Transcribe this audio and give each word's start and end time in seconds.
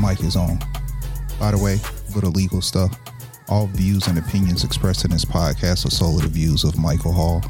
Mic 0.00 0.20
is 0.20 0.36
on. 0.36 0.58
By 1.38 1.50
the 1.50 1.58
way, 1.58 1.78
little 2.14 2.30
legal 2.30 2.60
stuff. 2.60 2.98
All 3.48 3.66
views 3.66 4.06
and 4.06 4.18
opinions 4.18 4.64
expressed 4.64 5.04
in 5.04 5.10
this 5.10 5.24
podcast 5.24 5.86
are 5.86 5.90
solely 5.90 6.22
the 6.22 6.28
views 6.28 6.64
of 6.64 6.78
Michael 6.78 7.12
Hall. 7.12 7.42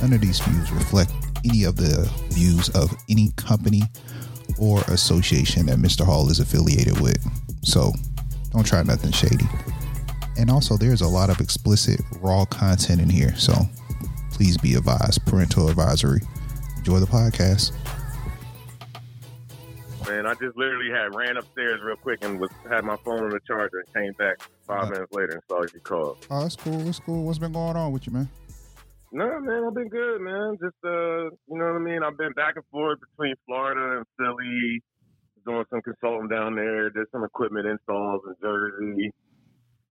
None 0.00 0.12
of 0.12 0.20
these 0.20 0.40
views 0.40 0.72
reflect 0.72 1.12
any 1.44 1.64
of 1.64 1.76
the 1.76 2.10
views 2.30 2.68
of 2.70 2.94
any 3.08 3.30
company 3.36 3.82
or 4.58 4.80
association 4.88 5.66
that 5.66 5.78
Mr. 5.78 6.04
Hall 6.04 6.30
is 6.30 6.40
affiliated 6.40 7.00
with. 7.00 7.22
So 7.62 7.92
don't 8.50 8.66
try 8.66 8.82
nothing 8.82 9.12
shady. 9.12 9.46
And 10.38 10.50
also, 10.50 10.76
there's 10.76 11.02
a 11.02 11.08
lot 11.08 11.30
of 11.30 11.40
explicit, 11.40 12.00
raw 12.20 12.44
content 12.46 13.00
in 13.00 13.10
here. 13.10 13.36
So 13.36 13.54
please 14.32 14.56
be 14.56 14.74
advised. 14.74 15.24
Parental 15.26 15.68
advisory. 15.68 16.20
Enjoy 16.78 16.98
the 16.98 17.06
podcast. 17.06 17.72
I 20.32 20.34
just 20.36 20.56
literally 20.56 20.90
had 20.90 21.14
ran 21.14 21.36
upstairs 21.36 21.82
real 21.84 21.96
quick 21.96 22.24
and 22.24 22.40
was 22.40 22.48
had 22.70 22.84
my 22.84 22.96
phone 23.04 23.22
on 23.24 23.28
the 23.28 23.40
charger 23.46 23.84
and 23.84 23.94
came 23.94 24.12
back 24.14 24.40
five 24.66 24.88
minutes 24.88 25.12
later 25.12 25.32
and 25.32 25.42
saw 25.46 25.60
you 25.60 25.80
called. 25.80 26.26
Oh, 26.30 26.40
that's 26.40 26.56
cool. 26.56 26.78
That's 26.78 27.00
cool. 27.00 27.24
What's 27.24 27.38
been 27.38 27.52
going 27.52 27.76
on 27.76 27.92
with 27.92 28.06
you, 28.06 28.14
man? 28.14 28.30
No, 29.12 29.38
man, 29.40 29.64
I've 29.66 29.74
been 29.74 29.90
good, 29.90 30.22
man. 30.22 30.56
Just 30.58 30.76
uh, 30.82 31.24
you 31.24 31.58
know 31.58 31.66
what 31.66 31.76
I 31.76 31.78
mean. 31.80 32.02
I've 32.02 32.16
been 32.16 32.32
back 32.32 32.56
and 32.56 32.64
forth 32.70 32.98
between 33.10 33.34
Florida 33.44 33.98
and 33.98 34.06
Philly, 34.16 34.82
doing 35.44 35.66
some 35.68 35.82
consulting 35.82 36.28
down 36.28 36.54
there. 36.54 36.88
Did 36.88 37.08
some 37.12 37.24
equipment 37.24 37.66
installs 37.66 38.22
in 38.26 38.34
Jersey, 38.40 39.12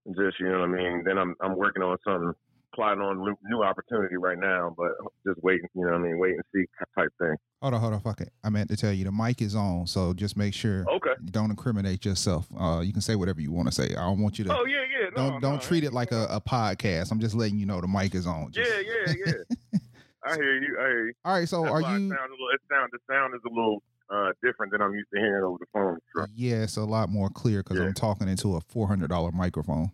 just 0.08 0.40
you 0.40 0.48
know 0.48 0.58
what 0.58 0.70
I 0.70 0.72
mean. 0.72 1.04
Then 1.04 1.18
I'm 1.18 1.36
I'm 1.40 1.56
working 1.56 1.84
on 1.84 1.98
something 2.04 2.32
plotting 2.74 3.02
on 3.02 3.18
new- 3.22 3.36
new 3.44 3.62
opportunity 3.62 4.16
right 4.16 4.38
now, 4.38 4.74
but 4.76 4.92
just 5.26 5.42
waiting, 5.42 5.68
you 5.74 5.82
know 5.84 5.92
what 5.92 6.00
I 6.00 6.02
mean, 6.02 6.18
wait 6.18 6.32
and 6.34 6.42
see 6.54 6.64
type 6.98 7.10
thing. 7.20 7.34
Hold 7.60 7.74
on, 7.74 7.80
hold 7.80 7.92
on, 7.94 8.00
fuck 8.00 8.20
it. 8.20 8.32
I 8.42 8.50
meant 8.50 8.70
to 8.70 8.76
tell 8.76 8.92
you 8.92 9.04
the 9.04 9.12
mic 9.12 9.40
is 9.42 9.54
on, 9.54 9.86
so 9.86 10.12
just 10.14 10.36
make 10.36 10.54
sure 10.54 10.84
Okay. 10.90 11.10
you 11.22 11.30
don't 11.30 11.50
incriminate 11.50 12.04
yourself. 12.04 12.46
Uh, 12.58 12.80
you 12.84 12.92
can 12.92 13.02
say 13.02 13.14
whatever 13.14 13.40
you 13.40 13.52
want 13.52 13.68
to 13.68 13.72
say. 13.74 13.94
I 13.94 14.00
don't 14.06 14.20
want 14.20 14.38
you 14.38 14.44
to. 14.46 14.56
Oh 14.58 14.64
yeah, 14.64 14.78
yeah. 14.80 15.08
No, 15.16 15.30
don't 15.30 15.40
don't 15.42 15.54
no, 15.54 15.60
treat 15.60 15.84
it 15.84 15.92
like 15.92 16.10
a, 16.12 16.26
a 16.30 16.40
podcast. 16.40 17.12
I'm 17.12 17.20
just 17.20 17.34
letting 17.34 17.58
you 17.58 17.66
know 17.66 17.80
the 17.80 17.88
mic 17.88 18.14
is 18.14 18.26
on. 18.26 18.50
Just- 18.52 18.68
Yeah, 18.70 18.80
yeah, 19.06 19.14
yeah. 19.26 19.78
I 20.24 20.34
hear 20.36 20.54
you. 20.62 20.76
I 20.80 20.86
hear 20.86 21.06
you. 21.08 21.12
All 21.24 21.34
right, 21.34 21.48
so 21.48 21.62
That's 21.62 21.74
are 21.74 21.80
you? 21.80 21.86
Sound 21.86 22.10
little, 22.10 22.48
it 22.54 22.60
sound 22.70 22.90
the 22.92 22.98
sound 23.12 23.34
is 23.34 23.40
a 23.44 23.48
little 23.52 23.82
uh, 24.12 24.30
different 24.42 24.72
than 24.72 24.80
I'm 24.82 24.94
used 24.94 25.08
to 25.14 25.20
hearing 25.20 25.44
over 25.44 25.58
the 25.58 25.66
phone. 25.72 25.98
So. 26.16 26.26
Yeah, 26.34 26.62
it's 26.62 26.76
a 26.76 26.84
lot 26.84 27.08
more 27.08 27.28
clear 27.28 27.62
because 27.62 27.78
Yeah. 27.78 27.84
I'm 27.86 27.94
talking 27.94 28.28
into 28.28 28.56
a 28.56 28.60
four 28.60 28.86
hundred 28.88 29.10
dollar 29.10 29.30
microphone. 29.32 29.90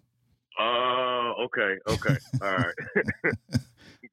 Oh, 0.60 1.07
okay, 1.38 1.76
okay, 1.88 2.16
all 2.42 2.52
right. 2.58 2.74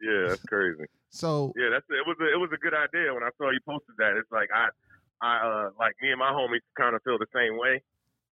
yeah, 0.01 0.29
that's 0.29 0.43
crazy. 0.47 0.85
So 1.09 1.53
Yeah, 1.55 1.69
that's 1.71 1.85
it. 1.89 2.05
Was 2.07 2.17
a, 2.21 2.25
it 2.33 2.37
was 2.39 2.49
a 2.53 2.57
good 2.57 2.73
idea 2.73 3.13
when 3.13 3.23
I 3.23 3.29
saw 3.37 3.49
you 3.51 3.59
posted 3.67 3.95
that. 3.97 4.17
It's 4.17 4.31
like 4.31 4.49
I, 4.53 4.67
I 5.21 5.37
uh, 5.47 5.69
like 5.79 5.93
me 6.01 6.11
and 6.11 6.19
my 6.19 6.31
homies 6.31 6.61
kind 6.77 6.95
of 6.95 7.01
feel 7.03 7.17
the 7.17 7.27
same 7.33 7.57
way 7.57 7.81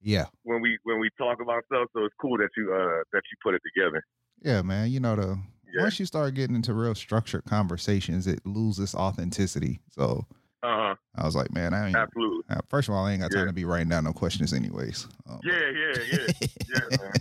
yeah, 0.02 0.26
when 0.44 0.62
we 0.62 0.78
when 0.84 1.00
we 1.00 1.10
talk 1.17 1.42
about 1.42 1.66
stuff. 1.66 1.90
So 1.94 2.06
it's 2.06 2.16
cool 2.22 2.38
that 2.38 2.50
you 2.56 2.73
uh 2.73 3.04
that 3.12 3.22
you 3.32 3.38
put 3.44 3.54
it 3.56 3.62
together. 3.76 4.04
yeah, 4.42 4.62
man. 4.62 4.90
You 4.92 5.00
know 5.02 5.16
the 5.16 5.38
Yeah. 5.73 5.82
once 5.84 6.00
you 6.00 6.06
start 6.06 6.34
getting 6.36 6.56
into 6.56 6.73
real 6.73 6.95
structured 6.95 7.44
conversations, 7.45 8.26
it 8.28 8.40
loses 8.45 8.95
authenticity. 8.95 9.82
So 9.90 10.26
Uh 10.64 10.67
huh. 10.67 10.95
I 11.16 11.26
was 11.26 11.36
like, 11.36 11.52
man, 11.52 11.73
I 11.73 11.88
ain't. 11.88 11.98
Absolutely. 11.98 12.44
First 12.70 12.88
of 12.88 12.95
all, 12.95 13.06
I 13.06 13.12
ain't 13.12 13.22
got 13.22 13.32
time 13.32 13.42
Yeah. 13.42 13.48
to 13.48 13.54
be 13.54 13.66
writing 13.66 13.90
down 13.90 14.06
no 14.06 14.14
questions, 14.14 14.54
anyways. 14.54 15.08
Um, 15.30 15.40
Yeah, 15.44 15.54
yeah, 15.54 16.04
yeah, 16.14 16.48
yeah, 16.70 16.98
man. 16.98 17.14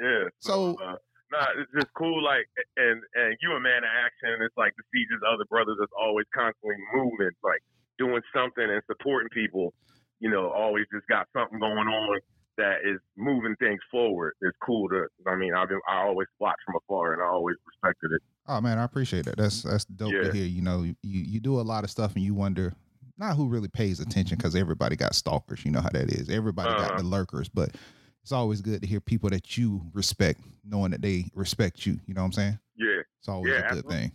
Yeah. 0.00 0.28
So- 0.40 0.76
uh, 0.82 0.96
nah, 1.32 1.48
it's 1.58 1.72
just 1.72 1.88
cool. 1.96 2.22
Like, 2.22 2.46
and 2.76 3.00
and 3.14 3.36
you 3.40 3.52
a 3.56 3.60
man 3.60 3.82
of 3.84 3.90
action. 3.90 4.38
It's 4.44 4.56
like 4.56 4.76
to 4.76 4.84
see 4.92 5.02
just 5.10 5.24
other 5.24 5.44
brothers 5.48 5.76
that's 5.80 5.92
always 5.98 6.26
constantly 6.34 6.76
moving, 6.94 7.32
like 7.42 7.60
doing 7.98 8.22
something 8.36 8.64
and 8.68 8.82
supporting 8.86 9.28
people. 9.32 9.72
You 10.20 10.30
know, 10.30 10.50
always 10.52 10.84
just 10.94 11.08
got 11.08 11.26
something 11.32 11.58
going 11.58 11.88
on 11.88 12.20
that 12.58 12.84
is 12.84 13.00
moving 13.16 13.56
things 13.56 13.80
forward. 13.90 14.34
It's 14.42 14.56
cool 14.64 14.88
to. 14.90 15.06
I 15.26 15.34
mean, 15.34 15.54
I've 15.54 15.68
been. 15.68 15.80
I 15.88 16.02
always 16.04 16.28
watched 16.38 16.62
from 16.66 16.76
afar, 16.76 17.14
and 17.14 17.22
I 17.22 17.26
always 17.26 17.56
respected 17.66 18.12
it. 18.14 18.22
Oh 18.46 18.60
man, 18.60 18.78
I 18.78 18.84
appreciate 18.84 19.24
that. 19.24 19.36
That's 19.36 19.62
that's 19.62 19.84
dope 19.86 20.12
Yeah. 20.12 20.22
to 20.22 20.32
hear. 20.32 20.44
You 20.46 20.62
know, 20.62 20.82
you 20.82 20.94
you 21.02 21.40
do 21.40 21.60
a 21.60 21.62
lot 21.62 21.84
of 21.84 21.90
stuff 21.90 22.14
and 22.14 22.24
you 22.24 22.34
wonder 22.34 22.74
not 23.18 23.36
who 23.36 23.48
really 23.48 23.68
pays 23.68 24.00
attention 24.00 24.36
because 24.36 24.56
everybody 24.56 24.96
got 24.96 25.14
stalkers. 25.14 25.64
You 25.64 25.70
know 25.70 25.80
how 25.80 25.90
that 25.90 26.10
is. 26.10 26.28
Everybody 26.28 26.74
got 26.74 26.90
Uh-huh. 26.92 26.98
the 27.02 27.04
lurkers, 27.04 27.48
but 27.48 27.74
it's 28.22 28.32
always 28.32 28.60
good 28.60 28.80
to 28.82 28.86
hear 28.86 29.00
people 29.00 29.30
that 29.30 29.56
you 29.58 29.82
respect, 29.92 30.40
knowing 30.64 30.92
that 30.92 31.02
they 31.02 31.26
respect 31.34 31.84
you. 31.86 31.98
You 32.06 32.14
know 32.14 32.22
what 32.22 32.26
I'm 32.26 32.32
saying? 32.32 32.58
Yeah, 32.76 33.00
It's 33.18 33.28
always 33.28 33.50
Yeah, 33.52 33.58
a 33.58 33.62
good 33.62 33.66
absolutely. 33.78 33.96
thing. 33.96 34.12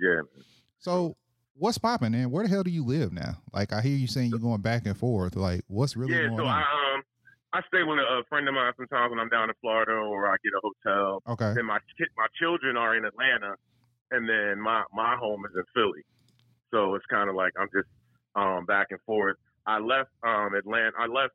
yeah. 0.00 0.20
So, 0.78 1.16
what's 1.54 1.78
popping, 1.78 2.12
man? 2.12 2.30
Where 2.30 2.44
the 2.44 2.48
hell 2.50 2.62
do 2.62 2.70
you 2.70 2.84
live 2.84 3.12
now? 3.12 3.36
Like, 3.52 3.72
I 3.72 3.80
hear 3.80 3.96
you 3.96 4.06
saying 4.06 4.30
you're 4.30 4.38
going 4.38 4.60
back 4.60 4.86
and 4.86 4.96
forth. 4.96 5.34
Like, 5.36 5.62
what's 5.66 5.96
really 5.96 6.14
yeah. 6.14 6.26
going 6.28 6.38
So 6.38 6.44
on? 6.46 6.62
I 6.62 6.94
um 6.94 7.02
I 7.52 7.60
stay 7.68 7.82
with 7.82 7.98
a, 7.98 8.22
friend 8.28 8.46
of 8.48 8.54
mine 8.54 8.72
sometimes 8.76 9.10
when 9.10 9.18
I'm 9.18 9.28
down 9.30 9.48
in 9.48 9.54
Florida 9.60 9.92
or 9.92 10.26
I 10.28 10.36
get 10.44 10.52
a 10.52 10.60
hotel. 10.62 11.22
okay. 11.28 11.54
then 11.54 11.64
my 11.64 11.78
my 12.16 12.26
children 12.38 12.76
are 12.76 12.94
in 12.96 13.04
Atlanta, 13.04 13.54
and 14.10 14.28
then 14.28 14.60
my 14.60 14.84
my 14.92 15.16
home 15.16 15.42
is 15.46 15.56
in 15.56 15.64
Philly. 15.74 16.04
So 16.72 16.94
it's 16.94 17.06
kind 17.06 17.30
of 17.30 17.34
like 17.36 17.52
I'm 17.58 17.68
just 17.74 17.88
um, 18.34 18.66
back 18.66 18.88
and 18.90 19.00
forth. 19.06 19.36
I 19.66 19.78
left 19.78 20.10
um, 20.22 20.54
Atlanta. 20.54 20.92
I 20.98 21.06
left 21.06 21.32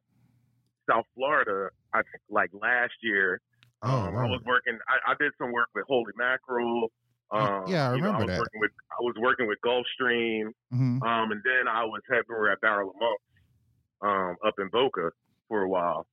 South 0.90 1.06
Florida. 1.16 1.70
I 1.94 2.00
think 2.00 2.22
like 2.30 2.50
last 2.54 2.94
year. 3.02 3.42
Oh, 3.84 3.90
Um, 3.90 4.18
I 4.18 4.26
was 4.30 4.42
working. 4.46 4.78
I, 4.88 5.12
I 5.12 5.16
did 5.20 5.32
some 5.38 5.52
work 5.52 5.70
with 5.74 5.86
Holy 5.88 6.14
Mackerel. 6.16 6.92
Um, 7.32 7.66
Yeah, 7.68 7.90
I 7.90 7.96
you 7.96 8.02
know, 8.02 8.12
remember 8.12 8.26
was 8.26 8.28
that. 8.28 8.40
Working 8.40 8.60
with, 8.62 8.72
I 8.92 9.02
was 9.02 9.16
working 9.20 9.48
with 9.48 9.60
Gulfstream, 9.66 10.52
hmm 10.72 11.00
um, 11.02 11.32
and 11.32 11.42
then 11.44 11.68
I 11.68 11.84
was 11.86 12.02
head 12.10 12.26
brewer 12.28 12.52
at 12.52 12.62
Barrel 12.62 12.90
of 12.92 12.96
Monks 13.00 13.24
um, 14.02 14.36
up 14.46 14.56
in 14.60 14.68
Boca 14.70 15.12
for 15.48 15.62
a 15.64 15.70
while, 15.70 16.06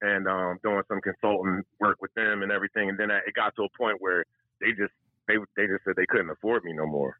and 0.00 0.26
um, 0.28 0.58
doing 0.62 0.82
some 0.88 1.00
consulting 1.00 1.62
work 1.80 2.00
with 2.00 2.12
them 2.14 2.42
and 2.42 2.52
everything. 2.52 2.88
And 2.88 2.98
then 2.98 3.10
it 3.10 3.34
got 3.34 3.54
to 3.56 3.64
a 3.64 3.68
point 3.76 3.96
where 4.00 4.24
they 4.60 4.70
just 4.72 4.92
they 5.28 5.34
they 5.56 5.66
just 5.66 5.84
said 5.84 5.94
they 5.96 6.06
couldn't 6.08 6.30
afford 6.30 6.64
me 6.64 6.72
no 6.72 6.86
more. 6.86 7.18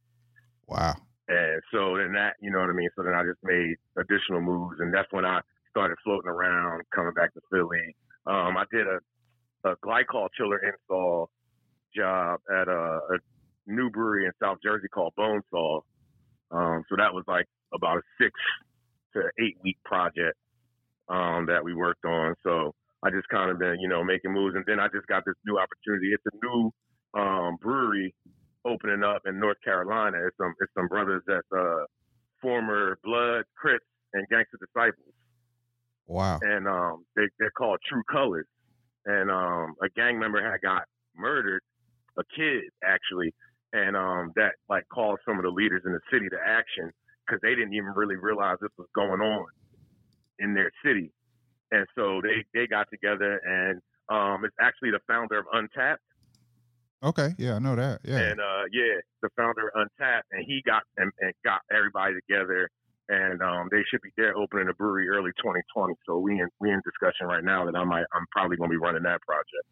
Wow. 0.67 0.94
And 1.28 1.62
so 1.72 1.97
then 1.97 2.12
that 2.15 2.37
you 2.41 2.50
know 2.50 2.61
what 2.61 2.71
I 2.71 2.72
mean. 2.72 2.91
So 2.97 3.03
then 3.03 3.15
I 3.15 3.22
just 3.25 3.38
made 3.43 3.77
additional 3.97 4.41
moves, 4.41 4.77
and 4.81 4.93
that's 4.93 5.12
when 5.12 5.25
I 5.25 5.41
started 5.70 5.97
floating 6.04 6.31
around, 6.31 6.82
coming 6.94 7.12
back 7.14 7.32
to 7.34 7.41
Philly. 7.50 7.94
Um, 8.26 8.56
I 8.56 8.64
did 8.70 8.86
a 8.86 8.98
a 9.64 9.76
glycol 9.84 10.28
chiller 10.36 10.58
install 10.58 11.31
job 11.94 12.41
at 12.50 12.69
a, 12.69 13.00
a 13.10 13.19
new 13.66 13.91
brewery 13.91 14.26
in 14.26 14.32
South 14.42 14.58
Jersey 14.62 14.88
called 14.88 15.12
Bonesaw. 15.19 15.81
Um, 16.50 16.82
so 16.88 16.97
that 16.97 17.12
was 17.12 17.25
like 17.28 17.47
about 17.75 17.98
a 17.98 18.03
six 18.20 18.32
to 19.14 19.22
eight 19.42 19.56
week 19.62 19.76
project 19.84 20.36
um, 21.08 21.47
that 21.47 21.62
we 21.64 21.75
worked 21.75 22.04
on. 22.04 22.34
So 22.42 22.75
I 23.02 23.10
just 23.10 23.28
kind 23.28 23.50
of 23.50 23.58
been, 23.58 23.76
you 23.81 23.88
know, 23.88 24.04
making 24.04 24.32
moves, 24.32 24.56
and 24.56 24.64
then 24.66 24.81
I 24.81 24.88
just 24.88 25.06
got 25.06 25.25
this 25.25 25.37
new 25.47 25.58
opportunity. 25.58 26.12
It's 26.12 26.25
a 26.26 26.47
new 26.47 26.70
um, 27.14 27.56
brewery 27.60 28.14
opening 28.64 29.02
up 29.02 29.22
in 29.26 29.38
North 29.38 29.56
Carolina. 29.64 30.19
It's 30.26 30.37
some 30.37 30.54
it's 30.60 30.72
some 30.75 30.88
brothers 30.88 31.22
that's 31.26 31.47
uh, 31.56 31.84
former 32.41 32.98
Blood, 33.04 33.44
Crips, 33.56 33.87
and 34.12 34.26
Gangster 34.28 34.58
Disciples 34.58 35.14
Wow. 36.10 36.41
and 36.43 36.66
um, 36.66 37.04
they 37.15 37.28
they're 37.38 37.53
called 37.56 37.78
True 37.88 38.03
Colors. 38.10 38.47
And 39.06 39.31
um, 39.31 39.75
a 39.81 39.88
gang 39.94 40.19
member 40.19 40.43
had 40.43 40.60
got 40.60 40.82
murdered, 41.16 41.62
a 42.19 42.22
kid 42.37 42.65
actually, 42.84 43.32
and 43.72 43.97
um, 43.97 44.32
that 44.34 44.53
like 44.69 44.84
called 44.93 45.20
some 45.25 45.38
of 45.38 45.44
the 45.44 45.50
leaders 45.50 45.82
in 45.87 45.93
the 45.93 46.00
city 46.12 46.29
to 46.29 46.37
action 46.44 46.90
because 47.25 47.40
they 47.43 47.55
didn't 47.55 47.75
even 47.75 47.93
really 47.94 48.17
realize 48.17 48.56
this 48.61 48.70
was 48.76 48.88
going 48.94 49.20
on 49.20 49.46
in 50.40 50.52
their 50.52 50.73
city. 50.84 51.12
And 51.70 51.87
so 51.94 52.20
they 52.20 52.44
they 52.52 52.67
got 52.67 52.88
together, 52.90 53.38
and 53.46 53.81
um, 54.11 54.44
it's 54.44 54.56
actually 54.61 54.90
the 54.90 55.00
founder 55.06 55.38
of 55.38 55.46
Untappd. 55.55 56.02
Okay. 57.02 57.34
Yeah, 57.38 57.55
I 57.55 57.58
know 57.61 57.76
that. 57.76 58.00
Yeah. 58.05 58.19
And 58.19 58.40
uh, 58.40 58.64
yeah, 58.73 58.99
the 59.23 59.29
founder 59.37 59.69
of 59.69 59.87
Untappd, 59.87 60.23
and 60.32 60.44
he 60.44 60.61
got 60.67 60.82
and, 60.96 61.12
and 61.20 61.32
got 61.44 61.61
everybody 61.73 62.14
together, 62.14 62.69
and 63.10 63.42
um, 63.42 63.68
they 63.72 63.82
should 63.90 64.00
be 64.02 64.10
there 64.16 64.36
opening 64.36 64.68
a 64.68 64.74
brewery 64.74 65.08
early 65.08 65.32
2020. 65.38 65.94
So 66.06 66.18
we 66.18 66.40
in 66.40 66.48
we 66.60 66.70
in 66.70 66.80
discussion 66.84 67.26
right 67.26 67.42
now 67.42 67.66
that 67.66 67.74
I 67.74 67.82
might 67.84 68.04
I'm 68.14 68.24
probably 68.30 68.56
going 68.56 68.70
to 68.70 68.72
be 68.72 68.78
running 68.78 69.02
that 69.02 69.20
project. 69.22 69.66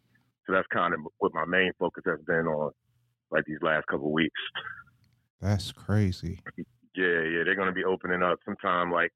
So 0.45 0.53
that's 0.53 0.67
kind 0.73 0.93
of 0.93 0.99
what 1.19 1.33
my 1.33 1.45
main 1.45 1.71
focus 1.79 2.03
has 2.05 2.19
been 2.27 2.47
on, 2.47 2.71
like 3.31 3.45
these 3.45 3.61
last 3.61 3.87
couple 3.87 4.07
of 4.07 4.11
weeks. 4.11 4.39
That's 5.41 5.71
crazy. 5.71 6.41
Yeah, 6.95 7.23
yeah, 7.23 7.43
they're 7.45 7.55
going 7.55 7.67
to 7.67 7.73
be 7.73 7.85
opening 7.85 8.21
up 8.21 8.39
sometime. 8.43 8.91
Like 8.91 9.13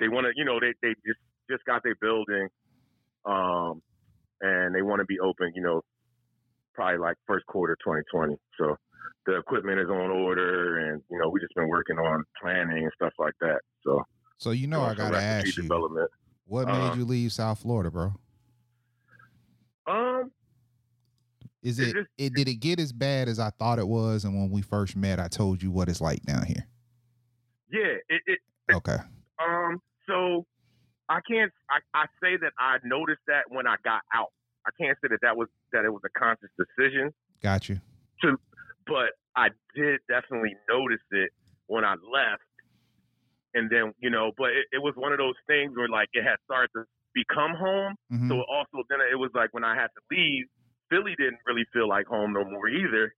they 0.00 0.08
want 0.08 0.26
to, 0.26 0.32
you 0.34 0.44
know, 0.44 0.58
they 0.58 0.74
they 0.82 0.94
just 1.06 1.20
just 1.48 1.64
got 1.64 1.84
their 1.84 1.94
building, 2.00 2.48
um, 3.24 3.80
and 4.40 4.74
they 4.74 4.82
want 4.82 4.98
to 4.98 5.04
be 5.04 5.20
open, 5.20 5.52
you 5.54 5.62
know, 5.62 5.82
probably 6.74 6.98
like 6.98 7.16
first 7.24 7.46
quarter 7.46 7.76
2020. 7.84 8.36
So 8.58 8.76
the 9.26 9.38
equipment 9.38 9.80
is 9.80 9.88
on 9.88 10.10
order, 10.10 10.78
and 10.90 11.02
you 11.10 11.18
know, 11.18 11.28
we 11.30 11.40
just 11.40 11.54
been 11.54 11.68
working 11.68 11.98
on 11.98 12.24
planning 12.40 12.82
and 12.84 12.92
stuff 12.94 13.12
like 13.18 13.34
that. 13.40 13.60
So 13.84 14.02
So 14.38 14.50
you 14.50 14.66
know, 14.66 14.82
I 14.82 14.94
gotta 14.94 15.20
ask 15.20 15.56
you, 15.56 15.68
what 16.46 16.68
Uh-huh. 16.68 16.78
made 16.90 16.94
you 16.96 17.04
leave 17.04 17.32
South 17.32 17.60
Florida, 17.60 17.90
bro? 17.90 18.12
Um, 19.86 20.30
Is 21.62 21.78
It 21.78 21.88
it, 21.88 21.92
just- 21.94 22.10
it 22.18 22.34
did 22.34 22.48
it 22.48 22.56
get 22.56 22.78
as 22.78 22.92
bad 22.92 23.28
as 23.28 23.38
I 23.38 23.50
thought 23.50 23.78
it 23.78 23.88
was? 23.88 24.24
And 24.24 24.34
when 24.34 24.50
we 24.50 24.60
first 24.62 24.96
met, 24.96 25.18
I 25.18 25.28
told 25.28 25.62
you 25.62 25.70
what 25.70 25.88
it's 25.88 26.00
like 26.00 26.22
down 26.22 26.44
here. 26.44 26.66
yeah, 27.70 27.96
it, 28.08 28.22
it 28.26 28.38
Okay. 28.72 28.98
Um, 29.38 29.80
so 30.06 30.46
I 31.08 31.16
I 31.16 31.20
can't. 31.30 31.52
I, 31.70 31.80
I 31.94 32.06
say 32.22 32.36
that 32.38 32.52
I 32.58 32.78
noticed 32.84 33.20
that 33.26 33.44
when 33.48 33.66
I 33.66 33.76
got 33.84 34.02
out. 34.14 34.32
I 34.66 34.70
can't 34.80 34.96
say 35.02 35.08
that 35.10 35.20
that 35.22 35.36
was 35.36 35.48
that 35.72 35.84
it 35.84 35.90
was 35.92 36.00
a 36.06 36.18
conscious 36.18 36.48
decision. 36.58 37.12
Got 37.42 37.68
you. 37.68 37.78
To, 38.22 38.38
but 38.86 39.12
I 39.36 39.48
did 39.74 40.00
definitely 40.08 40.54
notice 40.68 41.02
it 41.10 41.30
when 41.66 41.84
I 41.84 41.92
left, 41.92 42.42
and 43.54 43.70
then 43.70 43.92
you 43.98 44.10
know, 44.10 44.32
but 44.36 44.50
it, 44.50 44.66
it 44.72 44.82
was 44.82 44.94
one 44.96 45.12
of 45.12 45.18
those 45.18 45.38
things 45.46 45.72
where 45.76 45.88
like 45.88 46.08
it 46.12 46.22
had 46.22 46.36
started 46.44 46.70
to 46.76 46.84
become 47.14 47.54
home. 47.54 47.94
Mhm. 48.12 48.28
So 48.28 48.42
also 48.42 48.84
then 48.88 48.98
it 49.00 49.16
was 49.16 49.30
like 49.34 49.52
when 49.52 49.64
I 49.64 49.74
had 49.74 49.88
to 49.88 50.02
leave, 50.10 50.46
Philly 50.90 51.14
didn't 51.16 51.40
really 51.46 51.64
feel 51.72 51.88
like 51.88 52.06
home 52.06 52.32
no 52.32 52.44
more 52.44 52.68
either. 52.68 53.14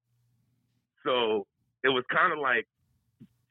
So 1.04 1.46
it 1.82 1.88
was 1.88 2.04
kind 2.12 2.32
of 2.32 2.38
like 2.38 2.66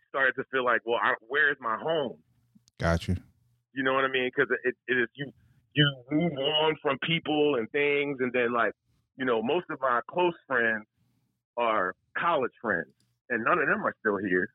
started 0.09 0.33
to 0.35 0.43
feel 0.51 0.63
like, 0.63 0.81
well, 0.85 0.99
I, 1.01 1.13
where 1.27 1.51
is 1.51 1.57
my 1.59 1.77
home? 1.77 2.19
Got 2.79 3.07
you. 3.07 3.17
You 3.73 3.83
know 3.83 3.93
what 3.93 4.05
I 4.05 4.07
mean? 4.09 4.29
Because 4.33 4.49
it, 4.63 4.75
it 4.87 4.97
is 4.97 5.07
you 5.15 5.31
you 5.73 5.85
move 6.09 6.31
on 6.33 6.75
from 6.81 6.97
people 7.05 7.55
and 7.55 7.69
things, 7.71 8.17
and 8.21 8.31
then 8.31 8.53
like 8.53 8.71
you 9.17 9.25
know, 9.25 9.41
most 9.41 9.65
of 9.69 9.79
my 9.81 10.01
close 10.09 10.33
friends 10.47 10.85
are 11.57 11.95
college 12.17 12.51
friends, 12.61 12.91
and 13.29 13.43
none 13.43 13.59
of 13.59 13.67
them 13.67 13.85
are 13.85 13.95
still 13.99 14.17
here. 14.17 14.49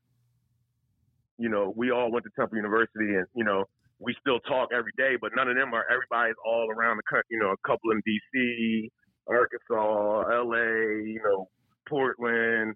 You 1.38 1.48
know, 1.48 1.72
we 1.74 1.90
all 1.90 2.10
went 2.10 2.24
to 2.24 2.30
Temple 2.38 2.56
University, 2.56 3.16
and 3.16 3.26
you 3.34 3.44
know, 3.44 3.64
we 3.98 4.14
still 4.20 4.40
talk 4.40 4.70
every 4.72 4.92
day, 4.96 5.16
but 5.20 5.32
none 5.34 5.48
of 5.48 5.56
them 5.56 5.72
are. 5.74 5.84
Everybody's 5.90 6.36
all 6.44 6.68
around 6.70 6.98
the 6.98 7.02
country. 7.08 7.28
You 7.30 7.40
know, 7.40 7.52
a 7.52 7.68
couple 7.68 7.90
in 7.92 8.02
D.C., 8.04 8.90
Arkansas, 9.26 10.30
L.A., 10.32 11.04
you 11.06 11.20
know, 11.24 11.48
Portland. 11.88 12.74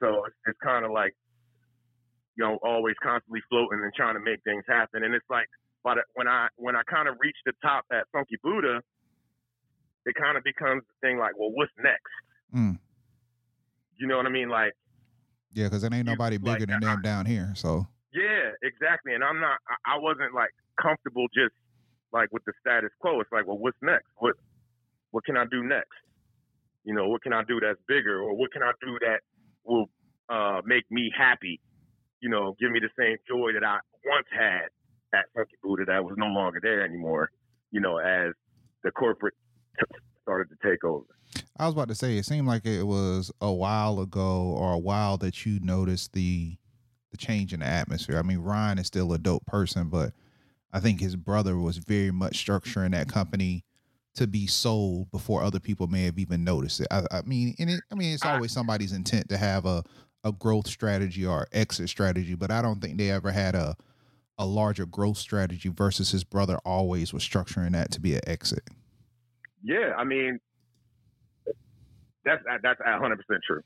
So 0.00 0.24
it's, 0.26 0.36
it's 0.46 0.58
kind 0.62 0.84
of 0.84 0.92
like 0.92 1.14
you 2.38 2.44
know, 2.44 2.58
always 2.62 2.94
constantly 3.02 3.40
floating 3.50 3.80
and 3.82 3.92
trying 3.94 4.14
to 4.14 4.20
make 4.20 4.38
things 4.44 4.62
happen. 4.68 5.02
And 5.02 5.12
it's 5.12 5.26
like, 5.28 5.46
but 5.82 5.98
when 6.14 6.28
I 6.28 6.46
when 6.56 6.76
I 6.76 6.82
kind 6.88 7.08
of 7.08 7.16
reach 7.20 7.36
the 7.44 7.52
top 7.62 7.84
at 7.92 8.06
Funky 8.12 8.36
Buddha, 8.42 8.80
it 10.06 10.14
kind 10.14 10.38
of 10.38 10.44
becomes 10.44 10.82
the 10.86 11.06
thing 11.06 11.18
like, 11.18 11.36
well, 11.36 11.50
what's 11.52 11.72
next? 11.82 12.14
Mm. 12.54 12.78
You 13.98 14.06
know 14.06 14.16
what 14.16 14.26
I 14.26 14.30
mean? 14.30 14.48
Like, 14.48 14.72
Yeah, 15.52 15.66
because 15.66 15.82
it 15.84 15.92
ain't 15.92 16.06
You- 16.06 16.12
nobody 16.14 16.38
like, 16.38 16.58
bigger 16.60 16.66
than 16.72 16.84
I- 16.84 16.94
them 16.94 17.02
down 17.02 17.26
here. 17.26 17.52
So 17.54 17.86
yeah, 18.12 18.52
exactly. 18.62 19.14
And 19.14 19.22
I'm 19.24 19.40
not, 19.40 19.58
I, 19.68 19.94
I 19.94 19.98
wasn't 19.98 20.34
like 20.34 20.50
comfortable 20.80 21.26
just 21.34 21.54
like 22.12 22.32
with 22.32 22.44
the 22.44 22.52
status 22.60 22.90
quo. 23.00 23.20
It's 23.20 23.30
like, 23.32 23.46
well, 23.46 23.58
what's 23.58 23.76
next? 23.82 24.06
What 24.18 24.34
what 25.10 25.24
can 25.24 25.36
I 25.36 25.44
do 25.50 25.62
next? 25.62 25.96
You 26.84 26.94
know, 26.94 27.08
what 27.08 27.22
can 27.22 27.32
I 27.32 27.42
do 27.44 27.60
that's 27.60 27.78
bigger, 27.88 28.20
or 28.20 28.34
what 28.34 28.52
can 28.52 28.62
I 28.62 28.72
do 28.80 28.98
that 29.00 29.20
will 29.64 29.90
uh, 30.28 30.60
make 30.64 30.84
me 30.90 31.10
happy? 31.16 31.60
You 32.20 32.28
know, 32.30 32.56
give 32.60 32.70
me 32.70 32.80
the 32.80 32.90
same 32.98 33.16
joy 33.26 33.52
that 33.52 33.64
I 33.64 33.78
once 34.04 34.26
had 34.30 34.68
at 35.14 35.26
Funky 35.34 35.56
Buddha 35.62 35.84
that 35.86 36.04
was 36.04 36.14
no 36.16 36.26
longer 36.26 36.60
there 36.62 36.82
anymore. 36.84 37.30
You 37.70 37.80
know, 37.80 37.98
as 37.98 38.32
the 38.84 38.90
corporate 38.90 39.34
t- 39.78 39.98
started 40.22 40.48
to 40.50 40.68
take 40.70 40.84
over. 40.84 41.04
I 41.58 41.66
was 41.66 41.74
about 41.74 41.88
to 41.88 41.94
say, 41.94 42.16
it 42.16 42.24
seemed 42.24 42.46
like 42.46 42.64
it 42.64 42.84
was 42.84 43.32
a 43.40 43.52
while 43.52 44.00
ago 44.00 44.54
or 44.56 44.72
a 44.72 44.78
while 44.78 45.16
that 45.18 45.44
you 45.44 45.58
noticed 45.60 46.12
the 46.12 46.56
the 47.10 47.16
change 47.16 47.54
in 47.54 47.60
the 47.60 47.66
atmosphere. 47.66 48.18
I 48.18 48.22
mean, 48.22 48.38
Ryan 48.38 48.78
is 48.78 48.86
still 48.86 49.14
a 49.14 49.18
dope 49.18 49.46
person, 49.46 49.88
but 49.88 50.12
I 50.72 50.80
think 50.80 51.00
his 51.00 51.16
brother 51.16 51.56
was 51.56 51.78
very 51.78 52.10
much 52.10 52.44
structuring 52.44 52.90
that 52.92 53.08
company 53.08 53.64
to 54.14 54.26
be 54.26 54.46
sold 54.46 55.10
before 55.10 55.42
other 55.42 55.58
people 55.58 55.86
may 55.86 56.04
have 56.04 56.18
even 56.18 56.44
noticed 56.44 56.80
it. 56.80 56.88
I, 56.90 57.04
I 57.10 57.22
mean, 57.22 57.54
and 57.58 57.70
it, 57.70 57.80
I 57.90 57.94
mean, 57.94 58.12
it's 58.12 58.26
always 58.26 58.52
somebody's 58.52 58.92
intent 58.92 59.28
to 59.30 59.38
have 59.38 59.64
a 59.64 59.82
a 60.24 60.32
growth 60.32 60.66
strategy 60.66 61.24
or 61.24 61.46
exit 61.52 61.88
strategy, 61.88 62.34
but 62.34 62.50
I 62.50 62.60
don't 62.60 62.80
think 62.80 62.98
they 62.98 63.10
ever 63.10 63.30
had 63.30 63.54
a 63.54 63.76
a 64.38 64.46
larger 64.46 64.86
growth 64.86 65.18
strategy 65.18 65.68
versus 65.68 66.12
his 66.12 66.22
brother 66.24 66.58
always 66.64 67.12
was 67.12 67.22
structuring 67.22 67.72
that 67.72 67.90
to 67.92 68.00
be 68.00 68.14
an 68.14 68.20
exit. 68.26 68.62
Yeah, 69.64 69.94
I 69.96 70.04
mean, 70.04 70.38
that's 72.24 72.42
that's 72.62 72.80
a 72.84 72.98
hundred 72.98 73.16
percent 73.16 73.42
true. 73.46 73.62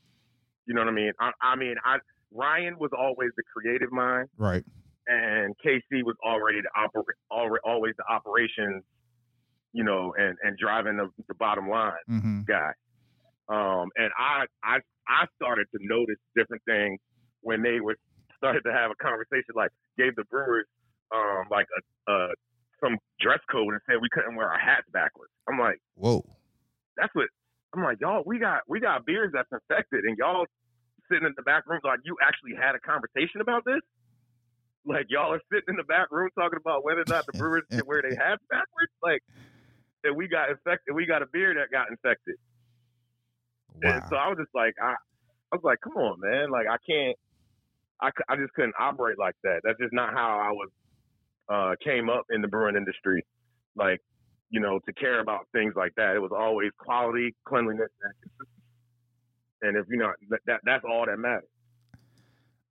You 0.66 0.74
know 0.74 0.82
what 0.82 0.88
I 0.88 0.92
mean? 0.92 1.12
I, 1.20 1.30
I 1.42 1.56
mean, 1.56 1.74
I 1.84 1.96
Ryan 2.32 2.78
was 2.78 2.90
always 2.96 3.30
the 3.36 3.42
creative 3.54 3.90
mind, 3.92 4.28
Right. 4.38 4.64
and 5.06 5.54
KC 5.64 6.02
was 6.04 6.16
already 6.24 6.60
the 6.60 6.70
oper- 6.78 7.56
always 7.64 7.94
the 7.98 8.04
operations, 8.12 8.84
you 9.72 9.84
know, 9.84 10.14
and 10.16 10.36
and 10.42 10.56
driving 10.58 10.96
the, 10.96 11.08
the 11.28 11.34
bottom 11.34 11.68
line 11.68 11.92
Mm-hmm. 12.08 12.42
guy. 12.46 12.70
Um, 13.48 13.88
and 13.96 14.10
I 14.18 14.44
I 14.62 14.78
I 15.08 15.26
started 15.36 15.66
to 15.72 15.78
notice 15.82 16.16
different 16.36 16.62
things 16.64 17.00
when 17.40 17.62
they 17.62 17.80
were 17.80 17.96
started 18.36 18.62
to 18.64 18.72
have 18.72 18.90
a 18.90 18.94
conversation, 19.02 19.54
like 19.54 19.70
gave 19.98 20.14
the 20.16 20.24
brewers 20.24 20.66
um 21.14 21.44
like 21.50 21.66
a, 22.08 22.12
a 22.12 22.28
some 22.82 22.96
dress 23.20 23.40
code 23.50 23.72
and 23.74 23.80
said 23.88 23.96
we 24.00 24.08
couldn't 24.12 24.36
wear 24.36 24.48
our 24.48 24.58
hats 24.58 24.86
backwards. 24.92 25.32
I'm 25.48 25.58
like 25.58 25.78
Whoa. 25.96 26.24
that's 26.96 27.14
what 27.14 27.26
I'm 27.74 27.82
like, 27.82 27.98
y'all, 28.00 28.22
we 28.26 28.38
got 28.38 28.62
we 28.68 28.80
got 28.80 29.06
beers 29.06 29.30
that's 29.32 29.48
infected 29.50 30.04
and 30.04 30.16
y'all 30.18 30.46
sitting 31.10 31.26
in 31.26 31.34
the 31.36 31.42
back 31.42 31.64
room 31.66 31.80
like 31.84 32.00
you 32.04 32.16
actually 32.22 32.54
had 32.54 32.74
a 32.74 32.80
conversation 32.80 33.40
about 33.40 33.64
this? 33.64 33.80
Like 34.84 35.06
y'all 35.08 35.32
are 35.32 35.40
sitting 35.50 35.68
in 35.68 35.76
the 35.76 35.84
back 35.84 36.08
room 36.10 36.28
talking 36.38 36.58
about 36.60 36.84
whether 36.84 37.00
or 37.00 37.08
not 37.08 37.24
the 37.26 37.32
brewers 37.32 37.62
can 37.70 37.82
wear 37.86 38.02
their 38.02 38.16
hats 38.16 38.42
backwards? 38.50 38.92
Like 39.02 39.22
and 40.04 40.16
we 40.16 40.28
got 40.28 40.50
infected 40.50 40.94
we 40.94 41.06
got 41.06 41.22
a 41.22 41.26
beer 41.32 41.54
that 41.54 41.70
got 41.70 41.88
infected. 41.90 42.36
Wow. 43.82 43.90
And 43.90 44.02
so 44.10 44.16
I 44.16 44.28
was 44.28 44.38
just 44.38 44.54
like 44.54 44.74
I 44.82 44.94
I 45.52 45.56
was 45.56 45.64
like, 45.64 45.80
come 45.80 45.96
on, 45.96 46.20
man, 46.20 46.50
like 46.50 46.66
I 46.68 46.76
can't 46.84 47.16
I, 48.02 48.10
I 48.28 48.36
just 48.36 48.52
couldn't 48.54 48.74
operate 48.78 49.18
like 49.18 49.36
that. 49.44 49.60
That's 49.64 49.78
just 49.78 49.92
not 49.92 50.12
how 50.12 50.38
I 50.38 50.52
was 50.52 50.70
uh 51.48 51.74
came 51.82 52.10
up 52.10 52.26
in 52.30 52.42
the 52.42 52.48
brewing 52.48 52.76
industry. 52.76 53.24
Like 53.76 54.00
you 54.52 54.60
know, 54.60 54.78
to 54.86 54.92
care 54.92 55.20
about 55.20 55.48
things 55.52 55.72
like 55.74 55.92
that. 55.96 56.14
It 56.14 56.20
was 56.20 56.30
always 56.30 56.70
quality, 56.78 57.34
cleanliness, 57.44 57.88
and 58.02 58.12
consistency. 58.22 58.62
And 59.62 59.76
if 59.76 59.86
you 59.88 59.96
know 59.96 60.12
that, 60.28 60.40
that 60.46 60.60
that's 60.64 60.84
all 60.84 61.06
that 61.06 61.16
matters. 61.18 61.48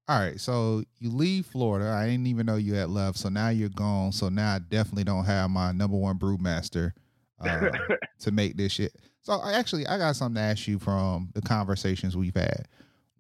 All 0.08 0.20
right, 0.20 0.40
so 0.40 0.84
you 1.00 1.10
leave 1.10 1.46
Florida. 1.46 1.90
I 1.90 2.06
didn't 2.08 2.28
even 2.28 2.46
know 2.46 2.56
you 2.56 2.74
had 2.74 2.90
left. 2.90 3.18
So 3.18 3.30
now 3.30 3.50
you're 3.50 3.70
gone. 3.70 4.12
So 4.12 4.30
now 4.30 4.56
I 4.56 4.60
definitely 4.60 5.06
don't 5.06 5.26
have 5.26 5.50
my 5.50 5.72
number 5.72 5.96
one 5.98 6.20
brewmaster 6.20 6.92
uh, 7.40 7.70
to 8.20 8.32
make 8.32 8.58
this 8.58 8.74
shit. 8.74 8.94
So 9.22 9.34
I 9.34 9.54
actually 9.54 9.88
I 9.88 9.98
got 9.98 10.16
something 10.16 10.36
to 10.36 10.42
ask 10.42 10.68
you 10.68 10.80
from 10.80 11.30
the 11.34 11.42
conversations 11.42 12.18
we've 12.18 12.36
had. 12.36 12.68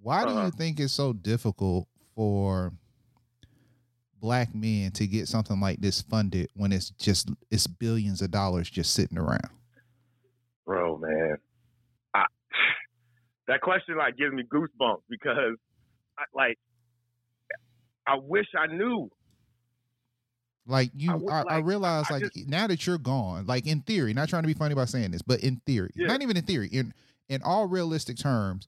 Why 0.01 0.25
do 0.25 0.31
Uh-huh. 0.31 0.45
you 0.45 0.51
think 0.51 0.79
it's 0.79 0.93
so 0.93 1.13
difficult 1.13 1.87
for 2.15 2.73
black 4.21 4.53
men 4.55 4.91
to 4.91 5.07
get 5.07 5.27
something 5.27 5.59
like 5.59 5.81
this 5.81 6.01
funded 6.01 6.49
when 6.55 6.71
it's 6.71 6.91
just 6.91 7.29
it's 7.49 7.67
billions 7.67 8.21
of 8.21 8.31
dollars 8.31 8.69
just 8.69 8.93
sitting 8.93 9.17
around? 9.17 9.49
Bro, 10.65 10.99
man, 10.99 11.37
I, 12.13 12.25
that 13.47 13.61
question 13.61 13.97
like 13.97 14.15
gives 14.15 14.33
me 14.33 14.43
goosebumps 14.43 15.01
because, 15.09 15.57
I, 16.17 16.23
like, 16.33 16.59
I 18.07 18.15
wish 18.21 18.47
I 18.57 18.67
knew. 18.67 19.09
Like 20.67 20.91
you, 20.95 21.11
I 21.11 21.15
would 21.15 21.31
I, 21.31 21.41
like- 21.41 21.65
realize 21.65 22.05
I 22.09 22.13
like 22.19 22.23
just- 22.33 22.47
now 22.47 22.67
that 22.67 22.85
you're 22.85 22.99
gone, 22.99 23.47
like 23.47 23.65
in 23.65 23.81
theory, 23.81 24.13
not 24.13 24.29
trying 24.29 24.43
to 24.43 24.47
be 24.47 24.53
funny 24.53 24.75
by 24.75 24.85
saying 24.85 25.11
this, 25.11 25.23
but 25.23 25.41
in 25.41 25.59
theory, 25.65 25.91
Yeah. 25.95 26.07
not 26.07 26.21
even 26.21 26.37
in 26.37 26.43
theory, 26.43 26.67
in 26.67 26.93
in 27.27 27.41
all 27.43 27.65
realistic 27.65 28.17
terms, 28.17 28.67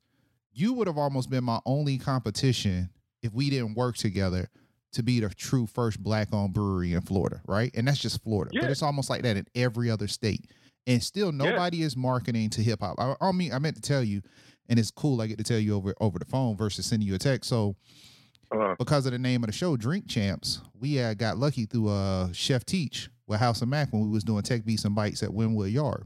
you 0.53 0.73
would 0.73 0.87
have 0.87 0.97
almost 0.97 1.29
been 1.29 1.43
my 1.43 1.59
only 1.65 1.97
competition 1.97 2.89
if 3.21 3.31
we 3.33 3.49
didn't 3.49 3.75
work 3.75 3.95
together 3.97 4.49
to 4.93 5.03
be 5.03 5.19
the 5.19 5.29
true 5.29 5.67
first 5.67 6.01
black 6.01 6.33
owned 6.33 6.53
brewery 6.53 6.93
in 6.93 7.01
Florida, 7.01 7.41
right? 7.47 7.71
And 7.75 7.87
that's 7.87 7.99
just 7.99 8.23
Florida, 8.23 8.51
but 8.61 8.69
it's 8.71 8.81
almost 8.83 9.09
like 9.09 9.23
that 9.23 9.37
in 9.37 9.45
every 9.55 9.89
other 9.91 10.07
state, 10.07 10.45
and 10.87 11.01
still 11.03 11.31
nobody 11.31 11.81
is 11.83 11.95
marketing 11.97 12.49
to 12.51 12.61
hip 12.63 12.79
hop. 12.81 12.95
I, 12.99 13.15
I 13.21 13.31
mean, 13.31 13.53
I 13.53 13.59
meant 13.59 13.75
to 13.75 13.81
tell 13.81 14.03
you, 14.03 14.21
and 14.69 14.79
it's 14.79 14.91
cool. 14.91 15.21
I 15.21 15.27
get 15.27 15.37
to 15.37 15.43
tell 15.43 15.59
you 15.59 15.75
over 15.75 15.93
over 15.99 16.17
the 16.19 16.25
phone 16.25 16.55
versus 16.57 16.85
sending 16.85 17.07
you 17.07 17.15
a 17.15 17.19
text. 17.19 17.49
So 17.49 17.75
Uh, 18.51 18.75
because 18.77 19.05
of 19.07 19.11
the 19.11 19.19
name 19.19 19.43
of 19.43 19.47
the 19.47 19.53
show, 19.53 19.75
Drink 19.75 20.07
Champs, 20.07 20.61
we 20.79 20.99
uh, 20.99 21.15
got 21.15 21.37
lucky 21.37 21.65
through 21.65 21.89
uh, 21.89 22.31
Chef 22.33 22.63
Teach 22.65 23.09
with 23.25 23.39
House 23.39 23.61
of 23.63 23.67
Mac 23.67 23.91
when 23.91 24.03
we 24.03 24.09
was 24.09 24.23
doing 24.23 24.43
Tech 24.43 24.63
Beats 24.63 24.85
and 24.85 24.93
Bites 24.93 25.23
at 25.23 25.29
Wynwood 25.29 25.71
Yard. 25.71 26.05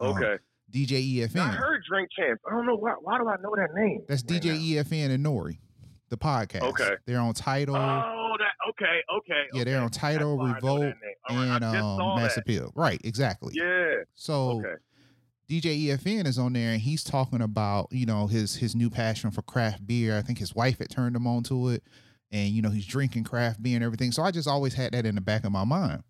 Um, 0.00 0.16
okay, 0.16 0.36
DJ 0.72 1.22
I 1.36 1.48
heard 1.48 1.82
Drink 1.88 2.08
Champs. 2.16 2.42
I 2.48 2.54
don't 2.54 2.66
know 2.66 2.76
why. 2.76 2.94
Why 3.00 3.18
do 3.18 3.28
I 3.28 3.36
know 3.42 3.54
that 3.56 3.74
name? 3.74 4.02
That's 4.08 4.24
right 4.28 4.42
DJ 4.42 4.76
now? 4.76 4.82
EFN 4.82 5.04
and 5.04 5.26
N.O.R.E., 5.26 5.58
the 6.10 6.16
podcast. 6.18 6.62
Okay. 6.62 6.96
They're 7.06 7.18
on 7.20 7.32
Title 7.34 7.76
Oh, 7.76 8.36
that 8.38 8.52
okay, 8.70 9.00
okay. 9.18 9.44
Yeah, 9.54 9.64
they're 9.64 9.80
on 9.80 9.90
title, 9.90 10.36
That's 10.36 10.38
why 10.38 10.44
I 10.46 10.52
know 10.52 10.54
Revolt, 10.54 10.80
that 10.80 10.86
name. 10.86 11.14
All 11.28 11.36
right, 11.36 11.62
and 11.62 11.64
um, 11.64 12.16
Mass 12.16 12.34
that. 12.34 12.40
Appeal. 12.42 12.72
Right, 12.74 13.00
exactly. 13.04 13.54
Yeah. 13.56 13.94
So 14.14 14.58
Okay. 14.58 14.74
DJ 15.48 15.86
EFN 15.86 16.26
is 16.26 16.38
on 16.38 16.52
there 16.52 16.70
and 16.70 16.80
he's 16.80 17.02
talking 17.02 17.42
about, 17.42 17.88
you 17.90 18.06
know, 18.06 18.28
his 18.28 18.54
his 18.56 18.76
new 18.76 18.88
passion 18.88 19.30
for 19.32 19.42
craft 19.42 19.84
beer. 19.86 20.16
I 20.16 20.22
think 20.22 20.38
his 20.38 20.54
wife 20.54 20.78
had 20.78 20.90
turned 20.90 21.16
him 21.16 21.26
on 21.26 21.42
to 21.44 21.70
it. 21.70 21.82
And, 22.32 22.50
you 22.50 22.62
know, 22.62 22.70
he's 22.70 22.86
drinking 22.86 23.24
craft 23.24 23.60
beer 23.60 23.74
and 23.74 23.84
everything. 23.84 24.12
So 24.12 24.22
I 24.22 24.30
just 24.30 24.46
always 24.46 24.74
had 24.74 24.92
that 24.92 25.04
in 25.04 25.16
the 25.16 25.20
back 25.20 25.42
of 25.44 25.50
my 25.50 25.64
mind. 25.64 26.04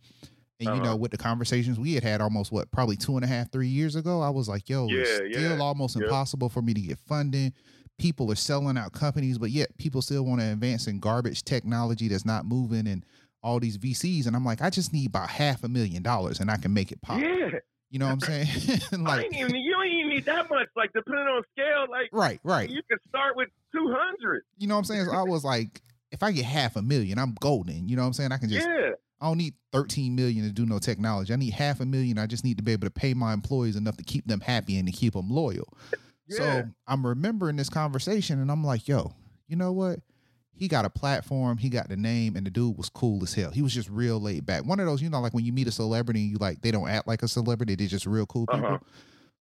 And, 0.60 0.66
you 0.66 0.72
Uh-huh. 0.72 0.90
know, 0.90 0.96
with 0.96 1.10
the 1.12 1.16
conversations 1.16 1.78
we 1.78 1.94
had 1.94 2.02
had 2.04 2.20
almost, 2.20 2.52
what, 2.52 2.70
probably 2.70 2.96
two 2.98 3.16
and 3.16 3.24
a 3.24 3.26
half, 3.26 3.50
three 3.50 3.68
years 3.68 3.96
ago, 3.96 4.20
I 4.20 4.28
was 4.28 4.46
like, 4.46 4.68
yo, 4.68 4.86
it's 4.90 5.08
Yeah, 5.10 5.16
still 5.30 5.56
yeah, 5.56 5.62
almost 5.62 5.96
yeah. 5.96 6.02
impossible 6.02 6.50
for 6.50 6.60
me 6.60 6.74
to 6.74 6.80
get 6.82 6.98
funding. 6.98 7.54
People 8.00 8.32
are 8.32 8.36
selling 8.36 8.78
out 8.78 8.92
companies, 8.92 9.36
but 9.36 9.50
yet 9.50 9.76
people 9.76 10.00
still 10.00 10.24
want 10.24 10.40
to 10.40 10.50
advance 10.50 10.86
in 10.86 10.98
garbage 11.00 11.44
technology 11.44 12.08
that's 12.08 12.24
not 12.24 12.46
moving 12.46 12.86
and 12.86 13.04
all 13.42 13.60
these 13.60 13.78
VCs, 13.78 14.26
and 14.26 14.34
I'm 14.34 14.44
like, 14.44 14.62
I 14.62 14.70
just 14.70 14.92
need 14.92 15.08
about 15.08 15.28
half 15.28 15.64
a 15.64 15.68
million 15.68 16.02
dollars, 16.02 16.40
and 16.40 16.50
I 16.50 16.56
can 16.56 16.72
make 16.72 16.92
it 16.92 17.00
pop. 17.02 17.20
Yeah. 17.20 17.50
You 17.90 17.98
know 17.98 18.06
what 18.06 18.12
I'm 18.12 18.20
saying? 18.20 18.46
Like, 18.98 19.34
even, 19.34 19.54
you 19.54 19.72
don't 19.72 19.86
even 19.86 20.08
need 20.08 20.24
that 20.26 20.48
much. 20.48 20.68
Like 20.76 20.92
depending 20.94 21.26
on 21.26 21.42
scale, 21.52 21.86
like 21.90 22.08
right, 22.12 22.40
right. 22.44 22.70
you 22.70 22.82
can 22.88 22.98
start 23.08 23.36
with 23.36 23.48
two 23.72 23.94
hundred. 23.94 24.44
You 24.58 24.68
know 24.68 24.74
what 24.74 24.80
I'm 24.80 24.84
saying? 24.84 25.04
So 25.06 25.12
I 25.12 25.22
was 25.22 25.44
like, 25.44 25.82
if 26.12 26.22
I 26.22 26.32
get 26.32 26.44
half 26.44 26.76
a 26.76 26.82
million, 26.82 27.18
I'm 27.18 27.34
golden. 27.40 27.88
You 27.88 27.96
know 27.96 28.02
what 28.02 28.08
I'm 28.08 28.12
saying? 28.14 28.32
I 28.32 28.38
can 28.38 28.48
just 28.48 28.66
Yeah. 28.66 28.92
I 29.20 29.26
don't 29.26 29.36
need 29.36 29.54
13 29.72 30.14
million 30.14 30.46
to 30.46 30.50
do 30.50 30.64
no 30.64 30.78
technology. 30.78 31.32
I 31.32 31.36
need 31.36 31.52
half 31.52 31.80
a 31.80 31.84
million. 31.84 32.16
I 32.16 32.26
just 32.26 32.42
need 32.42 32.56
to 32.56 32.62
be 32.62 32.72
able 32.72 32.86
to 32.86 32.90
pay 32.90 33.12
my 33.12 33.34
employees 33.34 33.76
enough 33.76 33.98
to 33.98 34.04
keep 34.04 34.26
them 34.26 34.40
happy 34.40 34.78
and 34.78 34.86
to 34.86 34.92
keep 34.92 35.12
them 35.12 35.28
loyal. 35.28 35.76
Yeah. 36.30 36.36
So 36.36 36.64
I'm 36.86 37.06
remembering 37.06 37.56
this 37.56 37.68
conversation 37.68 38.40
and 38.40 38.50
I'm 38.50 38.64
like, 38.64 38.88
yo, 38.88 39.12
you 39.48 39.56
know 39.56 39.72
what? 39.72 40.00
He 40.52 40.68
got 40.68 40.84
a 40.84 40.90
platform, 40.90 41.56
he 41.56 41.70
got 41.70 41.88
the 41.88 41.96
name, 41.96 42.36
and 42.36 42.46
the 42.46 42.50
dude 42.50 42.76
was 42.76 42.90
cool 42.90 43.22
as 43.22 43.32
hell. 43.32 43.50
He 43.50 43.62
was 43.62 43.72
just 43.74 43.88
real 43.88 44.20
laid 44.20 44.44
back. 44.44 44.64
One 44.66 44.78
of 44.78 44.86
those, 44.86 45.00
you 45.00 45.08
know, 45.08 45.20
like 45.20 45.32
when 45.32 45.44
you 45.44 45.52
meet 45.52 45.66
a 45.68 45.72
celebrity 45.72 46.20
and 46.20 46.30
you 46.30 46.36
like 46.36 46.60
they 46.60 46.70
don't 46.70 46.88
act 46.88 47.08
like 47.08 47.22
a 47.22 47.28
celebrity, 47.28 47.74
they're 47.74 47.86
just 47.88 48.06
real 48.06 48.26
cool 48.26 48.46
people. 48.46 48.66
Uh-huh. 48.66 48.78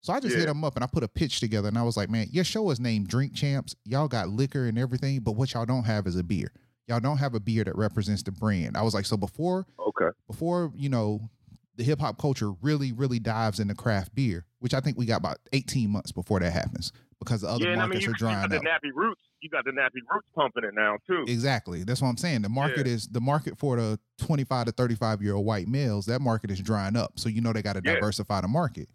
So 0.02 0.14
I 0.14 0.20
just 0.20 0.36
hit 0.36 0.48
him 0.48 0.64
up 0.64 0.76
and 0.76 0.84
I 0.84 0.88
put 0.88 1.04
a 1.04 1.08
pitch 1.08 1.40
together 1.40 1.68
and 1.68 1.78
I 1.78 1.82
was 1.82 1.98
like, 1.98 2.10
man, 2.10 2.28
your 2.32 2.44
show 2.44 2.70
is 2.70 2.80
named 2.80 3.08
Drink 3.08 3.34
Champs. 3.34 3.76
Y'all 3.84 4.08
got 4.08 4.30
liquor 4.30 4.68
and 4.68 4.78
everything, 4.78 5.20
but 5.22 5.32
what 5.32 5.54
y'all 5.54 5.66
don't 5.66 5.86
have 5.86 6.06
is 6.06 6.16
a 6.16 6.24
beer. 6.24 6.52
Y'all 6.88 7.00
don't 7.00 7.18
have 7.18 7.34
a 7.34 7.40
beer 7.40 7.64
that 7.64 7.76
represents 7.76 8.22
the 8.24 8.32
brand. 8.32 8.78
I 8.78 8.84
was 8.84 8.94
like, 8.94 9.06
so 9.06 9.18
before 9.18 9.66
Okay. 9.80 10.16
before 10.28 10.72
you 10.76 10.88
know 10.90 11.30
the 11.76 11.84
hip 11.84 12.00
hop 12.00 12.20
culture 12.20 12.52
really 12.62 12.92
really 12.92 13.20
dives 13.20 13.60
into 13.60 13.74
craft 13.74 14.14
beer, 14.16 14.46
which 14.60 14.74
I 14.74 14.80
think 14.80 14.98
we 14.98 15.06
got 15.06 15.18
about 15.18 15.38
18 15.54 15.90
months 15.90 16.12
before 16.12 16.40
that 16.40 16.52
happens 16.52 16.92
because 17.20 17.42
the 17.42 17.48
other 17.50 17.66
yeah, 17.66 17.74
and 17.74 17.82
I 17.82 17.86
mean 17.86 17.90
markets 18.02 18.06
you, 18.06 18.10
are 18.10 18.12
you 18.12 18.18
drying 18.18 18.42
got 18.42 18.50
the 18.50 18.58
up. 18.58 18.64
nappy 18.64 18.92
roots. 18.94 19.22
You 19.42 19.50
got 19.50 19.66
the 19.66 19.72
nappy 19.72 20.02
roots 20.12 20.28
pumping 20.36 20.64
it 20.64 20.74
now 20.74 20.98
too. 21.08 21.26
Exactly. 21.28 21.84
That's 21.84 22.02
what 22.02 22.08
I'm 22.10 22.18
saying. 22.18 22.42
The 22.42 22.50
market 22.50 22.88
is 22.88 23.08
the 23.08 23.22
market 23.22 23.58
for 23.60 23.76
the 23.76 24.00
25 24.20 24.66
to 24.68 24.72
35 24.72 25.22
year 25.22 25.36
old 25.36 25.46
white 25.46 25.68
males. 25.68 26.06
That 26.08 26.22
market 26.22 26.50
is 26.52 26.60
drying 26.60 26.96
up. 26.96 27.20
So 27.20 27.30
you 27.30 27.42
know 27.42 27.54
they 27.54 27.62
got 27.62 27.74
to 27.74 27.82
Yeah. 27.86 27.96
diversify 27.96 28.42
the 28.42 28.48
market. 28.48 28.90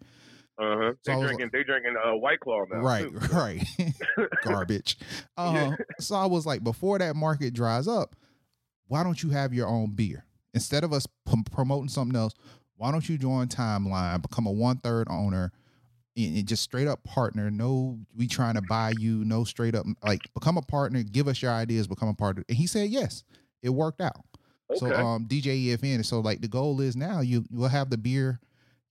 Uh 0.59 0.75
huh. 0.77 0.91
So 1.01 1.15
They 1.15 1.21
drinking. 1.21 1.49
They 1.53 1.63
drinking 1.63 1.95
uh, 1.97 2.15
White 2.17 2.39
Claw 2.41 2.63
now. 2.69 2.79
right, 2.79 3.09
too. 3.09 3.17
right. 3.33 3.63
Garbage. 4.43 4.97
Uh, 5.37 5.71
So 5.99 6.15
I 6.15 6.25
was 6.25 6.45
like, 6.45 6.63
before 6.63 6.99
that 6.99 7.15
market 7.15 7.53
dries 7.53 7.87
up, 7.87 8.15
why 8.87 9.03
don't 9.03 9.23
you 9.23 9.29
have 9.31 9.53
your 9.53 9.67
own 9.67 9.91
beer 9.95 10.25
instead 10.53 10.83
of 10.83 10.93
us 10.93 11.07
p- 11.27 11.41
promoting 11.51 11.89
something 11.89 12.15
else? 12.15 12.33
Why 12.83 12.91
don't 12.91 13.07
you 13.07 13.17
join 13.17 13.47
Timeline, 13.47 14.21
become 14.21 14.45
a 14.45 14.51
one 14.51 14.75
third 14.75 15.07
owner, 15.09 15.53
and, 16.17 16.45
just 16.45 16.63
straight 16.63 16.85
up 16.85 17.01
partner? 17.05 17.49
No, 17.49 17.97
we 18.13 18.27
trying 18.27 18.55
to 18.55 18.61
buy 18.61 18.91
you. 18.99 19.23
No, 19.23 19.45
straight 19.45 19.73
up 19.73 19.85
like 20.03 20.19
become 20.33 20.57
a 20.57 20.61
partner. 20.61 21.01
Give 21.01 21.29
us 21.29 21.41
your 21.41 21.51
ideas. 21.51 21.87
Become 21.87 22.09
a 22.09 22.13
partner. 22.13 22.43
And 22.49 22.57
he 22.57 22.67
said 22.67 22.89
yes. 22.89 23.23
It 23.61 23.69
worked 23.69 24.01
out. 24.01 24.25
So 24.75 24.87
Okay. 24.87 24.95
um 24.95 25.27
DJ 25.29 25.67
EFN. 25.67 26.03
So 26.03 26.19
like 26.19 26.41
the 26.41 26.49
goal 26.49 26.81
is 26.81 26.97
now 26.97 27.21
you 27.21 27.45
you'll 27.49 27.69
have 27.69 27.89
the 27.89 27.97
beer. 27.97 28.41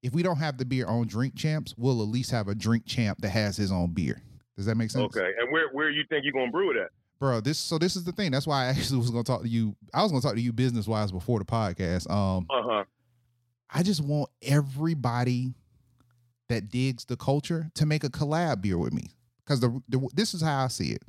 If 0.03 0.15
we 0.15 0.23
don't 0.23 0.39
have 0.39 0.57
the 0.57 0.65
beer 0.65 0.87
on 0.87 1.07
Drink 1.07 1.35
Champs, 1.37 1.75
we'll 1.77 2.01
at 2.01 2.09
least 2.09 2.31
have 2.31 2.49
a 2.49 2.55
drink 2.55 2.87
champ 2.87 3.19
that 3.21 3.29
has 3.29 3.59
his 3.59 3.71
own 3.71 3.93
beer. 3.93 4.23
Does 4.57 4.65
that 4.65 4.77
make 4.77 4.91
sense? 4.91 5.15
Okay. 5.15 5.33
And 5.39 5.53
where 5.53 5.69
where 5.73 5.91
you 5.91 6.05
think 6.09 6.25
you're 6.25 6.33
gonna 6.33 6.51
brew 6.51 6.71
it 6.71 6.79
at? 6.79 6.89
Bro, 7.21 7.43
this 7.43 7.59
so 7.59 7.77
this 7.77 7.95
is 7.95 8.05
the 8.05 8.13
thing. 8.13 8.31
That's 8.31 8.47
why 8.47 8.65
I 8.65 8.67
actually 8.69 9.01
was 9.01 9.11
gonna 9.11 9.23
talk 9.23 9.43
to 9.43 9.49
you. 9.49 9.77
I 9.93 10.03
was 10.03 10.13
gonna 10.13 10.23
talk 10.23 10.35
to 10.37 10.41
you 10.41 10.55
business 10.55 10.89
wise 10.89 11.13
before 11.13 11.39
the 11.41 11.45
podcast. 11.45 12.11
Um 12.11 12.47
Uh 12.49 12.63
huh. 12.63 12.85
I 13.73 13.83
just 13.83 14.03
want 14.03 14.31
everybody 14.43 15.55
that 16.49 16.71
digs 16.71 17.05
the 17.05 17.17
culture 17.17 17.71
to 17.75 17.87
make 17.87 18.05
a 18.05 18.09
collab 18.11 18.61
beer 18.61 18.79
with 18.79 18.93
me. 18.93 19.11
Cause 19.47 19.61
the, 19.61 19.83
the 19.89 20.07
this 20.15 20.35
is 20.35 20.41
how 20.43 20.65
I 20.65 20.69
see 20.69 20.91
it. 20.93 21.03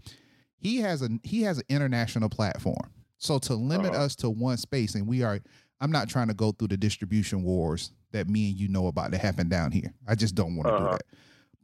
He 0.57 0.77
has 0.77 1.01
a 1.01 1.09
he 1.23 1.41
has 1.43 1.57
an 1.59 1.65
international 1.69 2.29
platform. 2.29 2.89
So 3.17 3.37
to 3.39 3.53
limit 3.55 3.93
Uh-huh. 3.93 4.03
us 4.05 4.15
to 4.17 4.29
one 4.29 4.57
space, 4.57 4.95
and 4.95 5.07
we 5.07 5.23
are 5.23 5.39
I'm 5.79 5.91
not 5.91 6.09
trying 6.09 6.29
to 6.29 6.33
go 6.33 6.51
through 6.51 6.69
the 6.69 6.77
distribution 6.77 7.43
wars 7.43 7.91
that 8.11 8.27
me 8.29 8.49
and 8.49 8.57
you 8.59 8.69
know 8.69 8.87
about 8.87 9.11
that 9.11 9.21
happen 9.21 9.49
down 9.49 9.71
here. 9.71 9.93
I 10.07 10.15
just 10.15 10.35
don't 10.35 10.55
want 10.55 10.67
to 10.69 10.77
do 10.77 10.83
Uh-huh. 10.85 10.93
that. 10.93 11.03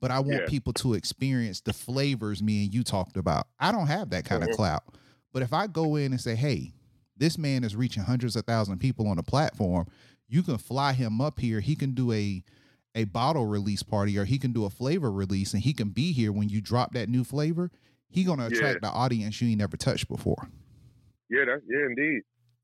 But 0.01 0.11
I 0.11 0.19
want 0.19 0.43
Yeah. 0.43 0.49
people 0.49 0.73
to 0.73 0.93
experience 0.93 1.61
the 1.61 1.73
flavors 1.73 2.41
me 2.43 2.65
and 2.65 2.73
you 2.73 2.83
talked 2.83 3.17
about. 3.17 3.47
I 3.59 3.71
don't 3.71 3.87
have 3.87 4.09
that 4.11 4.25
kind 4.25 4.43
of 4.43 4.49
clout. 4.51 4.83
But 5.33 5.41
if 5.43 5.53
I 5.53 5.67
go 5.67 5.95
in 5.95 6.11
and 6.11 6.19
say, 6.21 6.35
hey, 6.35 6.73
this 7.17 7.37
man 7.37 7.63
is 7.63 7.75
reaching 7.75 8.03
hundreds 8.03 8.35
of 8.35 8.45
thousands 8.45 8.75
of 8.75 8.79
people 8.79 9.07
on 9.07 9.17
a 9.19 9.23
platform, 9.23 9.87
you 10.29 10.43
can 10.43 10.57
fly 10.57 10.93
him 10.93 11.19
up 11.19 11.39
here. 11.39 11.59
He 11.59 11.75
can 11.75 11.93
do 11.93 12.11
a 12.11 12.43
a 12.95 13.03
bottle 13.05 13.45
release 13.45 13.83
party 13.83 14.17
or 14.17 14.25
he 14.25 14.39
can 14.39 14.51
do 14.51 14.65
a 14.65 14.69
flavor 14.69 15.11
release 15.11 15.53
and 15.53 15.61
he 15.61 15.73
can 15.73 15.89
be 15.89 16.11
here 16.11 16.31
when 16.31 16.49
you 16.49 16.59
drop 16.61 16.93
that 16.93 17.07
new 17.09 17.23
flavor. 17.23 17.69
He 18.09 18.23
gonna 18.23 18.43
Yeah. 18.49 18.57
attract 18.57 18.81
the 18.81 18.89
audience 18.89 19.39
you 19.41 19.47
ain't 19.49 19.59
never 19.59 19.77
touched 19.77 20.07
before. 20.07 20.49
Yeah. 21.29 21.45
That, 21.45 21.61
yeah. 21.67 21.85
Indeed. 21.85 22.21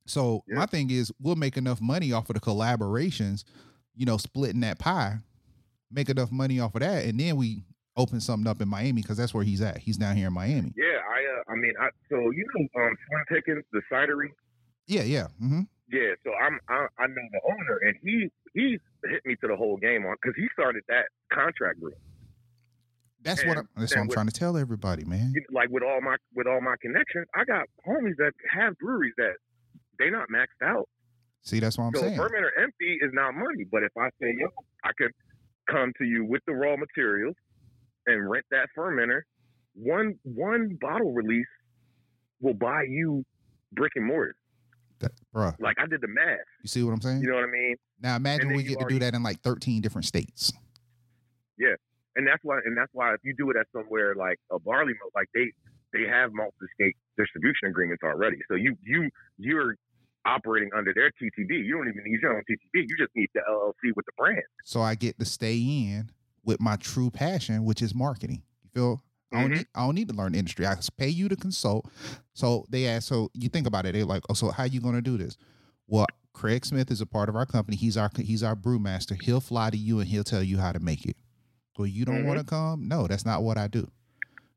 So 0.07 0.43
Yeah. 0.47 0.55
my 0.55 0.65
thing 0.65 0.89
is 0.89 1.11
we'll 1.21 1.35
make 1.35 1.57
enough 1.57 1.79
money 1.81 2.11
off 2.11 2.29
of 2.29 2.33
the 2.33 2.39
collaborations, 2.39 3.43
you 3.95 4.05
know, 4.05 4.17
splitting 4.17 4.61
that 4.61 4.79
pie, 4.79 5.17
make 5.91 6.09
enough 6.09 6.31
money 6.31 6.59
off 6.59 6.73
of 6.75 6.81
that, 6.81 7.05
and 7.05 7.19
then 7.19 7.35
we 7.37 7.63
open 7.95 8.19
something 8.19 8.47
up 8.47 8.61
in 8.61 8.67
Miami 8.67 9.01
because 9.03 9.17
that's 9.17 9.33
where 9.33 9.43
he's 9.43 9.61
at. 9.61 9.77
He's 9.77 9.97
down 9.97 10.17
here 10.17 10.27
in 10.27 10.33
Miami. 10.33 10.73
Yeah. 10.75 10.99
I. 11.07 11.23
Uh, 11.51 11.53
I 11.53 11.55
mean. 11.55 11.73
I. 11.79 11.89
So 12.09 12.17
you 12.31 12.45
know, 12.55 12.81
um, 12.83 12.95
Slim 13.07 13.25
Pickens, 13.29 13.63
the 13.71 13.81
cidery. 13.91 14.29
Yeah, 14.87 15.03
yeah. 15.03 15.27
hmm 15.39 15.61
Yeah. 15.89 16.13
So 16.23 16.31
I'm. 16.33 16.59
I, 16.69 16.87
I 16.97 17.07
know 17.07 17.15
the 17.31 17.41
owner, 17.45 17.79
and 17.83 17.95
he 18.03 18.29
he 18.53 18.77
hit 19.05 19.25
me 19.25 19.35
to 19.41 19.47
the 19.47 19.55
whole 19.55 19.77
game 19.77 20.05
on 20.05 20.15
because 20.21 20.35
he 20.35 20.47
started 20.53 20.83
that 20.87 21.05
contract 21.31 21.79
group. 21.79 21.95
That's 23.21 23.43
what 23.45 23.57
I'm, 23.57 23.67
that's 23.75 23.91
what 23.93 24.01
I'm 24.01 24.07
with- 24.07 24.13
trying 24.13 24.27
to 24.27 24.33
tell 24.33 24.57
everybody, 24.57 25.03
man. 25.03 25.33
Like 25.51 25.69
with 25.69 25.83
all 25.83 26.01
my 26.01 26.15
with 26.35 26.47
all 26.47 26.61
my 26.61 26.75
connections, 26.81 27.27
I 27.35 27.43
got 27.45 27.65
homies 27.87 28.17
that 28.17 28.33
have 28.51 28.77
breweries 28.77 29.13
that 29.17 29.33
they 29.99 30.09
not 30.09 30.29
maxed 30.29 30.63
out. 30.63 30.87
See, 31.43 31.59
that's 31.59 31.77
what 31.77 31.85
I'm 31.85 31.93
so 31.95 32.01
saying. 32.01 32.17
fermenter 32.17 32.49
empty 32.61 32.97
is 33.01 33.11
not 33.13 33.33
money. 33.33 33.65
But 33.71 33.83
if 33.83 33.91
I 33.97 34.09
say, 34.21 34.33
yo, 34.37 34.47
I 34.83 34.91
could 34.97 35.11
come 35.69 35.91
to 35.99 36.05
you 36.05 36.25
with 36.25 36.41
the 36.47 36.53
raw 36.53 36.75
materials 36.75 37.35
and 38.07 38.29
rent 38.29 38.45
that 38.51 38.67
fermenter, 38.77 39.21
one 39.73 40.15
one 40.23 40.77
bottle 40.81 41.13
release 41.13 41.45
will 42.41 42.53
buy 42.55 42.83
you 42.87 43.23
brick 43.73 43.91
and 43.95 44.05
mortar. 44.05 44.35
That, 44.99 45.11
bruh, 45.33 45.55
Like 45.59 45.77
I 45.79 45.87
did 45.87 46.01
the 46.01 46.07
math. 46.07 46.39
you 46.63 46.67
see 46.67 46.83
what 46.83 46.91
I'm 46.93 47.01
saying? 47.01 47.21
You 47.21 47.29
know 47.29 47.35
what 47.35 47.43
I 47.43 47.51
mean? 47.51 47.75
now 48.01 48.15
imagine 48.15 48.53
we 48.53 48.63
get 48.63 48.79
to 48.79 48.85
do 48.87 48.99
that 48.99 49.13
in 49.13 49.23
like 49.23 49.41
13 49.41 49.81
different 49.81 50.05
states. 50.05 50.51
Yeah, 51.57 51.75
and 52.15 52.27
that's 52.27 52.43
why 52.43 52.59
and 52.65 52.77
that's 52.77 52.91
why 52.93 53.13
if 53.13 53.19
you 53.23 53.33
do 53.37 53.49
it 53.51 53.57
at 53.57 53.67
somewhere 53.73 54.15
like 54.15 54.39
a 54.51 54.59
barley 54.59 54.93
mill, 54.93 55.11
like 55.15 55.27
they 55.33 55.51
they 55.93 56.07
have 56.09 56.31
multi 56.33 56.51
state 56.73 56.95
distribution 57.17 57.69
agreements 57.69 58.03
already. 58.03 58.37
So 58.49 58.55
you 58.55 58.75
you 58.83 59.09
you're 59.37 59.75
operating 60.25 60.69
under 60.75 60.93
their 60.93 61.09
TTB. 61.11 61.65
You 61.65 61.77
don't 61.77 61.87
even 61.87 62.03
need 62.03 62.19
your 62.21 62.35
own 62.35 62.41
TTB. 62.49 62.85
You 62.87 62.95
just 62.97 63.15
need 63.15 63.29
the 63.33 63.41
LLC 63.49 63.91
with 63.95 64.05
the 64.05 64.11
brand. 64.17 64.41
So 64.63 64.81
I 64.81 64.95
get 64.95 65.19
to 65.19 65.25
stay 65.25 65.57
in 65.57 66.09
with 66.43 66.59
my 66.59 66.75
true 66.77 67.09
passion, 67.11 67.63
which 67.63 67.81
is 67.81 67.93
marketing. 67.93 68.41
You 68.63 68.69
feel? 68.73 69.03
I 69.35 69.41
don't 69.41 69.51
Mhm. 69.51 69.57
need 69.57 69.67
I 69.75 69.85
don't 69.85 69.95
need 69.95 70.07
to 70.09 70.15
learn 70.15 70.31
the 70.33 70.39
industry. 70.39 70.65
I 70.65 70.75
pay 70.97 71.09
you 71.09 71.27
to 71.29 71.35
consult. 71.35 71.91
So 72.33 72.65
they 72.69 72.87
ask, 72.87 73.07
so 73.07 73.29
you 73.33 73.49
think 73.49 73.67
about 73.67 73.85
it, 73.85 73.93
they're 73.93 74.05
like, 74.05 74.23
oh, 74.29 74.33
so 74.33 74.49
how 74.51 74.63
you 74.63 74.79
gonna 74.81 75.01
do 75.01 75.17
this? 75.17 75.37
Well, 75.87 76.07
Craig 76.33 76.65
Smith 76.65 76.91
is 76.91 76.99
a 77.01 77.05
part 77.05 77.29
of 77.29 77.35
our 77.35 77.45
company. 77.45 77.77
He's 77.77 77.97
our 77.97 78.09
he's 78.17 78.43
our 78.43 78.55
brewmaster. 78.55 79.21
He'll 79.21 79.39
fly 79.41 79.69
to 79.69 79.77
you 79.77 79.99
and 79.99 80.07
he'll 80.09 80.23
tell 80.23 80.43
you 80.43 80.57
how 80.57 80.71
to 80.71 80.79
make 80.79 81.05
it. 81.05 81.15
Well, 81.77 81.87
you 81.87 82.05
don't 82.05 82.23
Mhm. 82.23 82.27
want 82.27 82.39
to 82.39 82.45
come? 82.45 82.87
No, 82.87 83.07
that's 83.07 83.25
not 83.25 83.43
what 83.43 83.57
I 83.57 83.67
do. 83.67 83.87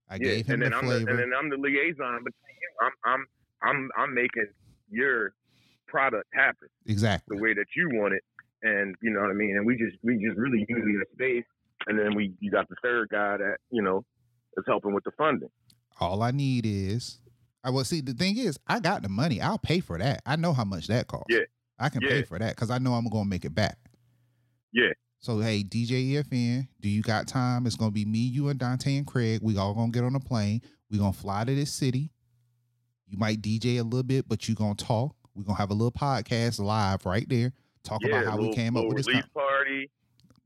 I 0.08 0.18
gave 0.18 0.46
him 0.46 0.54
and 0.54 0.62
then 0.62 0.70
the 0.70 0.76
I'm 0.78 0.84
flavor. 0.84 1.04
the, 1.04 1.10
and 1.10 1.18
then 1.18 1.32
I'm 1.38 1.48
the 1.50 1.56
liaison 1.56 2.24
between 2.24 2.56
you. 2.60 2.70
I'm 2.80 2.92
I'm 3.04 3.26
I'm 3.62 3.90
I'm 3.96 4.14
making 4.14 4.46
your 4.90 5.34
product 5.86 6.28
happen 6.32 6.68
exactly. 6.86 7.36
the 7.36 7.42
way 7.42 7.54
that 7.54 7.66
you 7.76 7.90
want 7.94 8.14
it, 8.14 8.22
and 8.62 8.94
you 9.02 9.10
know 9.10 9.20
what 9.20 9.30
I 9.30 9.34
mean. 9.34 9.56
And 9.56 9.66
we 9.66 9.76
just 9.76 9.96
we 10.02 10.14
just 10.16 10.36
really 10.38 10.64
using 10.68 10.98
the 10.98 11.06
space, 11.12 11.44
and 11.86 11.98
then 11.98 12.14
we 12.14 12.34
you 12.40 12.50
got 12.50 12.68
the 12.68 12.76
third 12.82 13.08
guy 13.10 13.36
that 13.36 13.58
you 13.70 13.82
know 13.82 14.04
is 14.56 14.64
helping 14.66 14.94
with 14.94 15.04
the 15.04 15.10
funding. 15.12 15.50
All 16.00 16.22
I 16.22 16.30
need 16.30 16.64
is 16.66 17.20
I 17.64 17.70
will 17.70 17.84
see 17.84 18.00
the 18.00 18.14
thing 18.14 18.38
is 18.38 18.58
I 18.66 18.80
got 18.80 19.02
the 19.02 19.08
money. 19.08 19.40
I'll 19.40 19.58
pay 19.58 19.80
for 19.80 19.98
that. 19.98 20.22
I 20.24 20.36
know 20.36 20.52
how 20.52 20.64
much 20.64 20.86
that 20.88 21.06
costs. 21.06 21.26
Yeah. 21.28 21.40
I 21.78 21.88
can 21.88 22.00
pay 22.00 22.22
for 22.22 22.38
that 22.38 22.56
because 22.56 22.70
I 22.70 22.78
know 22.78 22.94
I'm 22.94 23.08
gonna 23.08 23.28
make 23.28 23.44
it 23.44 23.54
back. 23.54 23.78
Yeah. 24.72 24.92
So 25.20 25.40
hey, 25.40 25.62
DJ 25.62 26.12
EFN, 26.12 26.68
do 26.80 26.88
you 26.88 27.02
got 27.02 27.28
time? 27.28 27.66
It's 27.66 27.76
gonna 27.76 27.90
be 27.90 28.04
me, 28.04 28.18
you, 28.18 28.48
and 28.48 28.58
Dante 28.58 28.96
and 28.96 29.06
Craig. 29.06 29.40
We 29.42 29.56
all 29.56 29.74
gonna 29.74 29.92
get 29.92 30.04
on 30.04 30.14
a 30.14 30.20
plane. 30.20 30.62
We 30.90 30.98
gonna 30.98 31.12
fly 31.12 31.44
to 31.44 31.54
this 31.54 31.72
city. 31.72 32.10
You 33.06 33.18
might 33.18 33.40
DJ 33.40 33.78
a 33.78 33.82
little 33.82 34.02
bit, 34.02 34.28
but 34.28 34.48
you 34.48 34.54
gonna 34.54 34.74
talk. 34.74 35.14
we 35.34 35.44
gonna 35.44 35.58
have 35.58 35.70
a 35.70 35.74
little 35.74 35.92
podcast 35.92 36.58
live 36.60 37.06
right 37.06 37.28
there. 37.28 37.52
Talk 37.84 38.00
yeah, 38.02 38.08
about 38.08 38.24
how 38.24 38.36
little, 38.36 38.50
we 38.50 38.56
came 38.56 38.76
up 38.76 38.86
with 38.86 39.04
this. 39.04 39.26
party. 39.32 39.90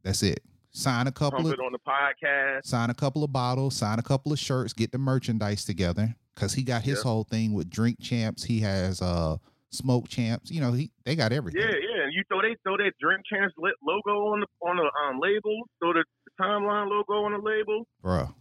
That's 0.03 0.23
it. 0.23 0.43
Sign 0.75 1.07
a 1.07 1.13
couple 1.13 1.43
Pump 1.43 1.53
of 1.55 1.61
on 1.61 1.73
the 1.73 1.79
podcast. 1.79 2.65
sign 2.65 2.89
a 2.91 2.95
couple 2.95 3.23
of 3.25 3.33
bottles, 3.33 3.77
sign 3.77 3.99
a 3.99 4.03
couple 4.03 4.33
of 4.33 4.39
shirts, 4.39 4.73
get 4.73 4.91
the 4.91 4.99
merchandise 4.99 5.65
together. 5.65 6.15
Cause 6.35 6.55
he 6.55 6.63
got 6.63 6.83
his 6.83 6.99
Yeah. 6.99 7.03
whole 7.03 7.25
thing 7.25 7.53
with 7.53 7.69
drink 7.69 7.99
champs. 8.01 8.43
He 8.45 8.61
has 8.61 9.03
uh 9.03 9.37
smoke 9.71 10.09
champs. 10.09 10.51
You 10.51 10.63
know, 10.63 10.73
he 10.73 10.91
they 11.05 11.15
got 11.15 11.31
everything. 11.33 11.61
Yeah, 11.61 11.69
yeah. 11.77 12.05
And 12.05 12.13
you 12.15 12.23
throw 12.29 12.41
they 12.41 12.57
throw 12.63 12.79
that 12.79 12.93
drink 12.99 13.21
champs 13.31 13.55
lit 13.59 13.75
logo 13.87 14.29
on 14.33 14.41
the 14.41 14.47
on 14.67 14.77
the 14.77 14.91
um, 15.07 15.21
label, 15.21 15.69
throw 15.79 15.93
the 15.93 16.05
timeline 16.41 16.89
logo 16.89 17.25
on 17.25 17.33
the 17.33 17.39
label. 17.39 17.87
Bruh. 18.03 18.33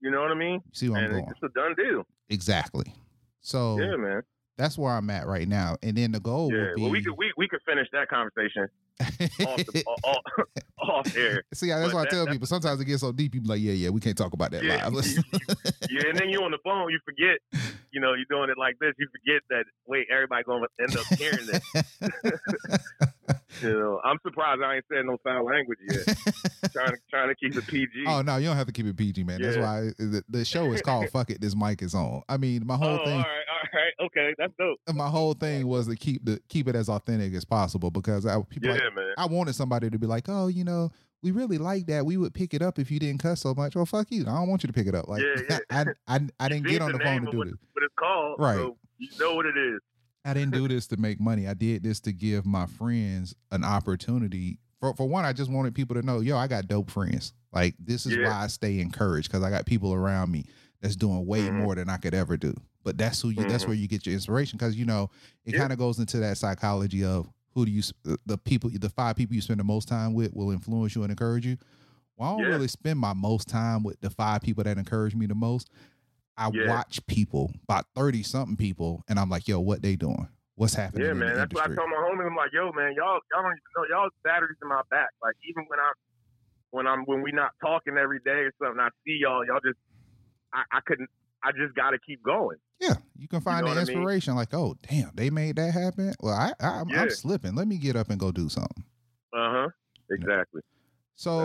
You 0.00 0.10
know 0.10 0.20
what 0.20 0.30
I 0.30 0.34
mean? 0.34 0.60
You 0.66 0.70
see 0.74 0.86
I'm 0.88 0.96
and 0.96 1.10
going. 1.12 1.24
it's 1.30 1.42
a 1.42 1.48
done 1.58 1.74
deal. 1.74 2.04
Exactly. 2.28 2.92
So 3.40 3.78
Yeah, 3.80 3.96
man. 3.96 4.22
That's 4.58 4.76
where 4.76 4.92
I'm 4.92 5.08
at 5.08 5.26
right 5.26 5.48
now. 5.48 5.76
And 5.82 5.96
then 5.96 6.12
the 6.12 6.20
goal 6.20 6.52
Yeah, 6.52 6.58
would 6.60 6.74
be 6.74 6.82
well, 6.82 6.90
we 6.90 7.02
could 7.02 7.14
we, 7.16 7.32
we 7.36 7.48
could 7.48 7.60
finish 7.64 7.86
that 7.92 8.08
conversation 8.08 8.68
off, 9.00 9.64
the, 9.64 9.84
off, 10.04 10.22
off 10.78 11.16
air. 11.16 11.44
See, 11.54 11.68
that's 11.68 11.86
but 11.86 11.94
why 11.94 12.02
I 12.02 12.06
tell 12.06 12.26
that- 12.26 12.32
people 12.32 12.46
sometimes 12.46 12.80
it 12.80 12.84
gets 12.84 13.00
so 13.00 13.12
deep. 13.12 13.34
You 13.34 13.40
be 13.40 13.48
like, 13.48 13.60
yeah, 13.60 13.72
yeah, 13.72 13.88
we 13.90 14.00
can't 14.00 14.18
talk 14.18 14.32
about 14.34 14.50
that 14.50 14.64
Yeah, 14.64 14.88
live. 14.88 15.06
you- 15.06 15.22
Yeah, 15.90 16.08
and 16.10 16.18
then 16.18 16.28
you 16.28 16.42
on 16.42 16.50
the 16.50 16.58
phone, 16.64 16.90
you 16.90 16.98
forget, 17.04 17.38
you 17.92 18.00
know, 18.00 18.12
you're 18.14 18.26
doing 18.28 18.50
it 18.50 18.58
like 18.58 18.78
this. 18.80 18.92
You 18.98 19.08
forget 19.12 19.42
that 19.50 19.64
wait, 19.86 20.08
everybody 20.12 20.42
gonna 20.44 20.66
end 20.80 20.96
up 20.96 21.06
hearing 21.18 21.46
this. 21.46 21.62
You 23.62 23.70
know, 23.78 24.00
I'm 24.04 24.18
surprised 24.22 24.62
I 24.62 24.76
ain't 24.76 24.84
said 24.92 25.04
no 25.04 25.16
foul 25.24 25.44
language 25.44 25.78
yet. 25.90 26.06
trying 26.72 26.92
to 26.92 26.98
trying 27.10 27.28
to 27.28 27.34
keep 27.34 27.56
it 27.56 27.66
PG. 27.66 28.04
oh 28.06 28.22
no, 28.22 28.36
you 28.36 28.46
don't 28.46 28.56
have 28.56 28.66
to 28.66 28.72
keep 28.72 28.86
it 28.86 28.96
PG, 28.96 29.24
man. 29.24 29.40
That's 29.42 29.56
Yeah. 29.56 29.62
why 29.62 29.80
the, 29.98 30.22
the 30.28 30.44
show 30.44 30.72
is 30.72 30.82
called 30.82 31.08
"Fuck 31.12 31.30
It." 31.30 31.40
This 31.40 31.56
mic 31.56 31.82
is 31.82 31.94
on. 31.94 32.22
I 32.28 32.36
mean, 32.36 32.66
my 32.66 32.76
whole 32.76 32.98
Oh, 33.00 33.04
thing. 33.04 33.14
all 33.14 33.18
right, 33.18 33.24
all 33.24 33.80
right, 33.80 34.06
okay, 34.06 34.34
that's 34.38 34.52
dope. 34.58 34.78
my 34.96 35.08
whole 35.08 35.34
thing 35.34 35.66
was 35.66 35.86
to 35.88 35.96
keep 35.96 36.24
the 36.24 36.40
keep 36.48 36.68
it 36.68 36.76
as 36.76 36.88
authentic 36.88 37.34
as 37.34 37.44
possible 37.44 37.90
because 37.90 38.26
I 38.26 38.40
people 38.48 38.68
Yeah, 38.68 38.84
like, 38.84 38.94
man. 38.94 39.14
I 39.18 39.26
wanted 39.26 39.54
somebody 39.54 39.90
to 39.90 39.98
be 39.98 40.06
like, 40.06 40.28
oh, 40.28 40.46
you 40.48 40.64
know, 40.64 40.90
we 41.22 41.30
really 41.32 41.58
like 41.58 41.86
that. 41.86 42.06
We 42.06 42.16
would 42.16 42.34
pick 42.34 42.54
it 42.54 42.62
up 42.62 42.78
if 42.78 42.90
you 42.90 42.98
didn't 43.00 43.20
cuss 43.20 43.40
so 43.40 43.54
much. 43.54 43.74
Well, 43.74 43.86
fuck 43.86 44.06
you. 44.10 44.22
I 44.22 44.34
don't 44.36 44.48
want 44.48 44.62
you 44.62 44.68
to 44.68 44.72
pick 44.72 44.86
it 44.86 44.94
up. 44.94 45.08
Like, 45.08 45.22
Yeah, 45.48 45.58
I, 45.70 45.84
I 46.06 46.20
I 46.38 46.48
didn't 46.48 46.66
get 46.68 46.80
on 46.82 46.92
the 46.92 46.98
phone 47.00 47.24
to 47.24 47.30
do 47.30 47.38
what, 47.38 47.46
this. 47.48 47.56
what 47.72 47.82
it's 47.82 47.94
called, 47.98 48.36
Right. 48.38 48.56
So 48.56 48.76
you 48.98 49.08
know 49.18 49.34
what 49.34 49.46
it 49.46 49.56
is. 49.56 49.80
I 50.28 50.34
didn't 50.34 50.52
do 50.52 50.68
this 50.68 50.86
to 50.88 50.96
make 50.96 51.20
money. 51.20 51.46
I 51.48 51.54
did 51.54 51.82
this 51.82 52.00
to 52.00 52.12
give 52.12 52.44
my 52.44 52.66
friends 52.66 53.34
an 53.50 53.64
opportunity. 53.64 54.58
For 54.80 54.94
for 54.94 55.08
one, 55.08 55.24
I 55.24 55.32
just 55.32 55.50
wanted 55.50 55.74
people 55.74 55.94
to 55.96 56.02
know, 56.02 56.20
yo, 56.20 56.36
I 56.36 56.46
got 56.46 56.68
dope 56.68 56.90
friends. 56.90 57.32
Like 57.52 57.74
this 57.78 58.04
is 58.06 58.14
Yeah. 58.16 58.28
why 58.28 58.44
I 58.44 58.46
stay 58.48 58.80
encouraged 58.80 59.28
because 59.30 59.42
I 59.42 59.50
got 59.50 59.66
people 59.66 59.92
around 59.94 60.30
me 60.30 60.44
that's 60.80 60.96
doing 60.96 61.26
way 61.26 61.40
Mhm. 61.48 61.62
more 61.62 61.74
than 61.74 61.88
I 61.88 61.96
could 61.96 62.14
ever 62.14 62.36
do. 62.36 62.54
But 62.84 62.98
that's 62.98 63.20
who 63.20 63.30
you. 63.30 63.44
That's 63.48 63.64
Mhm. 63.64 63.68
where 63.68 63.76
you 63.76 63.88
get 63.88 64.06
your 64.06 64.14
inspiration 64.14 64.56
because 64.58 64.76
you 64.76 64.84
know 64.84 65.10
it 65.44 65.54
Yeah. 65.54 65.60
kind 65.60 65.72
of 65.72 65.78
goes 65.78 65.98
into 65.98 66.18
that 66.18 66.36
psychology 66.38 67.04
of 67.04 67.28
who 67.54 67.64
do 67.64 67.72
you 67.72 67.82
the- 68.04 68.18
the 68.26 68.38
people 68.38 68.70
the 68.72 68.90
five 68.90 69.16
people 69.16 69.34
you 69.34 69.40
spend 69.40 69.58
the 69.60 69.64
most 69.64 69.88
time 69.88 70.12
with 70.14 70.32
will 70.34 70.50
influence 70.50 70.94
you 70.94 71.02
and 71.02 71.10
encourage 71.10 71.46
you. 71.46 71.56
Well, 72.16 72.28
I 72.28 72.36
don't 72.36 72.46
Yeah. 72.46 72.52
really 72.54 72.68
spend 72.68 72.98
my 73.00 73.14
most 73.14 73.48
time 73.48 73.82
with 73.82 74.00
the 74.00 74.10
five 74.10 74.42
people 74.42 74.62
that 74.64 74.76
encourage 74.78 75.14
me 75.14 75.26
the 75.26 75.34
most. 75.34 75.70
I 76.38 76.48
Yeah. 76.52 76.68
watch 76.68 77.04
people, 77.06 77.52
about 77.64 77.86
thirty 77.94 78.22
something 78.22 78.56
people, 78.56 79.04
and 79.08 79.18
I'm 79.18 79.28
like, 79.28 79.48
yo, 79.48 79.60
what 79.60 79.82
they 79.82 79.96
doing? 79.96 80.28
What's 80.54 80.74
happening? 80.74 81.06
Yeah, 81.06 81.12
man. 81.12 81.36
That's 81.36 81.52
what 81.52 81.62
I 81.62 81.66
industry? 81.66 81.76
told 81.76 81.90
my 81.90 81.96
homies. 81.96 82.26
I'm 82.26 82.36
like, 82.36 82.52
yo, 82.52 82.72
man, 82.72 82.94
y'all, 82.96 83.20
y'all 83.30 83.42
don't 83.42 83.52
even 83.52 83.70
know 83.76 83.84
y'all 83.90 84.08
batteries 84.24 84.56
in 84.62 84.68
my 84.68 84.82
back. 84.90 85.10
Like 85.22 85.34
even 85.48 85.64
when 85.68 85.78
I'm, 85.78 85.94
when 86.70 86.86
I'm, 86.86 87.04
when 87.04 87.22
we 87.22 87.32
not 87.32 87.50
talking 87.60 87.96
every 87.98 88.20
day 88.24 88.46
or 88.48 88.52
something, 88.62 88.80
I 88.80 88.88
see 89.04 89.18
y'all. 89.20 89.44
Y'all 89.44 89.60
just, 89.64 89.78
I, 90.52 90.62
I 90.72 90.80
couldn't. 90.86 91.08
I 91.42 91.52
just 91.52 91.74
got 91.76 91.90
to 91.90 91.98
keep 92.04 92.22
going. 92.22 92.56
Yeah, 92.80 92.94
you 93.16 93.28
can 93.28 93.40
find 93.40 93.60
know 93.60 93.72
the 93.72 93.80
what 93.80 93.82
I 93.82 93.84
mean? 93.84 93.98
inspiration. 93.98 94.34
Like, 94.34 94.52
oh, 94.54 94.76
damn, 94.88 95.12
they 95.14 95.30
made 95.30 95.56
that 95.56 95.72
happen. 95.72 96.14
Well, 96.20 96.34
I, 96.34 96.52
I 96.60 96.80
I'm, 96.80 96.90
Yeah. 96.90 97.02
I'm 97.02 97.10
slipping. 97.10 97.54
Let 97.54 97.68
me 97.68 97.78
get 97.78 97.94
up 97.96 98.10
and 98.10 98.18
go 98.18 98.32
do 98.32 98.48
something. 98.48 98.84
Uh 99.32 99.52
huh. 99.52 99.68
Exactly. 100.10 100.60
So, 100.62 100.66
That's 100.66 100.77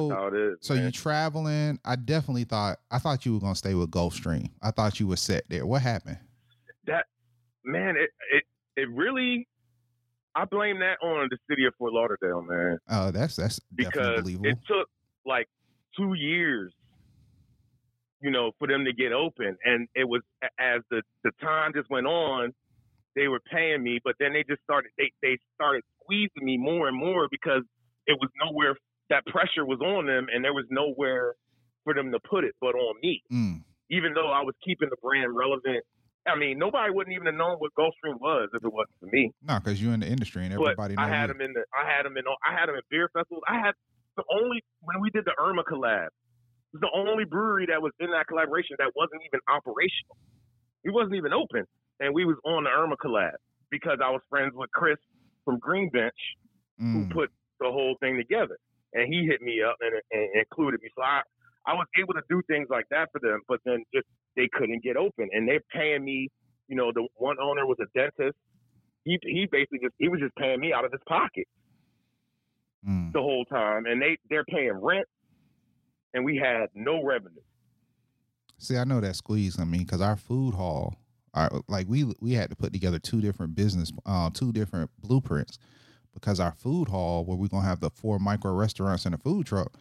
how 0.09 0.27
it 0.27 0.35
is. 0.35 0.57
so 0.61 0.75
man. 0.75 0.85
you 0.85 0.91
traveling? 0.91 1.79
I 1.83 1.95
definitely 1.95 2.43
thought 2.43 2.79
I 2.91 2.99
thought 2.99 3.25
you 3.25 3.33
were 3.33 3.39
gonna 3.39 3.55
stay 3.55 3.73
with 3.73 3.89
Gulfstream. 3.89 4.49
I 4.61 4.71
thought 4.71 4.99
you 4.99 5.07
were 5.07 5.15
set 5.15 5.45
there. 5.49 5.65
What 5.65 5.81
happened? 5.81 6.19
That 6.85 7.05
man, 7.65 7.95
it, 7.97 8.11
it, 8.31 8.43
it 8.75 8.89
really. 8.91 9.47
I 10.35 10.45
blame 10.45 10.79
that 10.79 10.97
on 11.05 11.27
the 11.29 11.37
city 11.49 11.65
of 11.65 11.73
Fort 11.77 11.93
Lauderdale, 11.93 12.41
man. 12.41 12.79
Uh, 12.87 13.11
that's 13.11 13.35
that's 13.35 13.59
definitely 13.75 13.85
because 13.85 14.21
believable. 14.21 14.49
it 14.49 14.57
took 14.67 14.87
like 15.25 15.47
two 15.97 16.13
years, 16.15 16.73
you 18.21 18.31
know, 18.31 18.51
for 18.57 18.67
them 18.67 18.85
to 18.85 18.93
get 18.93 19.11
open, 19.11 19.57
and 19.63 19.87
it 19.95 20.05
was 20.07 20.21
as 20.59 20.81
the 20.89 21.01
the 21.23 21.31
time 21.41 21.71
just 21.75 21.89
went 21.89 22.07
on, 22.07 22.53
they 23.15 23.27
were 23.27 23.41
paying 23.51 23.81
me, 23.83 23.99
but 24.03 24.15
then 24.19 24.33
they 24.33 24.43
just 24.47 24.61
started 24.63 24.91
they 24.97 25.11
they 25.21 25.37
started 25.55 25.83
squeezing 26.01 26.43
me 26.43 26.57
more 26.57 26.87
and 26.87 26.97
more 26.97 27.27
because 27.29 27.63
it 28.07 28.17
was 28.19 28.29
nowhere 28.43 28.75
that 29.09 29.25
pressure 29.25 29.65
was 29.65 29.79
on 29.81 30.05
them, 30.05 30.27
and 30.33 30.43
there 30.43 30.53
was 30.53 30.65
nowhere 30.69 31.35
for 31.83 31.93
them 31.93 32.11
to 32.11 32.19
put 32.29 32.43
it 32.43 32.55
but 32.61 32.75
on 32.75 32.95
me. 33.01 33.21
Mm, 33.31 33.61
Even 33.91 34.13
though 34.13 34.31
I 34.31 34.41
was 34.41 34.55
keeping 34.65 34.89
the 34.89 34.97
brand 35.01 35.35
relevant. 35.35 35.83
I 36.25 36.39
mean, 36.39 36.57
nobody 36.57 36.87
wouldn't 36.89 37.13
even 37.13 37.25
have 37.27 37.35
known 37.35 37.57
what 37.59 37.75
Gulfstream 37.77 38.15
was 38.17 38.47
if 38.53 38.63
it 38.63 38.71
wasn't 38.71 38.95
for 39.01 39.07
me 39.11 39.31
no, 39.43 39.59
because 39.59 39.83
you're 39.83 39.91
in 39.93 39.99
the 39.99 40.07
industry 40.07 40.45
and 40.45 40.53
everybody 40.53 40.95
knows 40.95 41.03
I 41.05 41.09
had 41.11 41.27
you. 41.27 41.33
them 41.35 41.41
in 41.41 41.51
the 41.51 41.63
I 41.75 41.83
had 41.83 42.05
them 42.05 42.15
in 42.15 42.23
I 42.47 42.55
had 42.57 42.67
them 42.71 42.75
in 42.75 42.81
beer 42.89 43.09
festivals. 43.11 43.43
I 43.45 43.59
had 43.59 43.73
the 44.15 44.23
only 44.31 44.63
when 44.79 45.01
we 45.01 45.09
did 45.09 45.25
the 45.25 45.35
Irma 45.37 45.63
collab. 45.67 46.07
It 46.07 46.79
was 46.79 46.81
the 46.87 46.95
only 46.95 47.25
brewery 47.25 47.65
that 47.67 47.81
was 47.81 47.91
in 47.99 48.09
that 48.11 48.27
collaboration 48.27 48.77
that 48.79 48.95
wasn't 48.95 49.19
even 49.27 49.41
operational. 49.51 50.15
It 50.85 50.91
wasn't 50.95 51.15
even 51.15 51.33
open, 51.33 51.65
and 51.99 52.13
we 52.15 52.23
was 52.23 52.37
on 52.45 52.63
the 52.63 52.69
Irma 52.71 52.95
collab 52.95 53.35
because 53.69 53.99
I 54.01 54.09
was 54.09 54.21
friends 54.29 54.53
with 54.55 54.71
Chris 54.71 54.95
from 55.43 55.59
Green 55.59 55.89
Bench 55.89 56.15
who 56.79 57.03
Mm, 57.03 57.11
put 57.11 57.29
the 57.59 57.67
whole 57.67 57.95
thing 57.99 58.15
together, 58.15 58.55
and 58.93 59.13
he 59.13 59.25
hit 59.25 59.41
me 59.41 59.61
up 59.61 59.75
and, 59.81 59.93
and 60.11 60.29
included 60.35 60.81
me. 60.81 60.89
So 60.95 61.03
I 61.03 61.21
I 61.65 61.73
was 61.73 61.87
able 61.99 62.13
to 62.13 62.21
do 62.29 62.41
things 62.47 62.67
like 62.69 62.85
that 62.89 63.09
for 63.11 63.19
them, 63.19 63.41
but 63.47 63.59
then 63.65 63.83
just 63.93 64.07
they 64.35 64.49
couldn't 64.51 64.83
get 64.83 64.97
open, 64.97 65.29
and 65.31 65.47
they're 65.47 65.63
paying 65.73 66.03
me. 66.03 66.29
You 66.67 66.77
know, 66.77 66.91
the 66.93 67.07
one 67.15 67.37
owner 67.41 67.65
was 67.65 67.77
a 67.81 67.85
dentist. 67.97 68.37
He 69.03 69.19
he 69.23 69.47
basically 69.51 69.79
just 69.79 69.95
he 69.97 70.09
was 70.09 70.19
just 70.19 70.35
paying 70.35 70.59
me 70.59 70.73
out 70.73 70.85
of 70.85 70.91
his 70.91 71.01
pocket 71.07 71.47
mm. 72.87 73.11
the 73.13 73.21
whole 73.21 73.45
time, 73.45 73.85
and 73.85 74.01
they 74.01 74.17
they're 74.29 74.45
paying 74.45 74.79
rent, 74.81 75.07
and 76.13 76.25
we 76.25 76.37
had 76.37 76.67
no 76.73 77.03
revenue. 77.03 77.41
See, 78.57 78.77
I 78.77 78.85
know 78.85 79.01
that 79.01 79.15
squeeze. 79.15 79.59
I 79.59 79.65
mean, 79.65 79.83
because 79.83 80.01
our 80.01 80.15
food 80.15 80.53
hall, 80.53 80.95
our 81.33 81.49
like 81.67 81.87
we 81.87 82.05
we 82.19 82.33
had 82.33 82.49
to 82.49 82.55
put 82.55 82.73
together 82.73 82.99
two 82.99 83.21
different 83.21 83.55
business, 83.55 83.91
uh, 84.05 84.29
two 84.33 84.51
different 84.51 84.89
blueprints, 85.01 85.57
because 86.13 86.39
our 86.39 86.53
food 86.53 86.89
hall, 86.89 87.25
where 87.25 87.37
we're 87.37 87.47
gonna 87.47 87.67
have 87.67 87.79
the 87.79 87.89
four 87.89 88.19
micro 88.19 88.53
restaurants 88.53 89.05
and 89.05 89.15
a 89.15 89.17
food 89.17 89.45
truck, 89.45 89.73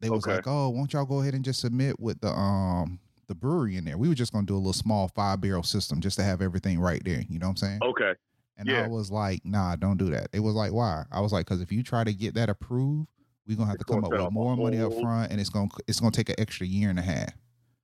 they 0.00 0.10
was 0.10 0.24
Okay. 0.24 0.36
like, 0.36 0.46
oh, 0.46 0.68
won't 0.68 0.92
y'all 0.92 1.04
go 1.04 1.20
ahead 1.20 1.34
and 1.34 1.44
just 1.44 1.60
submit 1.60 1.98
with 1.98 2.20
the 2.20 2.28
um 2.30 2.98
the 3.26 3.34
brewery 3.34 3.76
in 3.76 3.84
there? 3.84 3.96
We 3.98 4.08
were 4.08 4.14
just 4.14 4.32
gonna 4.32 4.46
do 4.46 4.54
a 4.54 4.58
little 4.58 4.72
small 4.72 5.08
five 5.08 5.40
barrel 5.40 5.62
system 5.62 6.00
just 6.00 6.16
to 6.18 6.22
have 6.24 6.42
everything 6.42 6.78
right 6.78 7.02
there. 7.04 7.22
You 7.28 7.38
know 7.38 7.46
what 7.46 7.50
I'm 7.50 7.56
saying? 7.56 7.78
Okay, 7.82 8.12
And 8.58 8.68
yeah. 8.68 8.84
I 8.84 8.88
was 8.88 9.10
like, 9.10 9.44
nah, 9.44 9.76
don't 9.76 9.96
do 9.96 10.10
that. 10.10 10.28
It 10.32 10.40
was 10.40 10.54
like, 10.54 10.72
why? 10.72 11.04
I 11.10 11.20
was 11.20 11.32
like, 11.32 11.46
because 11.46 11.62
if 11.62 11.72
you 11.72 11.82
try 11.82 12.04
to 12.04 12.12
get 12.12 12.34
that 12.34 12.48
approved, 12.50 13.08
we're 13.46 13.56
gonna 13.56 13.68
have 13.68 13.76
It's 13.76 13.84
to 13.86 13.92
come 13.92 14.04
up 14.04 14.10
with 14.12 14.30
more 14.32 14.56
money 14.56 14.78
up 14.80 14.92
front, 15.00 15.32
and 15.32 15.40
it's 15.40 15.50
gonna 15.50 15.68
it's 15.88 16.00
gonna 16.00 16.12
take 16.12 16.28
an 16.28 16.36
extra 16.38 16.66
year 16.66 16.90
and 16.90 16.98
a 16.98 17.02
half. 17.02 17.32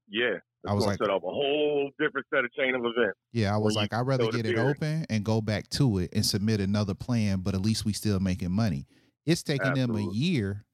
yeah. 0.09 0.39
I 0.67 0.75
was 0.75 0.87
like- 0.87 0.99
set 0.99 1.09
up 1.11 1.23
a 1.23 1.27
whole 1.31 1.91
different 1.99 2.27
set 2.33 2.45
of 2.45 2.53
chain 2.53 2.75
of 2.75 2.83
events. 2.85 3.19
Yeah, 3.33 3.55
I 3.55 3.59
was 3.59 3.75
like, 3.75 3.93
I'd 3.95 4.07
rather 4.07 4.29
get 4.31 4.45
it 4.47 4.59
open 4.59 5.07
and 5.09 5.25
go 5.25 5.41
back 5.41 5.69
to 5.71 5.99
it 5.99 6.11
and 6.13 6.25
submit 6.25 6.61
another 6.61 6.95
plan, 6.95 7.41
but 7.41 7.55
at 7.55 7.63
least 7.63 7.85
we 7.85 7.93
still 7.93 8.21
making 8.21 8.51
money. 8.53 8.87
It's 9.27 9.43
taking 9.43 9.75
them 9.75 9.97
a 9.97 10.03
year. 10.13 10.65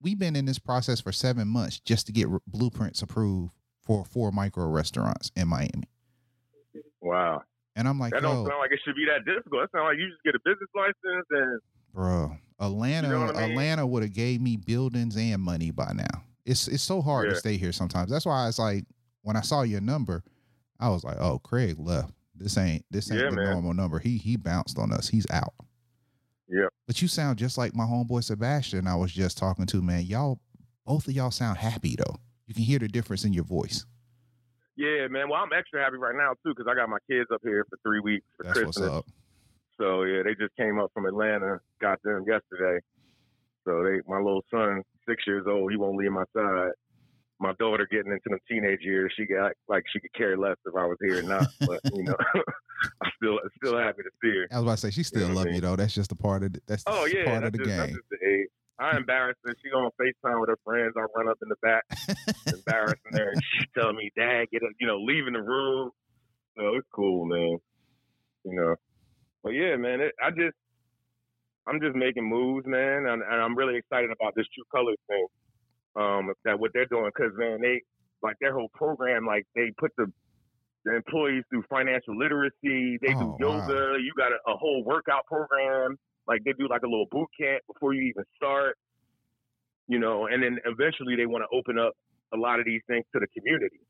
We've 0.00 0.18
been 0.18 0.36
in 0.36 0.44
this 0.46 0.58
process 0.58 1.00
for 1.00 1.12
seven 1.12 1.48
months 1.48 1.80
just 1.80 2.06
to 2.06 2.12
get 2.12 2.28
r- 2.28 2.40
blueprints 2.46 3.02
approved 3.02 3.52
for 3.84 4.04
four 4.04 4.30
micro 4.32 4.66
restaurants 4.66 5.30
in 5.36 5.48
Miami. 5.48 5.88
Wow, 7.00 7.42
And 7.74 7.88
I'm 7.88 7.98
like, 7.98 8.12
that 8.12 8.22
don't 8.22 8.46
sound 8.46 8.58
like 8.60 8.70
it 8.70 8.80
should 8.84 8.94
be 8.94 9.06
that 9.06 9.24
difficult. 9.24 9.62
That 9.62 9.76
sounds 9.76 9.86
like 9.90 9.98
you 9.98 10.08
just 10.08 10.22
get 10.24 10.34
a 10.34 10.38
business 10.44 10.68
license 10.74 11.26
and 11.30 11.60
bro, 11.92 12.36
Atlanta, 12.60 13.08
You 13.08 13.14
know 13.14 13.22
I 13.24 13.32
mean? 13.42 13.50
Atlanta 13.50 13.86
would 13.86 14.02
have 14.04 14.12
gave 14.12 14.40
me 14.40 14.56
buildings 14.56 15.16
and 15.16 15.42
money 15.42 15.70
by 15.72 15.92
now. 15.94 16.22
It's 16.44 16.68
it's 16.68 16.82
so 16.82 17.00
hard 17.02 17.28
to 17.30 17.36
stay 17.36 17.56
here 17.56 17.72
sometimes. 17.72 18.10
That's 18.10 18.26
why 18.26 18.48
it's 18.48 18.58
like 18.58 18.84
when 19.22 19.36
I 19.36 19.40
saw 19.40 19.62
your 19.62 19.80
number, 19.80 20.22
I 20.80 20.88
was 20.88 21.04
like, 21.04 21.16
oh, 21.20 21.38
Craig 21.38 21.76
left. 21.78 22.12
This 22.34 22.56
ain't 22.58 22.84
this 22.90 23.10
ain't 23.10 23.20
Yeah, 23.20 23.30
the 23.30 23.36
man. 23.36 23.50
normal 23.52 23.74
number. 23.74 23.98
He 23.98 24.16
he 24.18 24.36
bounced 24.36 24.78
on 24.78 24.92
us. 24.92 25.08
He's 25.08 25.26
out. 25.30 25.54
yeah, 26.48 26.66
But 26.86 27.00
you 27.00 27.08
sound 27.08 27.38
just 27.38 27.56
like 27.58 27.74
my 27.74 27.84
homeboy 27.84 28.24
Sebastian 28.24 28.86
I 28.86 28.96
was 28.96 29.12
just 29.12 29.38
talking 29.38 29.66
to, 29.66 29.82
man. 29.82 30.02
Y'all 30.02 30.40
both 30.84 31.06
of 31.06 31.12
y'all 31.14 31.30
sound 31.30 31.58
happy 31.58 31.94
though. 31.96 32.16
You 32.46 32.54
can 32.54 32.64
hear 32.64 32.78
the 32.80 32.88
difference 32.88 33.24
in 33.24 33.32
your 33.32 33.44
voice. 33.44 33.84
yeah, 34.76 35.06
man. 35.08 35.28
Well, 35.28 35.40
I'm 35.40 35.52
extra 35.56 35.82
happy 35.84 35.96
right 35.98 36.16
now 36.16 36.30
too 36.44 36.54
because 36.56 36.66
I 36.68 36.74
got 36.74 36.88
my 36.88 36.98
kids 37.08 37.28
up 37.32 37.40
here 37.44 37.64
for 37.70 37.78
three 37.84 38.00
weeks 38.00 38.26
for 38.36 38.44
That's 38.44 38.54
Christmas. 38.58 38.78
what's 38.78 38.90
up. 38.96 39.06
So 39.78 40.02
yeah, 40.02 40.22
they 40.24 40.34
just 40.34 40.56
came 40.56 40.80
up 40.80 40.90
from 40.94 41.06
Atlanta. 41.06 41.60
Got 41.80 42.02
them 42.02 42.24
yesterday. 42.26 42.80
So 43.64 43.84
they, 43.84 44.00
my 44.08 44.18
little 44.18 44.44
son, 44.50 44.82
six 45.08 45.22
years 45.26 45.44
old, 45.46 45.70
he 45.70 45.76
won't 45.76 45.96
leave 45.96 46.10
my 46.10 46.24
side. 46.34 46.72
My 47.42 47.52
daughter 47.58 47.88
getting 47.90 48.12
into 48.12 48.22
the 48.26 48.38
teenage 48.48 48.82
years, 48.82 49.12
she 49.16 49.26
got 49.26 49.50
like 49.66 49.82
she 49.92 49.98
could 49.98 50.14
care 50.14 50.38
less 50.38 50.56
if 50.64 50.76
I 50.76 50.86
was 50.86 50.96
here 51.00 51.18
or 51.18 51.22
not. 51.22 51.48
But 51.66 51.80
you 51.92 52.04
know, 52.04 52.14
I'm 53.02 53.10
still 53.16 53.40
still 53.56 53.78
happy 53.78 54.02
to 54.02 54.10
see 54.22 54.30
her. 54.38 54.46
I 54.52 54.56
was 54.56 54.62
about 54.62 54.74
to 54.76 54.80
say 54.80 54.90
she 54.90 55.02
still 55.02 55.22
You 55.22 55.28
know 55.28 55.32
I 55.32 55.36
love 55.36 55.46
mean? 55.46 55.54
you 55.56 55.60
though. 55.60 55.76
That's 55.76 55.94
just 55.94 56.12
a 56.12 56.14
part 56.14 56.44
of 56.44 56.52
the, 56.52 56.60
that's 56.66 56.84
Oh 56.86 57.04
yeah, 57.06 57.24
part 57.24 57.44
of 57.44 57.52
the 57.52 57.58
just, 57.58 57.68
game. 57.68 57.98
the. 58.10 58.46
I 58.78 58.92
hmm. 58.92 58.98
embarrass 58.98 59.36
her. 59.44 59.54
She 59.62 59.70
on 59.70 59.90
Facetime 60.00 60.40
with 60.40 60.50
her 60.50 60.58
friends. 60.64 60.94
I 60.96 61.04
run 61.16 61.28
up 61.28 61.38
in 61.42 61.48
the 61.48 61.56
back, 61.62 61.84
embarrassing 62.46 63.12
her, 63.12 63.30
and 63.32 63.42
she 63.42 63.66
telling 63.76 63.96
me, 63.96 64.10
"Dad, 64.16 64.46
get 64.52 64.62
up," 64.62 64.70
you 64.80 64.86
know, 64.86 64.98
leaving 64.98 65.34
the 65.34 65.42
room. 65.42 65.90
So 66.56 66.76
it's 66.76 66.88
cool, 66.94 67.26
man. 67.26 67.58
You 68.44 68.54
know, 68.54 68.76
but 69.42 69.50
yeah, 69.50 69.76
man, 69.76 70.00
it, 70.00 70.12
I 70.22 70.30
just, 70.30 70.56
I'm 71.66 71.80
just 71.80 71.94
making 71.94 72.28
moves, 72.28 72.66
man, 72.66 73.06
and, 73.06 73.22
and 73.22 73.40
I'm 73.42 73.56
really 73.56 73.76
excited 73.76 74.10
about 74.10 74.34
this 74.36 74.46
True 74.54 74.64
Colors 74.74 74.98
thing. 75.08 75.26
Um, 75.94 76.32
that 76.44 76.58
what 76.58 76.70
they're 76.72 76.86
doing, 76.86 77.10
because 77.14 77.32
man, 77.36 77.60
they 77.60 77.82
like 78.22 78.36
their 78.40 78.54
whole 78.54 78.70
program, 78.72 79.26
like 79.26 79.46
they 79.54 79.72
put 79.78 79.92
the 79.98 80.06
the 80.84 80.96
employees 80.96 81.44
through 81.50 81.62
financial 81.70 82.16
literacy. 82.16 82.98
They 83.00 83.14
Oh, 83.14 83.36
do 83.38 83.46
wow. 83.46 83.66
yoga. 83.68 84.00
You 84.02 84.12
got 84.16 84.32
a, 84.32 84.38
a 84.50 84.56
whole 84.56 84.82
workout 84.84 85.26
program. 85.26 85.96
Like 86.26 86.42
they 86.44 86.52
do 86.58 86.66
like 86.68 86.82
a 86.82 86.86
little 86.88 87.06
boot 87.10 87.28
camp 87.38 87.62
before 87.72 87.94
you 87.94 88.02
even 88.02 88.24
start. 88.36 88.76
You 89.88 89.98
know, 89.98 90.26
and 90.26 90.42
then 90.42 90.58
eventually 90.64 91.16
they 91.16 91.26
want 91.26 91.44
to 91.48 91.56
open 91.56 91.78
up 91.78 91.92
a 92.32 92.36
lot 92.36 92.58
of 92.58 92.64
these 92.66 92.80
things 92.88 93.04
to 93.12 93.20
the 93.20 93.26
community 93.38 93.80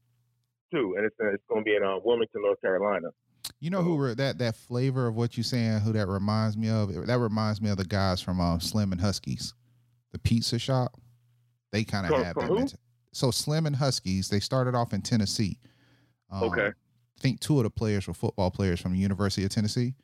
too. 0.72 0.94
And 0.96 1.06
it's 1.06 1.14
it's 1.20 1.42
going 1.48 1.62
to 1.62 1.64
be 1.64 1.76
in 1.76 1.84
uh, 1.84 1.96
Wilmington, 2.04 2.42
North 2.42 2.60
Carolina. 2.60 3.08
You 3.60 3.70
know 3.70 3.82
who 3.82 4.14
that 4.14 4.38
that 4.38 4.56
flavor 4.56 5.06
of 5.06 5.14
what 5.14 5.36
you're 5.36 5.44
saying? 5.44 5.80
Who 5.80 5.92
that 5.92 6.08
reminds 6.08 6.56
me 6.56 6.68
of? 6.68 7.06
That 7.06 7.18
reminds 7.18 7.60
me 7.62 7.70
of 7.70 7.76
the 7.76 7.84
guys 7.84 8.20
from 8.20 8.40
um, 8.40 8.60
Slim 8.60 8.90
and 8.92 9.00
Husky's, 9.00 9.54
the 10.10 10.18
pizza 10.18 10.58
shop. 10.58 10.98
They 11.72 11.84
kind 11.84 12.06
of 12.06 12.22
have 12.22 12.34
that. 12.36 12.74
So 13.12 13.30
Slim 13.30 13.66
and 13.66 13.76
Husky's, 13.76 14.28
they 14.28 14.40
started 14.40 14.74
off 14.74 14.92
in 14.92 15.02
Tennessee. 15.02 15.58
Um, 16.30 16.44
Okay. 16.44 16.68
I 16.68 17.20
think 17.20 17.40
two 17.40 17.58
of 17.58 17.64
the 17.64 17.70
players 17.70 18.08
were 18.08 18.14
football 18.14 18.50
players 18.50 18.80
from 18.80 18.92
the 18.92 18.98
University 18.98 19.44
of 19.44 19.50
Tennessee. 19.50 19.94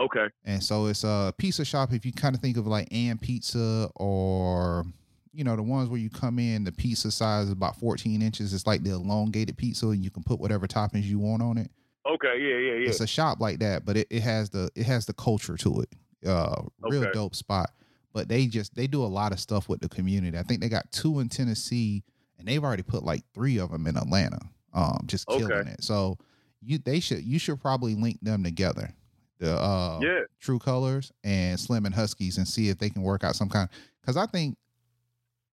Okay. 0.00 0.26
And 0.44 0.62
so 0.62 0.86
it's 0.86 1.04
a 1.04 1.32
pizza 1.38 1.64
shop. 1.64 1.92
If 1.92 2.04
you 2.04 2.12
kind 2.12 2.34
of 2.34 2.40
think 2.40 2.56
of 2.56 2.66
like 2.66 2.88
and 2.90 3.20
pizza 3.20 3.88
or 3.96 4.84
you 5.32 5.44
know 5.44 5.54
the 5.54 5.62
ones 5.62 5.88
where 5.88 6.00
you 6.00 6.10
come 6.10 6.38
in, 6.40 6.64
the 6.64 6.72
pizza 6.72 7.10
size 7.10 7.44
is 7.46 7.52
about 7.52 7.76
14 7.78 8.20
inches. 8.20 8.52
It's 8.52 8.66
like 8.66 8.82
the 8.82 8.90
elongated 8.92 9.56
pizza, 9.58 9.86
and 9.88 10.02
you 10.02 10.10
can 10.10 10.24
put 10.24 10.40
whatever 10.40 10.66
toppings 10.66 11.04
you 11.04 11.18
want 11.20 11.42
on 11.42 11.56
it. 11.58 11.70
Okay. 12.10 12.36
Yeah. 12.40 12.56
Yeah. 12.56 12.78
Yeah. 12.80 12.88
It's 12.88 13.00
a 13.00 13.06
shop 13.06 13.40
like 13.40 13.60
that, 13.60 13.84
but 13.84 13.96
it, 13.98 14.08
it 14.10 14.22
has 14.22 14.50
the 14.50 14.70
it 14.74 14.86
has 14.86 15.06
the 15.06 15.12
culture 15.12 15.56
to 15.58 15.82
it. 15.82 15.88
Uh, 16.26 16.62
real 16.80 17.02
Okay. 17.04 17.12
dope 17.12 17.36
spot. 17.36 17.70
But 18.12 18.28
they 18.28 18.46
just 18.46 18.74
they 18.74 18.86
do 18.86 19.02
a 19.02 19.06
lot 19.06 19.32
of 19.32 19.38
stuff 19.40 19.68
with 19.68 19.80
the 19.80 19.88
community. 19.88 20.36
I 20.36 20.42
think 20.42 20.60
they 20.60 20.68
got 20.68 20.90
two 20.90 21.20
in 21.20 21.28
Tennessee, 21.28 22.02
and 22.38 22.48
they've 22.48 22.62
already 22.62 22.82
put 22.82 23.04
like 23.04 23.22
three 23.34 23.58
of 23.58 23.70
them 23.70 23.86
in 23.86 23.96
Atlanta. 23.96 24.40
Um, 24.72 25.04
just 25.06 25.26
killing 25.28 25.52
Okay. 25.52 25.70
it. 25.70 25.84
So 25.84 26.18
you 26.60 26.78
they 26.78 27.00
should 27.00 27.22
you 27.22 27.38
should 27.38 27.60
probably 27.60 27.94
link 27.94 28.18
them 28.22 28.42
together. 28.42 28.92
The 29.38 29.54
uh 29.56 29.98
yeah. 30.02 30.20
True 30.40 30.58
Colors 30.58 31.12
and 31.24 31.58
Slim 31.58 31.86
and 31.86 31.94
Husky's 31.94 32.36
and 32.36 32.46
see 32.46 32.68
if 32.68 32.78
they 32.78 32.90
can 32.90 33.02
work 33.02 33.24
out 33.24 33.36
some 33.36 33.48
kind. 33.48 33.68
Because 34.00 34.16
I 34.16 34.26
think 34.26 34.56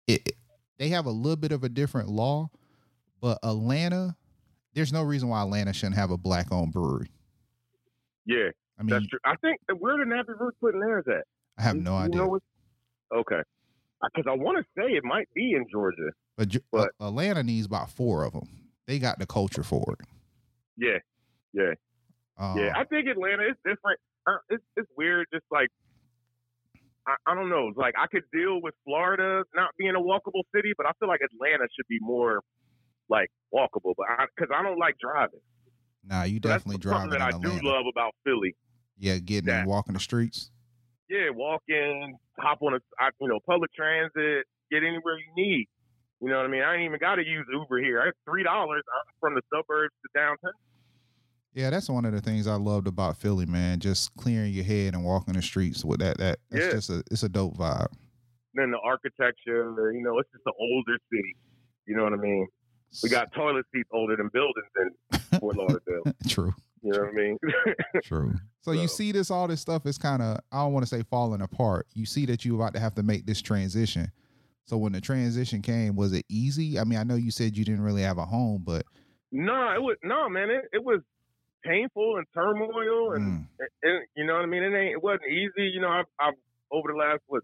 it, 0.08 0.34
they 0.78 0.90
have 0.90 1.06
a 1.06 1.12
little 1.12 1.36
bit 1.36 1.52
of 1.52 1.64
a 1.64 1.70
different 1.70 2.10
law, 2.10 2.50
but 3.22 3.40
Atlanta, 3.44 4.16
there's 4.74 4.94
no 4.94 5.04
reason 5.04 5.30
why 5.30 5.42
Atlanta 5.42 5.74
shouldn't 5.74 5.96
have 5.98 6.12
a 6.12 6.18
black 6.18 6.52
owned 6.52 6.72
brewery. 6.74 7.10
Yeah. 8.26 8.50
I 8.80 8.84
mean, 8.84 8.90
That's 8.90 9.08
true. 9.08 9.20
I 9.26 9.36
think 9.38 9.60
where 9.80 9.98
did 9.98 10.08
Nappy 10.08 10.40
Roots 10.40 10.58
putting 10.62 10.80
theirs 10.82 11.06
at? 11.08 11.26
I 11.58 11.64
have 11.64 11.76
no 11.76 11.92
you 11.92 11.98
idea. 12.06 12.16
know 12.18 12.40
okay. 13.16 13.42
Because 14.16 14.30
I 14.30 14.36
want 14.36 14.58
to 14.58 14.64
say 14.78 14.92
it 14.94 15.04
might 15.04 15.28
be 15.34 15.54
in 15.54 15.66
Georgia. 15.72 16.12
but 16.38 16.56
but- 16.72 16.90
Atlanta 17.00 17.44
needs 17.44 17.66
about 17.66 17.90
four 17.90 18.24
of 18.24 18.34
them. 18.34 18.48
They 18.86 19.00
got 19.00 19.20
the 19.20 19.26
culture 19.26 19.64
for 19.64 19.98
it. 20.00 20.06
Yeah. 20.78 21.00
Yeah. 21.54 21.74
Um, 22.38 22.58
Yeah, 22.58 22.74
I 22.76 22.84
think 22.86 23.08
Atlanta 23.08 23.44
is 23.44 23.56
different. 23.66 24.00
Uh, 24.28 24.38
it's 24.50 24.64
it's 24.76 24.90
weird. 24.96 25.28
Just 25.34 25.46
like 25.52 25.70
I, 27.08 27.16
I 27.26 27.36
don't 27.36 27.50
know. 27.50 27.72
Like 27.76 27.96
I 27.98 28.08
could 28.08 28.24
deal 28.32 28.62
with 28.62 28.76
Florida 28.86 29.44
not 29.56 29.72
being 29.78 29.96
a 29.96 30.00
walkable 30.00 30.44
city, 30.56 30.74
but 30.78 30.86
I 30.86 30.92
feel 31.00 31.08
like 31.10 31.22
Atlanta 31.22 31.68
should 31.76 31.88
be 31.88 31.98
more 32.02 32.42
like 33.10 33.30
walkable. 33.54 33.94
But 33.98 34.08
because 34.36 34.54
I, 34.54 34.62
don't 34.62 34.78
like 34.78 34.96
driving, 35.00 35.40
nah, 36.04 36.24
you 36.24 36.36
So 36.44 36.50
definitely 36.50 36.74
something 36.74 37.10
driving 37.10 37.10
that 37.12 37.36
in 37.36 37.52
I 37.56 37.60
do 37.60 37.68
love 37.68 37.86
about 37.90 38.14
Philly. 38.24 38.56
yeah, 38.98 39.18
getting 39.18 39.48
that. 39.48 39.62
and 39.62 39.68
walking 39.70 39.94
the 39.94 40.00
streets. 40.00 40.52
Yeah, 41.10 41.30
walk 41.34 41.64
in, 41.70 42.16
hop 42.40 42.60
on 42.62 42.74
a 42.74 42.80
you 43.22 43.28
know 43.28 43.40
public 43.46 43.72
transit, 43.74 44.46
get 44.72 44.84
anywhere 44.84 45.18
you 45.18 45.32
need. 45.36 45.68
You 46.20 46.30
know 46.30 46.38
what 46.38 46.46
I 46.46 46.50
mean? 46.50 46.64
I 46.64 46.74
ain't 46.76 46.84
even 46.84 47.00
got 47.00 47.16
to 47.16 47.26
use 47.26 47.46
Uber 47.54 47.78
here. 47.80 48.02
I 48.02 48.06
have 48.06 48.14
three 48.26 48.44
dollars 48.44 48.84
uh, 48.88 49.12
from 49.20 49.36
the 49.36 49.42
suburbs 49.54 49.94
to 50.04 50.20
downtown. 50.20 50.52
Yeah, 51.54 51.70
that's 51.70 51.90
one 51.90 52.06
of 52.06 52.12
the 52.12 52.22
things 52.22 52.46
I 52.46 52.56
loved 52.56 52.88
about 52.88 53.18
Philly, 53.18 53.46
man. 53.46 53.80
Just 53.80 54.16
clearing 54.16 54.54
your 54.54 54.64
head 54.66 54.94
and 54.94 55.04
walking 55.04 55.34
the 55.34 55.42
streets 55.42 55.84
with 55.86 56.00
that. 56.00 56.18
That 56.18 56.40
that's 56.52 56.66
Yeah. 56.66 56.72
just 56.72 56.90
a 56.90 57.04
it's 57.12 57.24
a 57.24 57.30
dope 57.30 57.56
vibe. 57.58 57.88
Then 58.54 58.72
the 58.72 58.80
architecture, 58.80 59.92
you 59.94 60.02
know, 60.04 60.18
it's 60.20 60.30
just 60.32 60.44
an 60.46 60.54
older 60.60 60.98
city. 61.12 61.36
You 61.86 61.96
know 61.96 62.04
what 62.04 62.14
I 62.14 62.18
mean? 62.18 62.48
We 63.04 63.10
got 63.10 63.32
toilet 63.34 63.66
seats 63.74 63.90
older 63.94 64.16
than 64.16 64.30
buildings 64.34 64.68
in 64.80 65.20
Fort 65.40 65.56
Lauderdale. 65.56 66.04
True. 66.28 66.54
You 66.82 66.92
know 66.92 67.00
what 67.00 67.10
I 67.10 67.12
mean? 67.12 67.38
True. 68.04 68.36
So, 68.62 68.72
you 68.72 68.88
see 68.88 69.12
this 69.12 69.32
all 69.32 69.48
this 69.48 69.62
stuff 69.62 69.86
is 69.86 69.98
kind 69.98 70.22
of 70.22 70.40
I 70.52 70.58
don't 70.58 70.74
want 70.74 70.86
to 70.86 70.90
say 70.90 71.04
falling 71.10 71.42
apart. 71.42 71.88
You 71.94 72.06
see 72.06 72.26
that 72.28 72.44
you're 72.46 72.56
about 72.56 72.74
to 72.74 72.80
have 72.80 72.96
to 72.96 73.04
make 73.04 73.26
this 73.26 73.42
transition. 73.42 74.12
So 74.66 74.76
when 74.76 74.92
the 74.92 75.00
transition 75.00 75.62
came, 75.62 75.96
was 75.96 76.12
it 76.12 76.26
easy? 76.28 76.78
I 76.78 76.84
mean, 76.84 77.00
I 77.00 77.04
know 77.04 77.16
you 77.16 77.32
said 77.32 77.56
you 77.56 77.64
didn't 77.64 77.84
really 77.84 78.02
have 78.02 78.18
a 78.18 78.26
home, 78.26 78.64
but 78.66 78.86
no, 79.32 79.74
it 79.74 79.82
was 79.82 79.96
no 80.04 80.28
man. 80.28 80.50
It, 80.50 80.66
it 80.74 80.84
was 80.84 81.00
painful 81.64 82.18
and 82.18 82.26
turmoil, 82.34 83.14
and, 83.14 83.48
mm, 83.62 84.00
you 84.16 84.26
know 84.26 84.36
what 84.36 84.44
I 84.44 84.46
mean. 84.46 84.64
It 84.64 84.78
ain't. 84.78 84.92
It 84.94 85.04
wasn't 85.04 85.32
easy. 85.32 85.70
You 85.74 85.80
know, 85.80 85.90
I've, 85.90 86.06
I've 86.20 86.34
over 86.70 86.92
the 86.92 86.98
last 86.98 87.22
what 87.28 87.44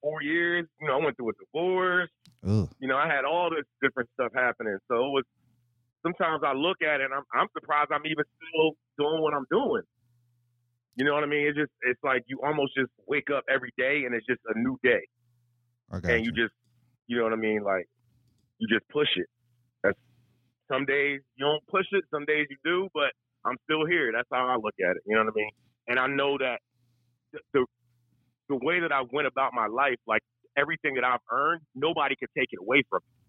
four 0.00 0.22
years. 0.22 0.66
You 0.80 0.88
know, 0.88 0.98
I 0.98 1.04
went 1.04 1.16
through 1.18 1.30
a 1.30 1.32
divorce. 1.44 2.10
ugh, 2.46 2.70
You 2.80 2.88
know, 2.88 2.96
I 2.96 3.06
had 3.06 3.26
all 3.26 3.50
this 3.50 3.66
different 3.82 4.08
stuff 4.14 4.32
happening. 4.34 4.78
So 4.88 4.94
it 4.94 5.10
was. 5.10 5.24
Sometimes 6.02 6.42
I 6.44 6.52
look 6.52 6.82
at 6.82 7.00
it, 7.00 7.04
and 7.04 7.14
I'm 7.14 7.24
I'm 7.32 7.48
surprised 7.52 7.90
I'm 7.92 8.06
even 8.06 8.24
still 8.36 8.72
doing 8.98 9.22
what 9.22 9.34
I'm 9.34 9.46
doing. 9.50 9.82
You 10.96 11.04
know 11.04 11.14
what 11.14 11.24
I 11.24 11.26
mean? 11.26 11.46
It's 11.46 11.56
just 11.56 11.72
it's 11.82 12.02
like 12.02 12.22
you 12.26 12.40
almost 12.44 12.74
just 12.76 12.90
wake 13.06 13.30
up 13.30 13.44
every 13.48 13.72
day, 13.78 14.04
and 14.04 14.14
it's 14.14 14.26
just 14.26 14.40
a 14.54 14.58
new 14.58 14.78
day. 14.82 15.02
Okay. 15.94 16.16
and 16.16 16.24
you. 16.24 16.32
you 16.34 16.44
just 16.44 16.54
you 17.06 17.18
know 17.18 17.24
what 17.24 17.32
I 17.32 17.36
mean, 17.36 17.62
like 17.62 17.86
you 18.58 18.68
just 18.68 18.88
push 18.88 19.08
it. 19.16 19.26
That's 19.82 19.98
some 20.70 20.84
days 20.84 21.20
you 21.36 21.46
don't 21.46 21.66
push 21.68 21.86
it, 21.92 22.04
some 22.10 22.24
days 22.24 22.46
you 22.50 22.56
do, 22.64 22.88
but 22.94 23.12
I'm 23.44 23.56
still 23.64 23.86
here. 23.86 24.12
That's 24.14 24.28
how 24.32 24.46
I 24.46 24.56
look 24.56 24.74
at 24.80 24.96
it. 24.96 25.02
You 25.06 25.16
know 25.16 25.24
what 25.24 25.32
I 25.32 25.36
mean? 25.36 25.50
And 25.88 25.98
I 25.98 26.06
know 26.06 26.38
that 26.38 26.58
the 27.32 27.40
the, 27.52 27.66
the 28.48 28.56
way 28.62 28.80
that 28.80 28.92
I 28.92 29.02
went 29.12 29.26
about 29.26 29.52
my 29.54 29.66
life, 29.66 29.98
like 30.06 30.22
everything 30.56 30.94
that 30.94 31.04
I've 31.04 31.24
earned, 31.30 31.62
nobody 31.74 32.16
can 32.16 32.28
take 32.36 32.48
it 32.52 32.60
away 32.60 32.82
from 32.88 33.00
me. 33.00 33.21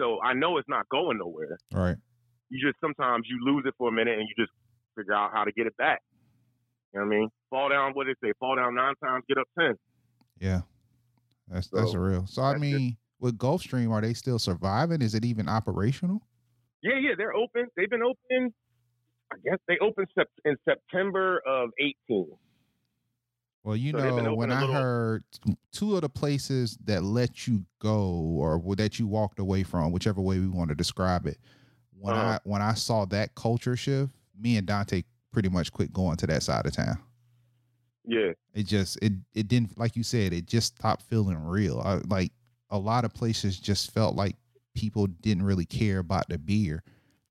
So 0.00 0.20
I 0.22 0.32
know 0.34 0.58
it's 0.58 0.68
not 0.68 0.88
going 0.88 1.18
nowhere. 1.18 1.58
Right. 1.72 1.96
You 2.50 2.66
just 2.66 2.80
sometimes 2.80 3.26
you 3.28 3.38
lose 3.44 3.64
it 3.66 3.74
for 3.78 3.88
a 3.88 3.92
minute 3.92 4.18
and 4.18 4.28
you 4.28 4.34
just 4.44 4.52
figure 4.96 5.14
out 5.14 5.30
how 5.32 5.44
to 5.44 5.52
get 5.52 5.66
it 5.66 5.76
back. 5.76 6.00
You 6.92 7.00
know 7.00 7.06
what 7.06 7.14
I 7.14 7.18
mean? 7.18 7.28
Fall 7.50 7.68
down, 7.70 7.92
what 7.92 8.06
they 8.06 8.14
say, 8.26 8.32
fall 8.38 8.56
down 8.56 8.74
nine 8.74 8.94
times, 9.02 9.24
get 9.28 9.38
up 9.38 9.46
ten. 9.58 9.74
Yeah. 10.40 10.60
That's 11.48 11.68
that's 11.68 11.92
So, 11.92 11.98
a 11.98 12.00
real. 12.00 12.26
So 12.26 12.42
I 12.42 12.52
that's 12.52 12.58
it. 12.64 12.66
mean, 12.66 12.96
with 13.20 13.38
Gulfstream, 13.38 13.90
are 13.90 14.00
they 14.00 14.14
still 14.14 14.38
surviving? 14.38 15.02
Is 15.02 15.14
it 15.14 15.24
even 15.24 15.48
operational? 15.48 16.26
Yeah, 16.82 16.98
yeah, 17.00 17.12
they're 17.16 17.34
open. 17.34 17.66
They've 17.76 17.88
been 17.90 18.02
open. 18.02 18.52
I 19.32 19.36
guess 19.44 19.58
they 19.66 19.78
opened 19.80 20.08
in 20.44 20.56
September 20.68 21.40
of 21.46 21.70
18. 21.80 22.26
Well, 23.64 23.76
you 23.76 23.92
So 23.92 24.20
know, 24.20 24.34
when 24.34 24.52
I 24.52 24.60
little- 24.60 24.74
heard 24.74 25.24
two 25.72 25.94
of 25.96 26.02
the 26.02 26.08
places 26.10 26.76
that 26.84 27.02
let 27.02 27.46
you 27.48 27.64
go 27.78 28.10
or 28.12 28.62
that 28.76 28.98
you 28.98 29.06
walked 29.06 29.38
away 29.38 29.62
from, 29.62 29.90
whichever 29.90 30.20
way 30.20 30.38
we 30.38 30.48
want 30.48 30.68
to 30.68 30.74
describe 30.74 31.26
it, 31.26 31.38
when 31.98 32.14
Uh-huh. 32.14 32.38
I 32.44 32.48
when 32.48 32.60
I 32.60 32.74
saw 32.74 33.06
that 33.06 33.34
culture 33.34 33.74
shift, 33.74 34.12
me 34.38 34.58
and 34.58 34.66
Dante 34.66 35.02
pretty 35.32 35.48
much 35.48 35.72
quit 35.72 35.92
going 35.92 36.16
to 36.18 36.26
that 36.26 36.42
side 36.42 36.66
of 36.66 36.72
town. 36.74 36.98
Yeah, 38.04 38.32
It 38.52 38.64
just 38.66 38.98
it 39.00 39.14
it 39.32 39.48
didn't 39.48 39.78
like 39.78 39.96
you 39.96 40.02
said, 40.02 40.34
it 40.34 40.44
just 40.46 40.76
stopped 40.76 41.02
feeling 41.02 41.38
real. 41.38 41.80
I, 41.80 41.94
like 42.06 42.32
a 42.68 42.78
lot 42.78 43.06
of 43.06 43.14
places 43.14 43.58
just 43.58 43.92
felt 43.92 44.14
like 44.14 44.36
people 44.74 45.06
didn't 45.06 45.44
really 45.44 45.64
care 45.64 46.00
about 46.00 46.28
the 46.28 46.36
beer. 46.36 46.82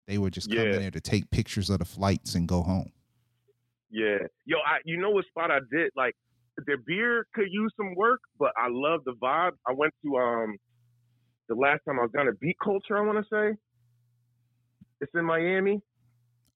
They 0.08 0.18
were 0.18 0.32
just 0.32 0.50
coming 0.50 0.66
Yeah. 0.74 0.80
there 0.80 0.92
to 0.92 1.00
take 1.02 1.30
pictures 1.30 1.70
of 1.70 1.78
the 1.80 1.86
flights 1.86 2.34
and 2.34 2.48
go 2.48 2.64
home. 2.64 2.92
Yeah. 3.94 4.20
Yo, 4.46 4.58
I 4.60 4.80
you 4.86 4.98
know 4.98 5.12
what 5.12 5.28
spot 5.28 5.52
I 5.52 5.60
did? 5.72 5.92
Like 5.98 6.16
their 6.68 6.78
beer 6.78 7.28
could 7.36 7.48
use 7.52 7.74
some 7.78 7.96
work, 7.96 8.22
but 8.40 8.52
I 8.58 8.68
love 8.70 9.02
the 9.06 9.14
vibe. 9.24 9.54
I 9.68 9.74
went 9.74 9.94
to 10.06 10.18
um 10.18 10.58
the 11.50 11.56
last 11.56 11.82
time 11.88 12.00
I 12.00 12.04
was 12.04 12.12
down 12.16 12.28
at 12.28 12.40
Beat 12.40 12.58
Culture. 12.64 12.98
I 12.98 13.02
want 13.02 13.20
to 13.20 13.30
say 13.32 13.58
it's 15.02 15.12
in 15.16 15.26
Miami, 15.26 15.82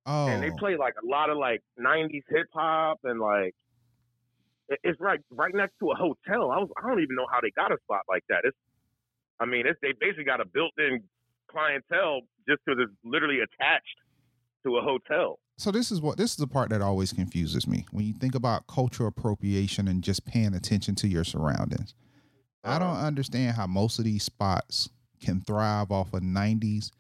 Oh, 0.06 0.28
and 0.28 0.41
they 0.43 0.52
play 0.52 0.78
like 0.78 0.95
a 1.02 1.08
lot 1.08 1.30
of 1.30 1.38
like 1.38 1.62
'90s 1.80 2.23
hip 2.30 2.47
hop 2.54 3.00
and 3.04 3.19
like. 3.19 3.56
It's 4.84 5.00
right, 5.00 5.19
right 5.32 5.54
next 5.56 5.76
to 5.80 5.91
a 5.91 5.95
hotel. 5.95 6.52
I 6.52 6.60
was, 6.60 6.69
I 6.78 6.88
don't 6.89 7.02
even 7.02 7.15
know 7.15 7.28
how 7.32 7.39
they 7.41 7.52
got 7.52 7.71
a 7.71 7.78
spot 7.84 8.02
like 8.10 8.23
that. 8.30 8.41
It's, 8.43 8.58
I 9.39 9.45
mean, 9.45 9.67
it's, 9.67 9.80
they 9.82 9.93
basically 10.00 10.26
got 10.26 10.41
a 10.41 10.45
built-in 10.45 11.04
clientele 11.52 12.21
just 12.50 12.62
because 12.65 12.80
it's 12.84 12.93
literally 13.04 13.39
attached 13.41 13.97
to 14.65 14.78
a 14.78 14.82
hotel. 14.84 15.39
So 15.58 15.72
this 15.72 15.91
is 15.91 16.00
what 16.00 16.17
this 16.17 16.32
is 16.32 16.38
the 16.38 16.48
part 16.48 16.70
that 16.70 16.82
always 16.82 17.12
confuses 17.12 17.67
me 17.67 17.86
when 17.91 18.06
you 18.06 18.13
think 18.13 18.36
about 18.36 18.67
cultural 18.67 19.10
appropriation 19.10 19.88
and 19.88 20.04
just 20.04 20.24
paying 20.26 20.54
attention 20.54 20.93
to 20.96 21.08
your 21.08 21.24
surroundings. 21.24 21.96
I 22.63 22.78
don't 22.78 22.89
Uh-huh. 22.89 23.08
understand 23.08 23.56
how 23.56 23.65
most 23.65 23.98
of 23.98 24.06
these 24.06 24.24
spots 24.24 24.89
can 25.20 25.41
thrive 25.41 25.91
off 25.91 26.13
of 26.13 26.22
90s, 26.22 26.91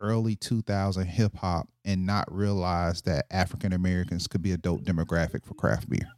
early 0.00 0.34
2000 0.34 1.06
hip 1.06 1.36
hop 1.36 1.68
and 1.84 2.04
not 2.04 2.30
realize 2.32 3.02
that 3.02 3.26
African 3.30 3.72
Americans 3.72 4.26
could 4.26 4.42
be 4.42 4.50
a 4.52 4.56
dope 4.56 4.82
demographic 4.82 5.44
for 5.44 5.54
craft 5.54 5.88
beer. 5.88 6.08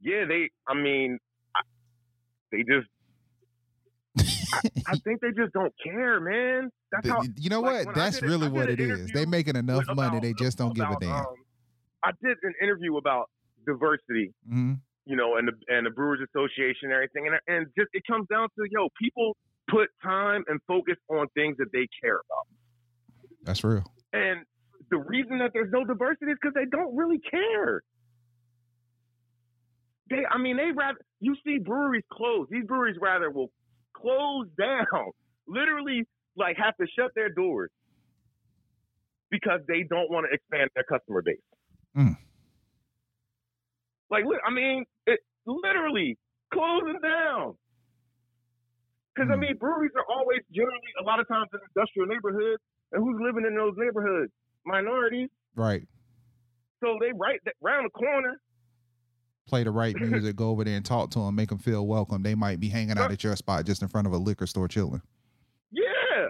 Yeah, 0.00 0.24
they. 0.26 0.50
I 0.68 0.74
mean, 0.74 1.18
I, 1.56 1.60
they 2.52 2.62
just. 2.62 2.86
I 4.18 4.96
think 5.04 5.20
they 5.20 5.30
just 5.36 5.52
don't 5.52 5.72
care, 5.82 6.20
man. 6.20 6.70
That's 6.90 7.04
Th- 7.04 7.14
how. 7.14 7.22
you 7.36 7.48
know 7.50 7.60
like, 7.60 7.86
what? 7.86 7.94
That's 7.94 8.20
really 8.22 8.46
I 8.46 8.50
what 8.50 8.68
it 8.68 8.80
is. 8.80 9.10
They 9.12 9.24
making 9.26 9.56
enough 9.56 9.86
with- 9.88 9.96
money. 9.96 10.18
They 10.20 10.32
just 10.34 10.58
don't 10.58 10.74
give 10.74 10.88
a 10.90 10.96
damn. 11.00 11.12
um, 11.12 11.26
I 12.02 12.10
did 12.22 12.36
an 12.42 12.54
interview 12.62 12.96
about 12.96 13.30
diversity, 13.66 14.32
hmm 14.48 14.74
you 15.06 15.16
know, 15.16 15.36
and 15.36 15.48
the 15.48 15.52
and 15.74 15.86
the 15.86 15.90
Brewers 15.90 16.20
Association 16.28 16.84
and 16.84 16.92
everything, 16.92 17.26
and 17.28 17.36
and 17.46 17.66
just 17.78 17.88
it 17.92 18.02
comes 18.08 18.26
down 18.28 18.48
to 18.58 18.64
yo, 18.70 18.88
people 19.00 19.36
put 19.68 19.88
time 20.02 20.44
and 20.48 20.60
focus 20.66 20.96
on 21.08 21.26
things 21.34 21.56
that 21.58 21.70
they 21.72 21.86
care 22.02 22.16
about, 22.16 22.46
That's 23.44 23.62
real. 23.64 23.84
and 24.12 24.40
the 24.90 24.98
reason 24.98 25.38
that 25.38 25.50
there's 25.54 25.70
no 25.72 25.84
diversity 25.84 26.32
is 26.32 26.38
because 26.40 26.54
they 26.54 26.64
don't 26.66 26.94
really 26.96 27.18
care. 27.30 27.82
They, 30.10 30.22
I 30.28 30.38
mean, 30.38 30.56
they 30.56 30.70
rather 30.74 30.98
you 31.20 31.36
see 31.44 31.58
breweries 31.58 32.04
close. 32.12 32.46
These 32.50 32.64
breweries 32.64 32.96
rather 33.00 33.30
will 33.30 33.50
close 34.00 34.46
down, 34.58 35.10
literally, 35.46 36.04
like 36.36 36.56
have 36.56 36.76
to 36.76 36.86
shut 36.98 37.10
their 37.14 37.28
doors 37.28 37.70
because 39.30 39.60
they 39.68 39.82
don't 39.88 40.10
want 40.10 40.26
to 40.28 40.34
expand 40.34 40.70
their 40.74 40.84
customer 40.84 41.22
base. 41.22 41.36
Mm. 41.96 42.16
Like, 44.10 44.24
I 44.46 44.50
mean, 44.52 44.84
it 45.06 45.20
literally 45.46 46.18
closing 46.52 46.98
down. 47.02 47.54
Because 49.14 49.30
I 49.30 49.36
Mm. 49.36 49.40
mean, 49.40 49.56
breweries 49.58 49.92
are 49.96 50.04
always 50.08 50.40
generally 50.52 50.92
a 51.00 51.04
lot 51.04 51.20
of 51.20 51.28
times 51.28 51.48
in 51.52 51.60
industrial 51.74 52.06
neighborhoods, 52.08 52.62
and 52.92 53.02
who's 53.02 53.20
living 53.20 53.44
in 53.46 53.54
those 53.54 53.74
neighborhoods? 53.76 54.32
Minorities. 54.64 55.30
Right. 55.54 55.86
So 56.80 56.96
they 57.00 57.12
right 57.12 57.40
round 57.60 57.86
the 57.86 57.90
corner. 57.90 58.40
Play 59.50 59.64
the 59.64 59.72
right 59.72 59.96
music. 60.00 60.36
Go 60.36 60.50
over 60.50 60.62
there 60.62 60.76
and 60.76 60.84
talk 60.84 61.10
to 61.10 61.18
them. 61.18 61.34
Make 61.34 61.48
them 61.48 61.58
feel 61.58 61.84
welcome. 61.84 62.22
They 62.22 62.36
might 62.36 62.60
be 62.60 62.68
hanging 62.68 62.96
out 62.96 63.10
at 63.10 63.24
your 63.24 63.34
spot 63.34 63.66
just 63.66 63.82
in 63.82 63.88
front 63.88 64.06
of 64.06 64.12
a 64.12 64.16
liquor 64.16 64.46
store 64.46 64.68
chilling. 64.68 65.02
Yeah. 65.72 66.28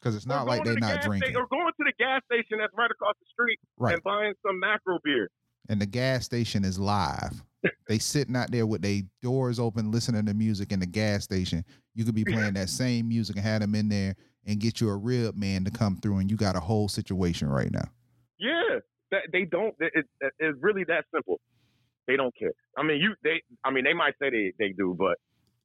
Because 0.00 0.16
it's 0.16 0.26
not 0.26 0.44
like 0.46 0.64
they're 0.64 0.74
the 0.74 0.80
not 0.80 1.00
drinking. 1.02 1.30
sta- 1.30 1.38
or 1.40 1.46
going 1.46 1.66
to 1.68 1.84
the 1.84 1.92
gas 2.00 2.20
station 2.26 2.58
that's 2.58 2.72
right 2.76 2.90
across 2.90 3.14
the 3.20 3.26
street 3.32 3.60
Right. 3.76 3.94
and 3.94 4.02
buying 4.02 4.34
some 4.44 4.58
macro 4.58 4.98
beer. 5.04 5.28
and 5.68 5.80
the 5.80 5.86
gas 5.86 6.24
station 6.24 6.64
is 6.64 6.80
live. 6.80 7.42
they 7.88 7.98
sitting 7.98 8.34
out 8.34 8.50
there 8.50 8.66
with 8.66 8.82
their 8.82 9.02
doors 9.22 9.60
open, 9.60 9.92
listening 9.92 10.26
to 10.26 10.34
music 10.34 10.72
in 10.72 10.80
the 10.80 10.86
gas 10.86 11.22
station. 11.22 11.64
You 11.94 12.04
could 12.04 12.14
be 12.16 12.24
playing 12.28 12.54
that 12.54 12.70
same 12.70 13.06
music 13.08 13.36
and 13.36 13.44
have 13.44 13.60
them 13.60 13.76
in 13.76 13.88
there 13.88 14.16
and 14.46 14.58
get 14.58 14.80
you 14.80 14.88
a 14.88 14.96
rib 14.96 15.36
man 15.36 15.64
to 15.64 15.70
come 15.70 15.96
through, 15.96 16.18
and 16.18 16.28
you 16.28 16.36
got 16.36 16.56
a 16.56 16.60
whole 16.60 16.88
situation 16.88 17.48
right 17.48 17.70
now. 17.70 17.84
Yeah, 18.40 18.78
that 19.12 19.22
they 19.32 19.44
don't. 19.44 19.74
It, 19.78 19.92
it, 20.20 20.32
it's 20.40 20.58
really 20.60 20.82
that 20.88 21.04
simple. 21.14 21.40
They 22.08 22.16
don't 22.16 22.34
care. 22.36 22.52
I 22.76 22.82
mean, 22.82 23.00
you 23.00 23.14
they. 23.22 23.40
I 23.62 23.70
mean, 23.70 23.84
they 23.84 23.92
might 23.94 24.14
say 24.20 24.30
they 24.30 24.52
they 24.58 24.72
do, 24.72 24.96
but 24.98 25.16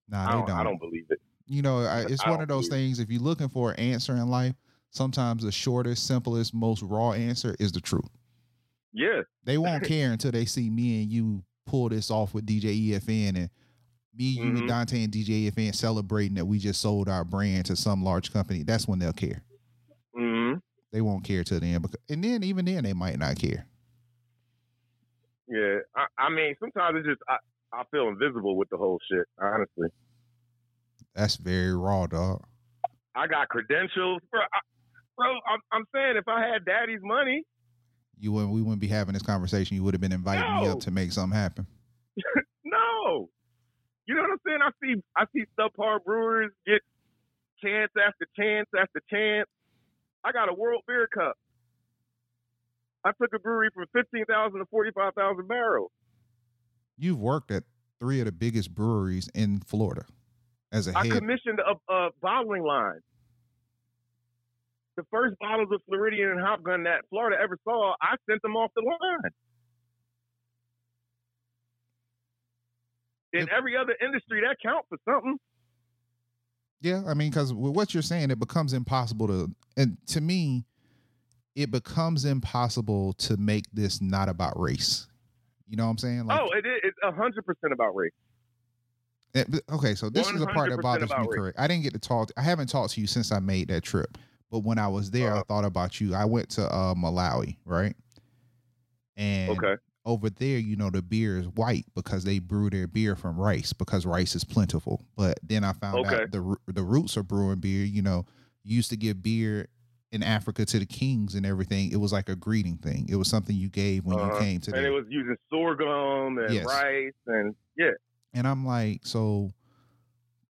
Nah, 0.09 0.23
I, 0.23 0.25
they 0.27 0.31
don't, 0.33 0.47
don't. 0.47 0.57
I 0.57 0.63
don't 0.63 0.79
believe 0.79 1.05
it. 1.09 1.19
You 1.47 1.61
know, 1.63 1.79
I, 1.79 2.01
it's 2.09 2.23
I 2.25 2.29
one 2.29 2.41
of 2.41 2.47
those 2.49 2.67
things. 2.67 2.99
If 2.99 3.09
you're 3.09 3.21
looking 3.21 3.49
for 3.49 3.71
an 3.71 3.79
answer 3.79 4.13
in 4.13 4.27
life, 4.27 4.53
sometimes 4.91 5.43
the 5.43 5.51
shortest, 5.51 6.05
simplest, 6.05 6.53
most 6.53 6.83
raw 6.83 7.13
answer 7.13 7.55
is 7.59 7.71
the 7.71 7.81
truth. 7.81 8.09
Yeah, 8.91 9.21
They 9.45 9.57
won't 9.57 9.83
care 9.87 10.11
until 10.11 10.31
they 10.31 10.45
see 10.45 10.69
me 10.69 11.01
and 11.01 11.11
you 11.11 11.43
pull 11.65 11.89
this 11.89 12.11
off 12.11 12.33
with 12.33 12.45
DJ 12.45 12.91
EFN 12.91 13.37
and 13.37 13.49
me, 14.15 14.25
you, 14.25 14.49
and 14.49 14.57
Mhm. 14.63 14.67
Dante 14.67 15.03
and 15.03 15.11
DJ 15.11 15.49
EFN 15.49 15.73
celebrating 15.73 16.35
that 16.35 16.45
we 16.45 16.59
just 16.59 16.81
sold 16.81 17.09
our 17.09 17.23
brand 17.23 17.65
to 17.67 17.75
some 17.75 18.03
large 18.03 18.31
company. 18.31 18.63
That's 18.63 18.87
when 18.87 18.99
they'll 18.99 19.13
care. 19.13 19.41
hmm 20.13 20.55
They 20.91 21.01
won't 21.01 21.23
care 21.23 21.43
till 21.43 21.59
then, 21.61 21.81
because, 21.81 21.97
and 22.09 22.23
then 22.23 22.43
even 22.43 22.65
then 22.65 22.83
they 22.83 22.93
might 22.93 23.17
not 23.17 23.39
care. 23.39 23.65
Yeah. 25.47 25.79
I, 25.95 26.05
I 26.17 26.29
mean, 26.29 26.55
sometimes 26.59 26.97
it's 26.99 27.07
just 27.07 27.21
I, 27.27 27.37
I 27.73 27.83
feel 27.91 28.07
invisible 28.09 28.55
with 28.55 28.69
the 28.69 28.77
whole 28.77 28.99
shit. 29.11 29.25
Honestly, 29.41 29.89
That's 31.15 31.35
very 31.35 31.75
raw, 31.75 32.07
dog. 32.07 32.43
I 33.15 33.27
got 33.27 33.49
credentials, 33.49 34.21
bro. 34.31 34.41
I, 34.41 34.59
bro, 35.17 35.27
I'm, 35.27 35.59
I'm 35.71 35.83
saying 35.93 36.17
if 36.17 36.27
I 36.27 36.41
had 36.41 36.65
daddy's 36.65 37.01
money, 37.03 37.43
You 38.19 38.31
wouldn't, 38.31 38.53
we 38.53 38.61
wouldn't 38.61 38.81
be 38.81 38.87
having 38.87 39.13
this 39.13 39.21
conversation. 39.23 39.75
You 39.75 39.83
would 39.83 39.93
have 39.93 40.01
been 40.01 40.11
inviting 40.13 40.55
me 40.57 40.67
up 40.67 40.79
to 40.81 40.91
make 40.91 41.11
something 41.11 41.37
happen. 41.37 41.67
no. 42.65 43.29
You 44.05 44.15
know 44.15 44.21
what 44.21 44.31
I'm 44.31 44.39
saying? 44.45 44.59
I 44.61 44.69
see 44.81 45.01
I 45.15 45.25
see 45.33 45.45
subpar 45.59 46.03
brewers 46.03 46.51
get 46.65 46.81
chance 47.63 47.91
after 47.97 48.27
chance 48.37 48.67
after 48.77 49.01
chance. 49.09 49.47
I 50.23 50.31
got 50.31 50.49
a 50.49 50.53
World 50.53 50.81
Beer 50.87 51.07
Cup. 51.13 51.37
I 53.05 53.11
took 53.21 53.33
a 53.33 53.39
brewery 53.39 53.69
from 53.73 53.85
fifteen 53.93 54.25
thousand 54.25 54.59
to 54.59 54.65
forty 54.67 54.91
five 54.91 55.13
thousand 55.15 55.47
barrels. 55.47 55.91
You've 56.97 57.19
worked 57.19 57.51
at 57.51 57.63
three 57.99 58.19
of 58.19 58.25
the 58.25 58.31
biggest 58.31 58.73
breweries 58.73 59.29
in 59.33 59.59
Florida 59.61 60.05
as 60.71 60.87
a 60.87 60.97
I 60.97 61.05
head. 61.07 61.17
commissioned 61.17 61.59
a, 61.59 61.93
a 61.93 62.09
bottling 62.21 62.63
line. 62.63 62.99
The 64.95 65.03
first 65.11 65.35
bottles 65.39 65.69
of 65.73 65.81
Floridian 65.87 66.29
and 66.29 66.39
Hop 66.39 66.61
Gun 66.63 66.83
that 66.83 67.01
Florida 67.09 67.37
ever 67.41 67.57
saw, 67.63 67.95
I 68.01 68.15
sent 68.29 68.41
them 68.43 68.55
off 68.55 68.71
the 68.75 68.81
line. 68.81 69.31
In 73.33 73.41
If- 73.41 73.49
every 73.49 73.75
other 73.75 73.95
industry, 74.03 74.41
that 74.41 74.57
counts 74.63 74.87
for 74.89 74.97
something. 75.09 75.37
Yeah, 76.81 77.01
I 77.07 77.13
mean, 77.13 77.29
because 77.31 77.53
with 77.53 77.73
what 77.75 77.93
you're 77.93 78.03
saying, 78.03 78.29
it 78.29 78.39
becomes 78.39 78.73
impossible 78.73 79.27
to, 79.27 79.49
and 79.77 79.97
to 80.07 80.19
me, 80.21 80.65
it 81.55 81.71
becomes 81.71 82.25
impossible 82.25 83.13
to 83.13 83.37
make 83.37 83.65
this 83.73 84.01
not 84.01 84.29
about 84.29 84.59
race. 84.59 85.07
You 85.67 85.77
know 85.77 85.85
what 85.85 85.91
I'm 85.91 85.97
saying? 85.97 86.25
Like, 86.25 86.39
oh, 86.41 86.47
it 86.57 86.65
is. 86.65 86.79
It's 86.83 86.97
hundred 87.15 87.45
percent 87.45 87.73
about 87.73 87.95
race. 87.95 88.11
it- 89.33 89.63
okay, 89.71 89.95
so 89.95 90.09
this 90.09 90.31
is 90.31 90.39
the 90.39 90.47
part 90.47 90.69
that 90.69 90.81
bothers 90.81 91.09
me. 91.11 91.17
race. 91.17 91.27
Correct. 91.35 91.59
I 91.59 91.67
didn't 91.67 91.83
get 91.83 91.93
to 91.93 91.99
talk. 91.99 92.29
I 92.37 92.41
haven't 92.41 92.67
talked 92.67 92.93
to 92.93 93.01
you 93.01 93.07
since 93.07 93.31
I 93.31 93.39
made 93.39 93.67
that 93.69 93.81
trip, 93.83 94.17
but 94.51 94.59
when 94.59 94.77
I 94.77 94.87
was 94.87 95.09
there, 95.11 95.29
I 95.31 95.35
Uh-huh. 95.35 95.43
thought 95.47 95.65
about 95.65 95.99
you. 96.01 96.13
I 96.13 96.25
went 96.25 96.49
to 96.51 96.65
uh, 96.71 96.93
Malawi, 96.93 97.57
right? 97.65 97.95
And 99.15 99.49
Okay. 99.49 99.75
over 100.05 100.29
there, 100.29 100.57
you 100.59 100.75
know, 100.75 100.89
the 100.89 101.01
beer 101.01 101.37
is 101.39 101.47
white 101.47 101.85
because 101.95 102.23
they 102.23 102.39
brew 102.39 102.69
their 102.69 102.87
beer 102.87 103.15
from 103.15 103.39
rice 103.39 103.73
because 103.73 104.05
rice 104.05 104.35
is 104.35 104.43
plentiful. 104.43 105.05
But 105.15 105.39
then 105.43 105.63
I 105.63 105.73
found 105.73 106.05
Okay. 106.05 106.23
out 106.23 106.31
the 106.31 106.55
the 106.67 106.83
roots 106.83 107.15
of 107.17 107.27
brewing 107.27 107.59
beer. 107.59 107.85
You 107.85 108.01
know, 108.01 108.25
used 108.63 108.89
to 108.89 108.97
give 108.97 109.23
beer 109.23 109.67
in 110.13 110.21
Africa 110.23 110.63
to 110.63 110.79
the 110.79 110.85
kings 110.85 111.33
and 111.35 111.45
everything. 111.45 111.91
It 111.91 111.97
was 111.97 112.13
like 112.13 112.29
a 112.29 112.35
greeting 112.35 112.77
thing. 112.77 113.07
It 113.09 113.15
was 113.15 113.27
something 113.27 113.55
you 113.55 113.67
gave 113.67 114.05
when 114.05 114.17
you 114.19 114.25
Uh-huh. 114.25 114.39
came 114.39 114.61
to 114.61 114.75
and 114.75 114.85
it 114.85 114.91
was 114.91 115.05
using 115.09 115.35
sorghum 115.49 116.37
and 116.37 116.53
Yes. 116.53 116.65
rice 116.67 117.11
and 117.25 117.55
yeah. 117.75 117.91
And 118.33 118.47
I'm 118.47 118.65
like, 118.65 119.05
so 119.07 119.51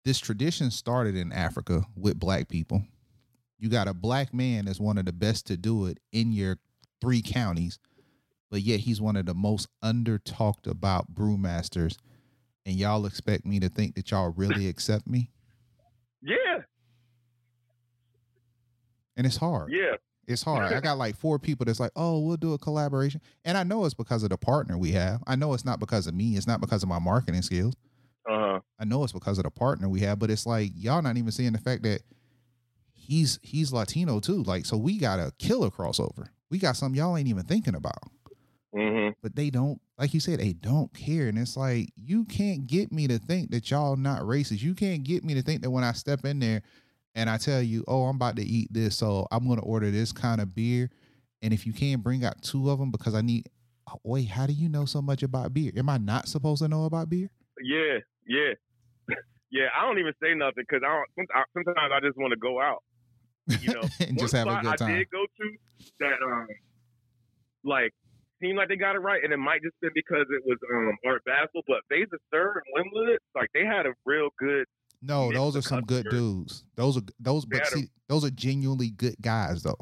this 0.05 0.19
tradition 0.19 0.71
started 0.71 1.15
in 1.15 1.31
Africa 1.31 1.85
with 1.95 2.19
black 2.19 2.49
people. 2.49 2.83
You 3.59 3.69
got 3.69 3.87
a 3.87 3.93
black 3.95 4.33
man 4.33 4.65
that's 4.65 4.81
one 4.81 4.97
of 4.97 5.05
the 5.05 5.13
best 5.13 5.47
to 5.49 5.59
do 5.59 5.85
it 5.87 5.99
in 6.11 6.33
your 6.33 6.57
three 7.03 7.21
counties, 7.21 7.79
but 8.51 8.63
yet 8.63 8.81
he's 8.81 9.01
one 9.01 9.17
of 9.17 9.27
the 9.27 9.35
most 9.35 9.69
under 9.83 10.19
talked 10.19 10.67
about 10.67 11.15
brewmasters. 11.15 11.99
And 12.65 12.77
y'all 12.77 13.05
expect 13.05 13.45
me 13.45 13.61
to 13.61 13.69
think 13.69 13.95
that 13.97 14.11
y'all 14.11 14.31
really 14.35 14.69
accept 14.69 15.07
me? 15.07 15.31
Yeah. 16.23 16.63
And 19.21 19.27
it's 19.27 19.37
hard. 19.37 19.71
Yeah. 19.71 19.97
It's 20.27 20.43
hard. 20.43 20.73
I 20.73 20.81
got 20.81 20.97
like 20.97 21.15
four 21.15 21.39
people 21.39 21.67
that's 21.67 21.79
like, 21.79 21.91
oh, 21.95 22.21
we'll 22.21 22.39
do 22.39 22.55
a 22.55 22.59
collaboration. 22.59 23.21
And 23.45 23.59
I 23.59 23.65
know 23.65 23.85
it's 23.85 23.93
because 23.93 24.23
of 24.23 24.31
the 24.31 24.39
partner 24.39 24.79
we 24.79 24.93
have. 24.93 25.23
I 25.27 25.37
know 25.37 25.53
it's 25.53 25.67
not 25.67 25.79
because 25.79 26.07
of 26.07 26.15
me. 26.15 26.39
It's 26.39 26.47
not 26.47 26.63
because 26.63 26.83
of 26.83 26.89
my 26.89 26.99
marketing 26.99 27.43
skills. 27.43 27.75
Uh-huh. 28.27 28.61
I 28.79 28.85
know 28.87 29.05
it's 29.05 29.13
because 29.13 29.37
of 29.37 29.45
the 29.45 29.51
partner 29.51 29.91
we 29.91 30.01
have, 30.01 30.19
but 30.19 30.31
it's 30.31 30.47
like 30.47 30.71
y'all 30.75 31.03
not 31.03 31.19
even 31.19 31.33
seeing 31.33 31.53
the 31.53 31.59
fact 31.59 31.83
that 31.83 32.01
he's 32.95 33.39
he's 33.43 33.75
Latino 33.75 34.21
too. 34.21 34.43
Like, 34.45 34.65
so 34.65 34.79
we 34.79 34.97
got 34.97 35.21
a 35.21 35.35
killer 35.39 35.69
crossover. 35.69 36.29
We 36.49 36.57
got 36.57 36.79
something 36.79 36.99
y'all 36.99 37.19
ain't 37.19 37.29
even 37.29 37.45
thinking 37.45 37.75
about. 37.75 38.11
Mm-hmm. 38.75 39.11
But 39.21 39.37
they 39.37 39.51
don't, 39.51 39.83
like 39.99 40.15
you 40.15 40.21
said, 40.21 40.41
they 40.41 40.55
don't 40.55 40.95
care. 40.95 41.29
And 41.29 41.39
it's 41.39 41.59
like 41.59 41.91
you 41.95 42.25
can't 42.25 42.67
get 42.67 42.91
me 42.91 43.07
to 43.07 43.19
think 43.19 43.51
that 43.51 43.71
y'all 43.71 43.97
not 43.97 44.23
racist. 44.23 44.63
You 44.63 44.75
can't 44.75 45.05
get 45.05 45.25
me 45.25 45.35
to 45.35 45.43
think 45.43 45.61
that 45.61 45.71
when 45.71 45.85
I 45.85 45.93
step 45.93 46.25
in 46.25 46.39
there 46.39 46.63
and 47.15 47.29
I 47.29 47.39
tell 47.39 47.61
you, 47.63 47.85
oh, 47.89 48.05
I'm 48.05 48.17
about 48.17 48.37
to 48.37 48.43
eat 48.43 48.69
this, 48.73 48.97
so 48.97 49.27
I'm 49.31 49.47
gonna 49.49 49.63
order 49.63 49.91
this 49.91 50.13
kind 50.13 50.41
of 50.41 50.55
beer. 50.55 50.91
And 51.43 51.55
if 51.55 51.67
you 51.67 51.73
can't 51.73 52.03
bring 52.03 52.25
out 52.25 52.43
two 52.43 52.71
of 52.71 52.79
them 52.79 52.91
because 52.91 53.15
I 53.15 53.23
need 53.23 53.49
oh, 53.91 54.01
wait, 54.05 54.29
how 54.29 54.47
do 54.47 54.53
you 54.53 54.69
know 54.69 54.85
so 54.85 55.03
much 55.03 55.23
about 55.23 55.53
beer? 55.55 55.73
Am 55.77 55.89
I 55.89 55.99
not 55.99 56.29
supposed 56.29 56.63
to 56.63 56.69
know 56.69 56.85
about 56.85 57.11
beer? 57.11 57.31
Yeah. 57.63 57.99
Yeah. 58.27 58.55
yeah. 59.51 59.67
I 59.77 59.87
don't 59.87 59.99
even 59.99 60.13
say 60.23 60.35
nothing 60.35 60.65
because 60.69 60.83
I 60.85 61.03
don't. 61.17 61.29
I- 61.35 61.45
Sometimes 61.55 61.93
I 61.95 62.01
just 62.01 62.19
want 62.19 62.33
to 62.33 62.39
go 62.39 62.61
out. 62.61 62.83
You 63.61 63.75
know, 63.75 63.83
and 64.01 64.19
just 64.19 64.35
have 64.35 64.47
a 64.47 64.61
good 64.63 64.73
I 64.73 64.77
time. 64.77 64.95
did 64.95 65.11
go 65.11 65.25
to 65.25 65.51
that 65.99 66.23
um 66.23 66.47
like 67.65 67.93
seemed 68.41 68.57
like 68.57 68.69
they 68.69 68.77
got 68.77 68.95
it 68.95 69.01
right, 69.01 69.25
and 69.25 69.33
it 69.33 69.39
might 69.39 69.63
just 69.63 69.75
been 69.81 69.91
because 69.95 70.27
it 70.31 70.43
was 70.47 70.57
um 70.73 70.97
Art 71.05 71.23
Basel, 71.25 71.63
but 71.67 71.79
Veza 71.91 72.17
Sur 72.31 72.63
and 72.63 72.87
Wimlet, 72.95 73.17
like 73.35 73.49
they 73.53 73.65
had 73.65 73.87
a 73.87 73.93
real 74.07 74.29
good. 74.39 74.67
No, 75.03 75.33
those 75.33 75.57
are 75.57 75.63
some 75.63 75.83
good 75.83 76.07
dudes. 76.11 76.65
Those 76.77 76.97
are 76.99 77.03
those, 77.19 77.45
but 77.47 77.67
see, 77.67 77.89
those 78.09 78.25
are 78.25 78.31
genuinely 78.31 78.91
good 78.91 79.17
guys 79.21 79.63
though. 79.63 79.79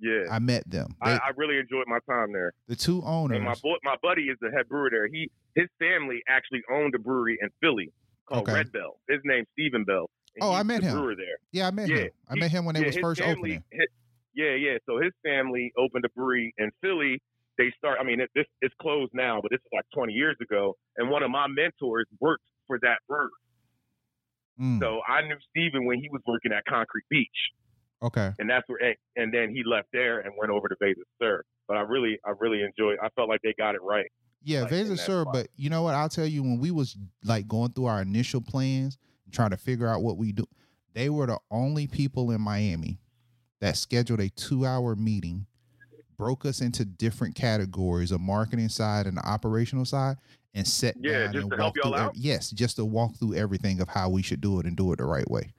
Yeah, 0.00 0.24
I 0.30 0.38
met 0.38 0.68
them. 0.70 0.94
I, 1.00 1.12
They- 1.12 1.16
I 1.18 1.30
really 1.36 1.58
enjoyed 1.58 1.86
my 1.86 1.98
time 2.08 2.32
there. 2.32 2.52
the 2.68 2.76
two 2.76 3.02
owners. 3.02 3.36
And 3.36 3.44
my 3.44 3.54
boy, 3.62 3.76
my 3.82 3.96
buddy 4.02 4.24
is 4.24 4.36
the 4.40 4.50
head 4.50 4.68
brewer 4.68 4.88
there. 4.90 5.06
He 5.08 5.30
his 5.54 5.68
family 5.78 6.22
actually 6.28 6.62
owned 6.70 6.94
a 6.94 6.98
brewery 6.98 7.38
in 7.40 7.48
Philly 7.62 7.92
called 8.26 8.42
Okay. 8.42 8.52
Red 8.54 8.72
Bell. 8.72 8.98
His 9.08 9.20
name's 9.24 9.46
Stephen 9.52 9.84
Bell, 9.84 10.10
Oh, 10.40 10.52
I 10.52 10.62
met 10.64 10.82
him. 10.82 10.98
brewer 10.98 11.14
there. 11.16 11.36
Yeah, 11.52 11.66
I 11.68 11.70
met 11.70 11.88
Yeah, 11.88 11.96
him. 11.96 12.10
I 12.28 12.34
he- 12.34 12.40
met 12.40 12.50
him 12.50 12.64
when 12.66 12.74
they 12.74 12.84
was 12.84 12.96
first 12.98 13.20
family, 13.20 13.32
opening. 13.52 13.64
his- 13.72 13.88
yeah, 14.34 14.54
yeah. 14.54 14.76
So 14.84 14.98
his 15.00 15.12
family 15.24 15.72
opened 15.78 16.04
a 16.04 16.10
brewery 16.10 16.52
in 16.58 16.70
Philly. 16.82 17.22
They 17.56 17.70
start. 17.78 17.96
I 17.98 18.04
mean, 18.04 18.20
it, 18.20 18.30
this 18.34 18.44
it's 18.60 18.74
closed 18.82 19.12
now, 19.14 19.40
but 19.40 19.50
this 19.50 19.60
is 19.60 19.68
like 19.72 19.86
20 19.94 20.12
years 20.12 20.36
ago. 20.42 20.76
And 20.98 21.08
one 21.08 21.22
of 21.22 21.30
my 21.30 21.46
mentors 21.46 22.06
worked 22.20 22.44
for 22.66 22.78
that 22.80 22.98
brewery. 23.08 23.30
Mm, 24.60 24.80
So 24.80 25.00
I 25.06 25.22
knew 25.22 25.36
Steven 25.50 25.84
when 25.84 25.98
he 26.00 26.08
was 26.10 26.22
working 26.26 26.52
at 26.52 26.64
Concrete 26.64 27.04
Beach, 27.10 27.28
okay. 28.02 28.32
and 28.38 28.48
that's 28.48 28.66
where. 28.68 28.94
And, 29.16 29.32
then 29.32 29.50
he 29.50 29.62
left 29.64 29.88
there 29.92 30.20
and 30.20 30.32
went 30.38 30.50
over 30.50 30.68
to 30.68 30.76
Veza 30.82 31.02
Sur. 31.20 31.42
But 31.68 31.76
I 31.76 31.80
really, 31.80 32.18
I 32.24 32.32
really 32.38 32.62
enjoyed. 32.62 32.98
I 33.02 33.08
felt 33.10 33.28
like 33.28 33.40
they 33.42 33.54
got 33.58 33.74
it 33.74 33.82
right. 33.82 34.10
Yeah, 34.42 34.62
like, 34.62 34.70
Veza 34.70 34.98
Sur, 34.98 35.24
but 35.24 35.48
you 35.56 35.70
know 35.70 35.82
what? 35.82 35.94
I'll 35.94 36.08
tell 36.08 36.26
you 36.26 36.42
when 36.42 36.58
we 36.58 36.70
was 36.70 36.96
like 37.24 37.48
going 37.48 37.72
through 37.72 37.86
our 37.86 38.00
initial 38.00 38.40
plans 38.40 38.96
and 39.24 39.34
trying 39.34 39.50
to 39.50 39.56
figure 39.56 39.88
out 39.88 40.02
what 40.02 40.16
we 40.16 40.32
do, 40.32 40.44
they 40.94 41.10
were 41.10 41.26
the 41.26 41.38
only 41.50 41.86
people 41.86 42.30
in 42.30 42.40
Miami 42.40 42.98
that 43.60 43.76
scheduled 43.76 44.20
a 44.20 44.28
two 44.30 44.64
hour 44.64 44.94
meeting, 44.94 45.46
broke 46.16 46.46
us 46.46 46.60
into 46.60 46.84
different 46.84 47.34
categories, 47.34 48.12
a 48.12 48.18
marketing 48.18 48.68
side 48.68 49.06
and 49.06 49.16
the 49.16 49.26
operational 49.26 49.84
side, 49.84 50.16
and 50.56 50.66
set 50.66 50.96
Yeah, 51.00 51.24
down 51.24 51.32
just 51.34 51.42
and 51.44 51.50
to 51.52 51.56
help 51.58 51.76
walk 51.76 51.84
y'all 51.84 51.94
out? 51.94 52.16
yes, 52.16 52.50
just 52.50 52.76
to 52.76 52.84
walk 52.84 53.14
through 53.16 53.34
everything 53.34 53.80
of 53.80 53.88
how 53.88 54.08
we 54.08 54.22
should 54.22 54.40
do 54.40 54.58
it 54.58 54.66
and 54.66 54.76
do 54.76 54.90
it 54.92 54.96
the 54.96 55.04
right 55.04 55.30
way. 55.30 55.52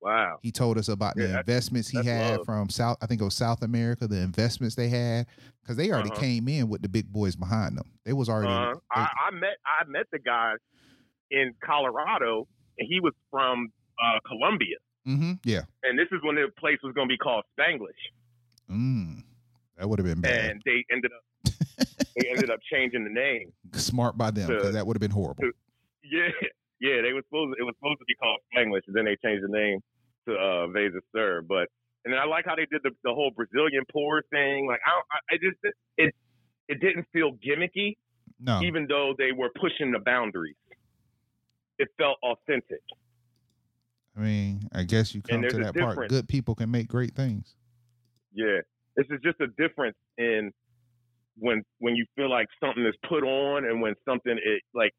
Wow. 0.00 0.38
He 0.42 0.52
told 0.52 0.78
us 0.78 0.88
about 0.88 1.16
the 1.16 1.22
Yeah, 1.22 1.26
that's- 1.28 1.48
investments 1.48 1.88
he 1.88 2.04
had 2.04 2.36
love. 2.36 2.46
from 2.46 2.68
South, 2.68 2.98
I 3.02 3.06
think 3.06 3.20
it 3.20 3.24
was 3.24 3.34
South 3.34 3.62
America, 3.62 4.06
the 4.06 4.20
investments 4.20 4.76
they 4.76 4.88
had, 4.88 5.26
because 5.60 5.76
they 5.76 5.90
already 5.90 6.10
Uh-huh. 6.10 6.20
came 6.20 6.46
in 6.46 6.68
with 6.68 6.82
the 6.82 6.88
big 6.88 7.10
boys 7.10 7.34
behind 7.34 7.76
them. 7.76 7.90
They 8.04 8.12
was 8.12 8.28
already. 8.28 8.52
Uh, 8.52 8.74
they- 8.74 8.80
I, 9.00 9.08
I 9.28 9.30
met 9.32 9.56
I 9.66 9.84
met 9.88 10.06
the 10.12 10.20
guy 10.20 10.52
in 11.32 11.52
Colorado, 11.64 12.46
and 12.78 12.86
he 12.88 13.00
was 13.00 13.12
from 13.30 13.72
uh, 14.00 14.20
Colombia. 14.26 14.76
hmm 15.04 15.32
Yeah. 15.44 15.62
And 15.82 15.98
this 15.98 16.06
is 16.12 16.20
when 16.22 16.36
the 16.36 16.48
place 16.58 16.78
was 16.84 16.94
going 16.94 17.08
to 17.08 17.12
be 17.12 17.18
called 17.18 17.44
Spanglish, 17.58 17.90
Mm. 18.70 19.24
That 19.76 19.88
would 19.88 19.98
have 19.98 20.06
been 20.06 20.20
bad. 20.20 20.50
and 20.50 20.62
they 20.64 20.84
ended 20.92 21.10
up 21.12 21.22
they 21.78 22.28
ended 22.30 22.50
up 22.50 22.60
changing 22.70 23.04
the 23.04 23.10
name. 23.10 23.52
Smart 23.72 24.16
by 24.18 24.30
them 24.30 24.48
because 24.48 24.74
that 24.74 24.86
would 24.86 24.96
have 24.96 25.00
been 25.00 25.10
horrible. 25.10 25.42
to- 25.42 25.52
Yeah, 26.04 26.28
yeah, 26.80 27.02
they 27.02 27.12
were 27.12 27.22
supposed 27.28 27.56
to, 27.56 27.60
it 27.62 27.64
was 27.64 27.74
supposed 27.78 27.98
to 28.00 28.04
be 28.06 28.14
called 28.16 28.38
Spanglish, 28.54 28.82
and 28.86 28.94
then 28.96 29.04
they 29.04 29.16
changed 29.24 29.44
the 29.44 29.48
name 29.56 29.80
to 30.26 30.34
uh, 30.34 30.66
Veza 30.68 31.00
Sur. 31.14 31.42
But 31.42 31.68
and 32.04 32.12
then 32.12 32.18
I 32.20 32.24
like 32.24 32.44
how 32.46 32.54
they 32.56 32.66
did 32.70 32.80
the, 32.82 32.90
the 33.04 33.12
whole 33.12 33.30
Brazilian 33.34 33.84
pour 33.92 34.22
thing. 34.30 34.66
Like 34.66 34.80
I, 34.86 34.90
I, 35.14 35.34
I 35.34 35.36
just 35.38 35.58
it 35.96 36.14
it 36.68 36.80
didn't 36.80 37.06
feel 37.12 37.32
gimmicky, 37.44 37.96
No. 38.40 38.60
even 38.62 38.86
though 38.88 39.14
they 39.16 39.32
were 39.32 39.50
pushing 39.60 39.92
the 39.92 39.98
boundaries. 40.00 40.56
It 41.78 41.88
felt 41.96 42.16
authentic. 42.24 42.80
I 44.16 44.20
mean, 44.20 44.68
I 44.72 44.82
guess 44.82 45.14
you 45.14 45.22
come 45.22 45.42
to 45.42 45.56
that 45.58 45.76
part. 45.76 46.08
Good 46.08 46.28
people 46.28 46.56
can 46.56 46.70
make 46.72 46.88
great 46.88 47.14
things. 47.14 47.54
Yeah, 48.34 48.58
this 48.96 49.06
is 49.10 49.20
just 49.22 49.40
a 49.40 49.46
difference 49.56 49.96
in 50.18 50.52
when 51.38 51.62
when 51.78 51.96
you 51.96 52.04
feel 52.16 52.30
like 52.30 52.46
something 52.62 52.84
is 52.84 52.94
put 53.08 53.22
on 53.24 53.64
and 53.64 53.80
when 53.80 53.94
something 54.06 54.32
is 54.32 54.60
like 54.74 54.92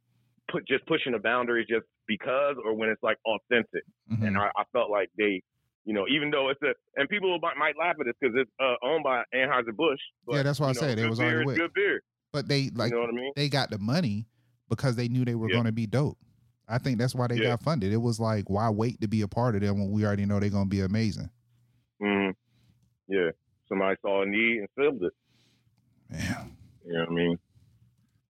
put 0.52 0.68
just 0.68 0.86
pushing 0.88 1.12
the 1.12 1.20
boundaries 1.20 1.68
just 1.70 1.86
because, 2.08 2.56
or 2.64 2.74
when 2.74 2.90
it's 2.90 3.04
like 3.04 3.18
authentic. 3.26 3.84
Mhm. 4.12 4.28
And 4.28 4.38
I, 4.38 4.48
I 4.58 4.64
felt 4.72 4.90
like 4.90 5.10
they, 5.18 5.42
you 5.86 5.94
know, 5.94 6.06
even 6.10 6.32
though 6.32 6.50
it's 6.50 6.62
a 6.64 6.74
and 6.96 7.08
people 7.10 7.38
might, 7.42 7.58
might 7.58 7.76
laugh 7.78 7.96
at 8.00 8.06
this 8.06 8.16
because 8.20 8.36
it's 8.38 8.52
uh, 8.60 8.76
owned 8.84 9.04
by 9.04 9.24
Anheuser 9.34 9.76
Busch. 9.76 10.00
Yeah, 10.28 10.44
that's 10.44 10.60
what 10.60 10.68
I 10.68 10.72
know, 10.72 10.80
said. 10.80 10.98
Good 10.98 11.10
was 11.10 11.20
beer 11.20 11.42
already 11.44 11.60
good 11.60 11.74
beer. 11.74 12.02
But 12.32 12.48
they 12.48 12.70
like 12.74 12.92
you 12.92 12.96
know 12.96 13.02
what 13.02 13.10
I 13.10 13.14
mean? 13.14 13.32
they 13.36 13.50
got 13.50 13.70
the 13.70 13.78
money 13.78 14.26
because 14.70 14.96
they 14.96 15.08
knew 15.08 15.26
they 15.26 15.36
were 15.36 15.50
Yeah. 15.50 15.56
going 15.56 15.66
to 15.66 15.72
be 15.72 15.88
dope. 15.88 16.18
I 16.68 16.78
think 16.78 17.00
that's 17.00 17.16
why 17.16 17.28
they 17.28 17.38
Yeah. 17.38 17.50
got 17.50 17.64
funded. 17.64 17.92
It 17.92 17.98
was 17.98 18.20
like, 18.20 18.50
why 18.50 18.70
wait 18.70 19.02
to 19.02 19.08
be 19.08 19.22
a 19.22 19.28
part 19.28 19.56
of 19.56 19.62
them 19.62 19.80
when 19.80 19.92
we 19.92 20.06
already 20.06 20.26
know 20.26 20.40
they're 20.40 20.52
going 20.52 20.66
to 20.66 20.70
be 20.70 20.82
amazing? 20.82 21.30
hmm 22.00 22.30
Yeah, 23.08 23.32
somebody 23.68 23.96
saw 24.02 24.22
a 24.22 24.26
need 24.28 24.60
and 24.60 24.68
filled 24.76 25.02
it. 25.04 25.14
Man. 26.10 26.56
You 26.86 26.94
know 26.94 27.00
what 27.02 27.10
I 27.10 27.12
mean? 27.14 27.40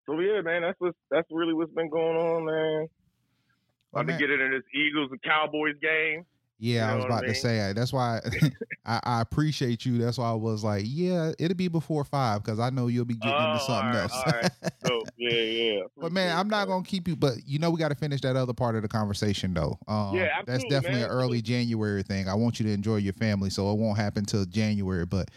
So 0.05 0.19
yeah, 0.19 0.41
man, 0.41 0.63
that's 0.63 0.79
what 0.79 0.95
that's 1.11 1.27
really 1.31 1.53
what's 1.53 1.71
been 1.73 1.89
going 1.89 2.17
on, 2.17 2.45
man. 2.45 2.87
About 3.93 4.07
to 4.07 4.17
get 4.17 4.29
it 4.29 4.39
in 4.39 4.51
this 4.51 4.63
Eagles 4.73 5.09
and 5.11 5.21
Cowboys 5.21 5.75
game. 5.81 6.23
Yeah, 6.59 6.87
I 6.87 6.91
You 6.91 6.95
was 6.97 7.05
know 7.05 7.11
I 7.11 7.13
about 7.13 7.21
to 7.21 7.27
mean? 7.27 7.41
say 7.41 7.73
that's 7.73 7.93
why 7.93 8.19
I, 8.85 8.99
I 9.03 9.21
appreciate 9.21 9.85
you. 9.85 9.97
That's 9.97 10.17
why 10.17 10.29
I 10.29 10.33
was 10.33 10.63
like, 10.63 10.83
yeah, 10.85 11.31
it'll 11.39 11.55
be 11.55 11.69
before 11.69 12.03
five 12.03 12.43
because 12.43 12.59
I 12.59 12.69
know 12.69 12.87
you'll 12.87 13.05
be 13.05 13.13
getting 13.15 13.31
into 13.31 13.55
Oh, 13.61 13.67
something 13.67 13.73
all 13.75 13.93
right, 13.93 14.01
else. 14.01 14.23
right. 14.25 14.71
So 14.85 15.03
yeah, 15.17 15.39
yeah. 15.39 15.79
But 15.97 16.11
man, 16.11 16.37
I'm 16.37 16.47
not 16.49 16.67
gonna 16.67 16.83
keep 16.83 17.07
you. 17.07 17.15
But 17.15 17.35
you 17.45 17.59
know, 17.59 17.69
we 17.71 17.79
got 17.79 17.89
to 17.89 17.95
finish 17.95 18.21
that 18.21 18.35
other 18.35 18.53
part 18.53 18.75
of 18.75 18.81
the 18.81 18.87
conversation, 18.87 19.53
though. 19.53 19.77
Um, 19.87 20.15
Yeah, 20.15 20.41
that's 20.45 20.63
definitely 20.65 21.01
man. 21.01 21.09
an 21.09 21.15
early 21.15 21.41
January 21.41 22.03
thing. 22.03 22.27
I 22.27 22.33
want 22.33 22.59
you 22.59 22.65
to 22.65 22.71
enjoy 22.73 22.97
your 22.97 23.13
family, 23.13 23.49
so 23.49 23.71
it 23.71 23.77
won't 23.77 23.97
happen 23.97 24.25
till 24.25 24.45
January. 24.45 25.05
But 25.05 25.29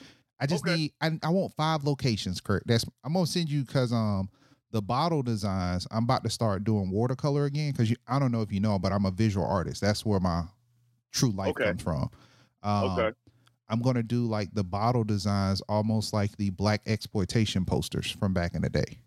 I 0.43 0.47
just 0.47 0.65
Okay. 0.65 0.75
need. 0.77 0.93
I, 1.01 1.19
I 1.23 1.29
want 1.31 1.55
five 1.55 1.85
locations, 1.85 2.41
Kurt. 2.41 2.65
That's 2.67 2.85
I'm 3.05 3.13
gonna 3.13 3.27
send 3.27 3.49
you 3.49 3.63
because 3.65 3.93
um 3.93 4.29
the 4.73 4.83
bottle 4.83 5.23
designs. 5.23 5.87
I'm 5.91 6.05
about 6.05 6.25
to 6.25 6.31
start 6.31 6.65
doing 6.65 6.91
watercolor 6.91 7.45
again 7.45 7.73
because 7.73 7.95
I 8.09 8.19
don't 8.19 8.33
know 8.33 8.43
if 8.43 8.53
you 8.53 8.59
know, 8.61 8.79
but 8.79 8.93
I'm 8.93 9.07
a 9.07 9.11
visual 9.13 9.47
artist. 9.47 9.81
That's 9.81 10.05
where 10.05 10.19
my 10.21 10.45
true 11.13 11.31
life 11.31 11.51
Okay. 11.51 11.65
comes 11.65 11.83
from. 11.83 12.11
Um, 12.63 12.99
Okay. 12.99 13.11
I'm 13.69 13.81
gonna 13.81 14.03
do 14.03 14.27
like 14.27 14.53
the 14.53 14.65
bottle 14.65 15.05
designs, 15.05 15.61
almost 15.69 16.13
like 16.13 16.37
the 16.37 16.51
blaxploitation 16.51 17.67
posters 17.67 18.11
from 18.11 18.35
back 18.35 18.55
in 18.55 18.63
the 18.63 18.71
day. 18.71 18.99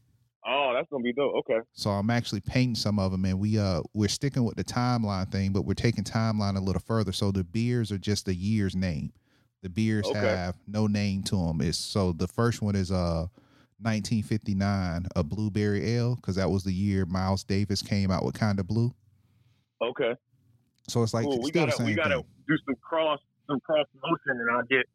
Oh, 0.47 0.71
that's 0.73 0.87
gonna 0.89 1.03
be 1.03 1.11
dope. 1.13 1.35
Okay. 1.39 1.59
So 1.73 1.89
I'm 1.89 2.09
actually 2.09 2.41
painting 2.41 2.75
some 2.75 2.97
of 2.97 3.11
them, 3.11 3.25
and 3.25 3.39
we 3.39 3.59
uh 3.59 3.81
we're 3.93 4.07
sticking 4.07 4.45
with 4.45 4.55
the 4.55 4.63
timeline 4.63 5.29
thing, 5.31 5.51
but 5.51 5.63
we're 5.63 5.73
taking 5.73 6.03
timeline 6.05 6.55
a 6.55 6.61
little 6.61 6.81
further. 6.81 7.11
So 7.11 7.31
the 7.31 7.43
beers 7.43 7.91
are 7.91 7.97
just 7.97 8.25
the 8.25 8.33
year's 8.35 8.75
name. 8.75 9.11
The 9.65 9.69
beers 9.69 10.05
Okay. 10.05 10.19
have 10.19 10.55
no 10.67 10.85
name 10.85 11.23
to 11.23 11.35
them. 11.35 11.59
It's 11.59 11.75
so 11.79 12.11
the 12.11 12.27
first 12.27 12.61
one 12.61 12.75
is 12.75 12.91
uh 12.91 13.25
1959, 13.79 15.07
a 15.15 15.23
blueberry 15.23 15.95
ale, 15.95 16.15
because 16.17 16.35
that 16.35 16.51
was 16.51 16.63
the 16.63 16.71
year 16.71 17.07
Miles 17.07 17.43
Davis 17.43 17.81
came 17.81 18.11
out 18.11 18.23
with 18.23 18.39
Kinda 18.39 18.63
Blue. 18.63 18.93
Okay. 19.81 20.13
So 20.87 21.01
it's 21.01 21.15
like 21.15 21.25
cool. 21.25 21.41
We 21.41 21.49
still 21.49 21.65
gotta 21.65 21.77
the 21.79 21.83
we 21.83 21.95
gotta 21.95 22.17
thing. 22.17 22.25
do 22.47 22.55
some 22.67 22.75
cross 22.75 23.19
some 23.49 23.59
cross 23.61 23.87
motion, 24.03 24.39
and 24.39 24.51
I'll 24.51 24.65
get 24.65 24.85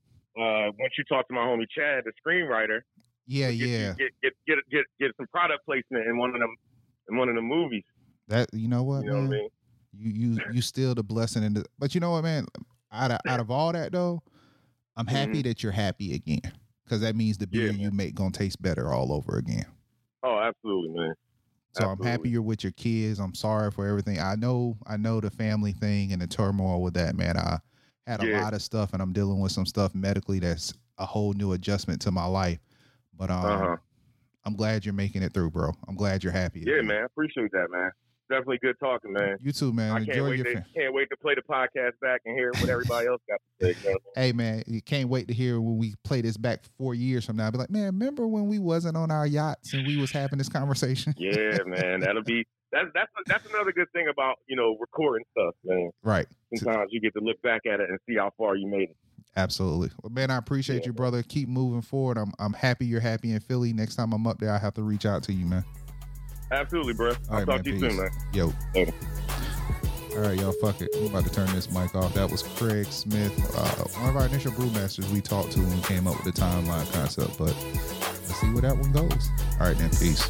uh 0.40 0.70
once 0.78 0.92
you 0.96 1.02
talk 1.08 1.26
to 1.26 1.34
my 1.34 1.40
homie 1.40 1.66
Chad, 1.76 2.04
the 2.04 2.12
screenwriter. 2.24 2.82
Yeah, 3.26 3.50
get 3.50 3.68
yeah. 3.68 3.94
Get 3.94 4.10
get 4.22 4.32
get 4.46 4.58
get 4.70 4.84
get 5.00 5.10
some 5.16 5.26
product 5.32 5.64
placement 5.66 6.06
in 6.06 6.16
one 6.16 6.30
of 6.30 6.38
them 6.38 6.54
in 7.10 7.16
one 7.16 7.28
of 7.28 7.34
the 7.34 7.42
movies. 7.42 7.82
That 8.28 8.46
you 8.52 8.68
know 8.68 8.84
what, 8.84 9.02
You 9.02 9.10
know 9.10 9.14
man? 9.16 9.28
what 9.30 9.34
I 9.34 9.38
mean? 9.40 9.48
You 9.98 10.10
you 10.12 10.40
you 10.52 10.62
still 10.62 10.94
the 10.94 11.02
blessing 11.02 11.42
in 11.42 11.54
the 11.54 11.64
but 11.76 11.92
you 11.92 12.00
know 12.00 12.12
what, 12.12 12.22
man? 12.22 12.46
Out 12.92 13.10
of 13.10 13.18
out 13.26 13.40
of 13.40 13.50
all 13.50 13.72
that 13.72 13.90
though, 13.90 14.22
I'm 14.96 15.06
happy 15.06 15.42
that 15.42 15.62
you're 15.62 15.72
happy 15.72 16.14
again. 16.14 16.52
Cause 16.88 17.00
that 17.02 17.14
means 17.14 17.38
the 17.38 17.46
Mm-hmm. 17.52 17.58
Yeah, 17.58 17.70
beer 17.70 17.70
you 17.70 17.90
make 17.92 18.14
gonna 18.14 18.32
taste 18.32 18.60
better 18.60 18.92
all 18.92 19.12
over 19.12 19.38
again. 19.38 19.64
Oh, 20.22 20.38
absolutely, 20.38 20.90
man. 21.00 21.14
So 21.72 21.84
I'm 21.86 22.00
happy 22.00 22.30
you're 22.30 22.42
with 22.42 22.64
your 22.64 22.72
kids. 22.72 23.20
I'm 23.20 23.34
sorry 23.34 23.70
for 23.70 23.86
everything. 23.86 24.18
I 24.18 24.34
know 24.34 24.76
I 24.86 24.96
know 24.96 25.20
the 25.20 25.30
family 25.30 25.72
thing 25.72 26.12
and 26.12 26.20
the 26.20 26.26
turmoil 26.26 26.82
with 26.82 26.94
that, 26.94 27.14
man. 27.16 27.36
I 27.36 27.58
had 28.06 28.20
a 28.20 28.24
Yeah. 28.24 28.40
lot 28.40 28.54
of 28.54 28.62
stuff 28.62 28.92
and 28.92 29.00
I'm 29.00 29.12
dealing 29.12 29.40
with 29.40 29.52
some 29.52 29.66
stuff 29.66 29.94
medically 29.94 30.40
that's 30.40 30.74
a 30.98 31.06
whole 31.06 31.32
new 31.32 31.52
adjustment 31.52 32.02
to 32.02 32.10
my 32.10 32.26
life. 32.26 32.58
But 33.16 33.30
um 33.30 33.62
Uh-huh. 33.62 33.76
I'm 34.44 34.56
glad 34.56 34.84
you're 34.84 34.94
making 34.94 35.22
it 35.22 35.34
through, 35.34 35.50
bro. 35.50 35.72
I'm 35.88 35.96
glad 35.96 36.24
you're 36.24 36.32
happy. 36.32 36.60
Yeah, 36.66 36.82
man. 36.82 37.02
I 37.02 37.04
appreciate 37.04 37.52
that, 37.52 37.68
man. 37.70 37.90
Definitely 38.30 38.58
good 38.62 38.76
talking, 38.80 39.12
man. 39.12 39.36
You 39.42 39.52
too, 39.52 39.72
man. 39.72 39.90
I 39.90 39.96
can't 39.98 40.08
Enjoy 40.10 40.30
wait 40.30 40.36
your 40.38 40.44
to 40.54 40.64
can't 40.74 40.94
wait 40.94 41.10
to 41.10 41.16
play 41.16 41.34
the 41.34 41.42
podcast 41.42 41.98
back 42.00 42.20
and 42.24 42.34
hear 42.38 42.52
what 42.60 42.68
everybody 42.70 43.08
else 43.08 43.20
got 43.28 43.40
to 43.60 43.66
say. 43.74 43.78
You 43.82 43.88
know 43.88 43.90
what 43.92 44.02
I 44.16 44.20
mean? 44.20 44.24
Hey 44.26 44.32
man, 44.32 44.62
you 44.68 44.80
can't 44.80 45.08
wait 45.08 45.28
to 45.28 45.34
hear 45.34 45.60
when 45.60 45.76
we 45.78 45.94
play 46.04 46.20
this 46.20 46.36
back 46.36 46.60
four 46.78 46.94
years 46.94 47.24
from 47.26 47.36
now. 47.36 47.46
I'll 47.46 47.52
be 47.52 47.58
like, 47.58 47.70
man, 47.70 47.86
remember 47.86 48.26
when 48.28 48.46
we 48.46 48.58
wasn't 48.58 48.96
on 48.96 49.10
our 49.10 49.26
yachts 49.26 49.74
and 49.74 49.86
we 49.86 49.96
was 49.96 50.10
having 50.12 50.38
this 50.38 50.48
conversation? 50.48 51.12
Yeah, 51.18 51.58
man. 51.66 52.00
That'll 52.00 52.22
be 52.22 52.46
that's 52.72 52.86
that's 52.94 53.10
that's 53.26 53.46
another 53.52 53.72
good 53.72 53.90
thing 53.92 54.06
about 54.08 54.36
you 54.46 54.54
know 54.54 54.76
recording 54.80 55.24
stuff, 55.32 55.54
man. 55.64 55.90
right. 56.04 56.26
Sometimes 56.54 56.88
you 56.92 57.00
get 57.00 57.12
to 57.14 57.20
look 57.20 57.42
back 57.42 57.62
at 57.66 57.80
it 57.80 57.90
and 57.90 57.98
see 58.08 58.16
how 58.16 58.30
far 58.38 58.54
you 58.54 58.68
made 58.68 58.90
it. 58.90 58.96
Absolutely. 59.36 59.90
Well, 60.02 60.10
man, 60.10 60.30
I 60.30 60.36
appreciate 60.38 60.80
Yeah. 60.82 60.86
you, 60.86 60.92
brother. 60.92 61.22
Keep 61.22 61.48
moving 61.48 61.82
forward. 61.82 62.16
I'm 62.18 62.32
I'm 62.38 62.52
happy 62.52 62.86
you're 62.86 63.00
happy 63.00 63.32
in 63.32 63.40
Philly. 63.40 63.72
Next 63.72 63.96
time 63.96 64.12
I'm 64.12 64.26
up 64.26 64.38
there, 64.38 64.52
I 64.52 64.58
have 64.58 64.74
to 64.74 64.82
reach 64.82 65.06
out 65.06 65.22
to 65.24 65.32
you, 65.32 65.46
man. 65.46 65.64
Absolutely, 66.50 66.94
bro. 66.94 67.10
I'll 67.10 67.14
All 67.30 67.36
right, 67.38 67.46
talk 67.46 67.54
man, 67.56 67.64
to 67.64 67.70
you 67.70 67.80
peace. 67.80 67.90
soon, 67.92 68.02
man. 68.02 68.10
Yo. 68.32 68.52
Later. 68.74 68.92
All 70.12 70.18
right, 70.18 70.38
y'all. 70.38 70.52
Fuck 70.52 70.80
it. 70.82 70.88
I'm 70.96 71.06
about 71.06 71.24
to 71.24 71.30
turn 71.30 71.46
this 71.54 71.70
mic 71.70 71.94
off. 71.94 72.12
That 72.14 72.28
was 72.30 72.42
Craig 72.42 72.86
Smith, 72.86 73.32
uh, 73.56 73.84
one 74.00 74.10
of 74.10 74.16
our 74.16 74.26
initial 74.26 74.50
brewmasters 74.52 75.08
we 75.10 75.20
talked 75.20 75.52
to 75.52 75.60
when 75.60 75.76
we 75.76 75.82
came 75.82 76.08
up 76.08 76.16
with 76.24 76.34
the 76.34 76.40
timeline 76.40 76.92
concept. 76.92 77.38
But 77.38 77.54
let's 77.56 78.40
see 78.40 78.50
where 78.50 78.62
that 78.62 78.76
one 78.76 78.90
goes. 78.92 79.28
All 79.60 79.66
right, 79.68 79.78
then. 79.78 79.90
Peace. 79.90 80.28